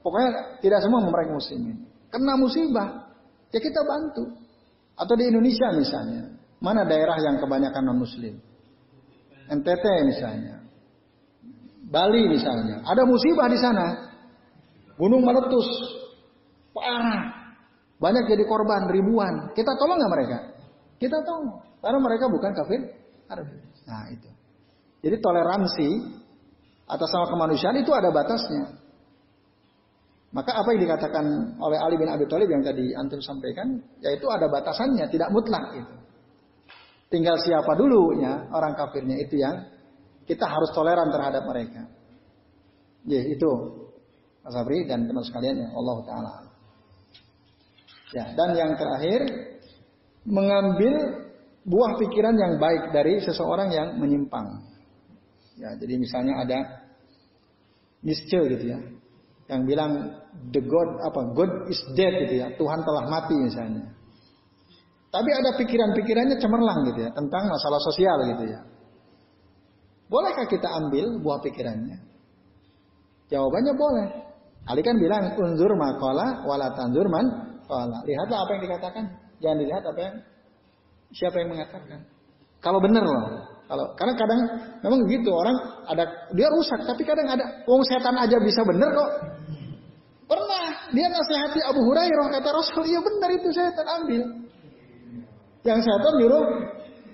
pokoknya 0.00 0.60
tidak 0.64 0.80
semua 0.80 1.04
memerangi 1.04 1.32
muslimin. 1.36 1.76
Kena 2.08 2.40
musibah, 2.40 3.12
ya 3.52 3.60
kita 3.60 3.84
bantu. 3.84 4.32
Atau 4.96 5.14
di 5.14 5.28
Indonesia 5.28 5.68
misalnya. 5.76 6.32
Mana 6.58 6.88
daerah 6.88 7.20
yang 7.20 7.38
kebanyakan 7.38 7.82
non 7.84 8.00
muslim? 8.00 8.34
NTT 9.46 9.84
misalnya. 10.08 10.64
Bali 11.86 12.24
misalnya. 12.26 12.82
Ada 12.82 13.04
musibah 13.04 13.46
di 13.46 13.58
sana. 13.60 13.86
Gunung 14.96 15.22
meletus. 15.22 15.68
Parah. 16.72 17.54
Banyak 17.98 18.30
jadi 18.30 18.44
korban 18.46 18.86
ribuan. 18.90 19.50
Kita 19.52 19.74
tolong 19.74 19.98
nggak 19.98 20.12
mereka? 20.12 20.38
Kita 21.02 21.18
tolong. 21.26 21.62
Karena 21.82 21.98
mereka 21.98 22.24
bukan 22.30 22.50
kafir. 22.54 22.80
Nah 23.86 24.04
itu. 24.10 24.30
Jadi 25.02 25.16
toleransi 25.22 25.88
atas 26.88 27.08
nama 27.12 27.26
kemanusiaan 27.30 27.76
itu 27.78 27.90
ada 27.94 28.10
batasnya. 28.10 28.64
Maka 30.28 30.60
apa 30.60 30.68
yang 30.76 30.84
dikatakan 30.84 31.24
oleh 31.56 31.78
Ali 31.80 31.96
bin 31.96 32.08
Abi 32.12 32.28
Thalib 32.28 32.52
yang 32.52 32.60
tadi 32.60 32.92
antum 32.92 33.16
sampaikan, 33.24 33.80
yaitu 34.04 34.28
ada 34.28 34.44
batasannya, 34.44 35.08
tidak 35.08 35.32
mutlak 35.32 35.72
itu. 35.72 35.94
Tinggal 37.08 37.40
siapa 37.40 37.72
dulu 37.72 38.20
ya 38.20 38.52
orang 38.52 38.76
kafirnya 38.76 39.16
itu 39.16 39.40
yang 39.40 39.64
kita 40.28 40.44
harus 40.44 40.68
toleran 40.76 41.08
terhadap 41.08 41.48
mereka. 41.48 41.88
Ya 43.08 43.24
itu 43.24 43.48
Mas 44.44 44.52
Abri 44.52 44.84
dan 44.84 45.08
teman 45.08 45.24
sekalian 45.24 45.56
ya 45.64 45.68
Allah 45.72 45.96
Taala. 46.04 46.32
Ya 48.16 48.24
dan 48.32 48.56
yang 48.56 48.72
terakhir 48.80 49.20
mengambil 50.24 50.94
buah 51.68 52.00
pikiran 52.00 52.36
yang 52.36 52.56
baik 52.56 52.92
dari 52.96 53.20
seseorang 53.20 53.68
yang 53.68 53.88
menyimpang. 54.00 54.64
Ya, 55.58 55.74
jadi 55.76 55.94
misalnya 55.98 56.34
ada 56.46 56.58
Nietzsche 58.00 58.38
gitu 58.38 58.64
ya, 58.64 58.78
yang 59.50 59.66
bilang 59.66 60.22
the 60.54 60.62
God 60.62 60.90
apa 61.02 61.20
God 61.34 61.52
is 61.68 61.80
dead 61.98 62.14
gitu 62.24 62.40
ya, 62.40 62.54
Tuhan 62.54 62.80
telah 62.86 63.04
mati 63.10 63.36
misalnya. 63.36 63.90
Tapi 65.08 65.30
ada 65.32 65.56
pikiran-pikirannya 65.56 66.36
cemerlang 66.36 66.84
gitu 66.92 67.00
ya 67.08 67.10
tentang 67.16 67.48
masalah 67.48 67.80
sosial 67.80 68.16
gitu 68.36 68.44
ya. 68.54 68.60
Bolehkah 70.08 70.46
kita 70.48 70.68
ambil 70.68 71.20
buah 71.20 71.40
pikirannya? 71.44 71.98
Jawabannya 73.28 73.72
boleh. 73.76 74.08
Ali 74.68 74.84
kan 74.84 74.96
bilang 75.00 75.32
unzur 75.36 75.72
makola 75.76 76.44
wala 76.44 76.76
kola. 77.68 78.00
Lihatlah 78.08 78.38
apa 78.42 78.50
yang 78.56 78.62
dikatakan. 78.64 79.04
Jangan 79.38 79.56
dilihat 79.60 79.84
apa 79.84 80.00
yang 80.00 80.14
siapa 81.14 81.36
yang 81.38 81.48
mengatakan. 81.52 82.00
Kalau 82.58 82.80
benar 82.82 83.04
loh. 83.04 83.22
Kalau 83.68 83.84
karena 84.00 84.14
kadang 84.16 84.40
memang 84.80 85.04
gitu 85.12 85.28
orang 85.28 85.56
ada 85.84 86.08
dia 86.32 86.48
rusak 86.48 86.88
tapi 86.88 87.04
kadang 87.04 87.28
ada 87.28 87.44
wong 87.68 87.84
setan 87.84 88.16
aja 88.16 88.40
bisa 88.40 88.64
bener 88.64 88.88
kok. 88.96 89.10
Pernah 90.24 90.88
dia 90.96 91.08
nasihati 91.12 91.60
Abu 91.68 91.84
Hurairah 91.84 92.26
kata 92.32 92.48
Rasul 92.48 92.88
iya 92.88 93.00
benar 93.04 93.28
itu 93.28 93.48
setan 93.52 93.84
ambil. 93.84 94.22
Yang 95.68 95.80
setan 95.84 96.12
nyuruh 96.16 96.44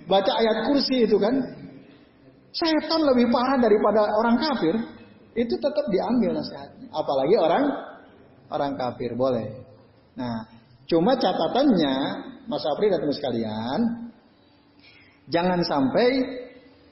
baca 0.06 0.32
ayat 0.38 0.56
kursi 0.70 1.10
itu 1.10 1.18
kan. 1.18 1.34
Setan 2.54 3.02
lebih 3.02 3.34
parah 3.34 3.58
daripada 3.58 4.06
orang 4.14 4.38
kafir. 4.38 4.74
Itu 5.34 5.58
tetap 5.58 5.90
diambil 5.90 6.38
nasihatnya. 6.38 6.86
Apalagi 6.94 7.34
orang 7.34 7.64
orang 8.54 8.72
kafir 8.78 9.10
boleh. 9.18 9.63
Nah, 10.14 10.46
cuma 10.86 11.18
catatannya 11.18 11.94
Mas 12.46 12.64
Apri 12.66 12.92
dan 12.92 13.02
teman 13.02 13.16
sekalian, 13.16 13.80
jangan 15.32 15.60
sampai 15.64 16.08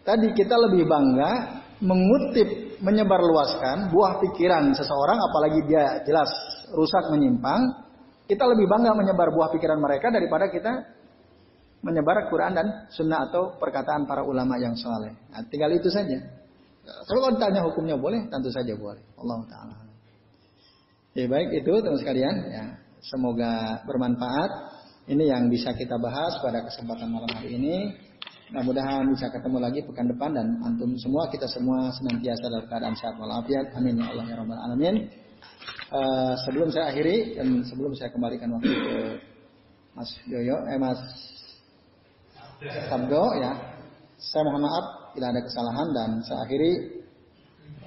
Tadi 0.03 0.35
kita 0.35 0.59
lebih 0.59 0.91
bangga 0.91 1.63
mengutip, 1.79 2.79
menyebarluaskan 2.83 3.95
buah 3.95 4.19
pikiran 4.19 4.75
seseorang, 4.75 5.19
apalagi 5.31 5.63
dia 5.71 6.03
jelas 6.03 6.31
rusak 6.75 7.07
menyimpang. 7.15 7.87
Kita 8.27 8.43
lebih 8.51 8.67
bangga 8.67 8.99
menyebar 8.99 9.31
buah 9.31 9.51
pikiran 9.55 9.79
mereka 9.79 10.11
daripada 10.11 10.51
kita 10.51 10.73
menyebar 11.83 12.31
Quran 12.31 12.55
dan 12.55 12.67
Sunnah 12.91 13.31
atau 13.31 13.59
perkataan 13.59 14.07
para 14.07 14.27
ulama 14.27 14.59
yang 14.59 14.75
soleh. 14.75 15.15
Nah, 15.31 15.43
tinggal 15.51 15.71
itu 15.75 15.91
saja. 15.91 16.19
Kalau 16.83 17.31
ditanya 17.31 17.63
hukumnya 17.63 17.95
boleh, 17.95 18.27
tentu 18.27 18.51
saja 18.51 18.75
boleh. 18.75 19.03
Allah 19.19 19.39
Taala. 19.47 19.75
Ya 21.15 21.31
baik 21.31 21.63
itu 21.63 21.73
teman 21.79 21.99
sekalian. 21.99 22.35
Ya, 22.51 22.65
semoga 23.03 23.83
bermanfaat. 23.85 24.51
Ini 25.11 25.35
yang 25.35 25.51
bisa 25.51 25.75
kita 25.75 25.99
bahas 25.99 26.39
pada 26.39 26.63
kesempatan 26.63 27.11
malam 27.11 27.31
hari 27.35 27.59
ini. 27.59 27.77
Mudah-mudahan 28.53 29.09
bisa 29.11 29.33
ketemu 29.33 29.59
lagi 29.59 29.81
pekan 29.83 30.07
depan 30.13 30.31
dan 30.37 30.61
antum 30.63 30.93
semua 31.01 31.27
kita 31.33 31.49
semua 31.49 31.89
senantiasa 31.97 32.47
dalam 32.47 32.67
keadaan 32.69 32.95
sehat 32.95 33.17
walafiat. 33.19 33.75
Amin 33.75 33.99
ya 33.99 34.07
Allah 34.13 34.25
ya 34.29 34.37
rabbal 34.39 34.61
alamin. 34.61 35.09
Uh, 35.93 36.33
sebelum 36.47 36.69
saya 36.73 36.93
akhiri 36.93 37.37
dan 37.37 37.65
sebelum 37.65 37.93
saya 37.97 38.13
kembalikan 38.13 38.53
waktu 38.57 38.73
ke 38.73 38.97
Mas 39.93 40.09
Yoyo, 40.29 40.65
eh 40.69 40.79
Mas 40.81 41.01
Sabdo 42.89 43.25
ya. 43.41 43.53
Saya 44.23 44.47
mohon 44.47 44.63
maaf 44.63 45.17
bila 45.19 45.35
ada 45.35 45.41
kesalahan 45.43 45.89
dan 45.91 46.11
saya 46.23 46.47
akhiri 46.47 46.73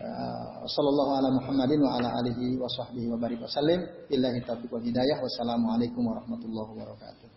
uh, 0.03 0.54
sallallahu 0.67 1.11
ala 1.21 1.29
Muhammadin 1.31 1.79
wa 1.81 1.97
ala 1.97 2.09
alihi 2.21 2.57
wa 2.57 2.67
sahbihi 2.69 3.07
wa 3.13 3.17
barik 3.21 3.41
wasallim. 3.41 3.85
Billahi 4.09 4.41
taufiq 4.45 4.71
wal 4.73 4.81
hidayah. 4.81 5.17
Wassalamualaikum 5.21 6.01
warahmatullahi 6.03 6.69
wabarakatuh. 6.73 7.29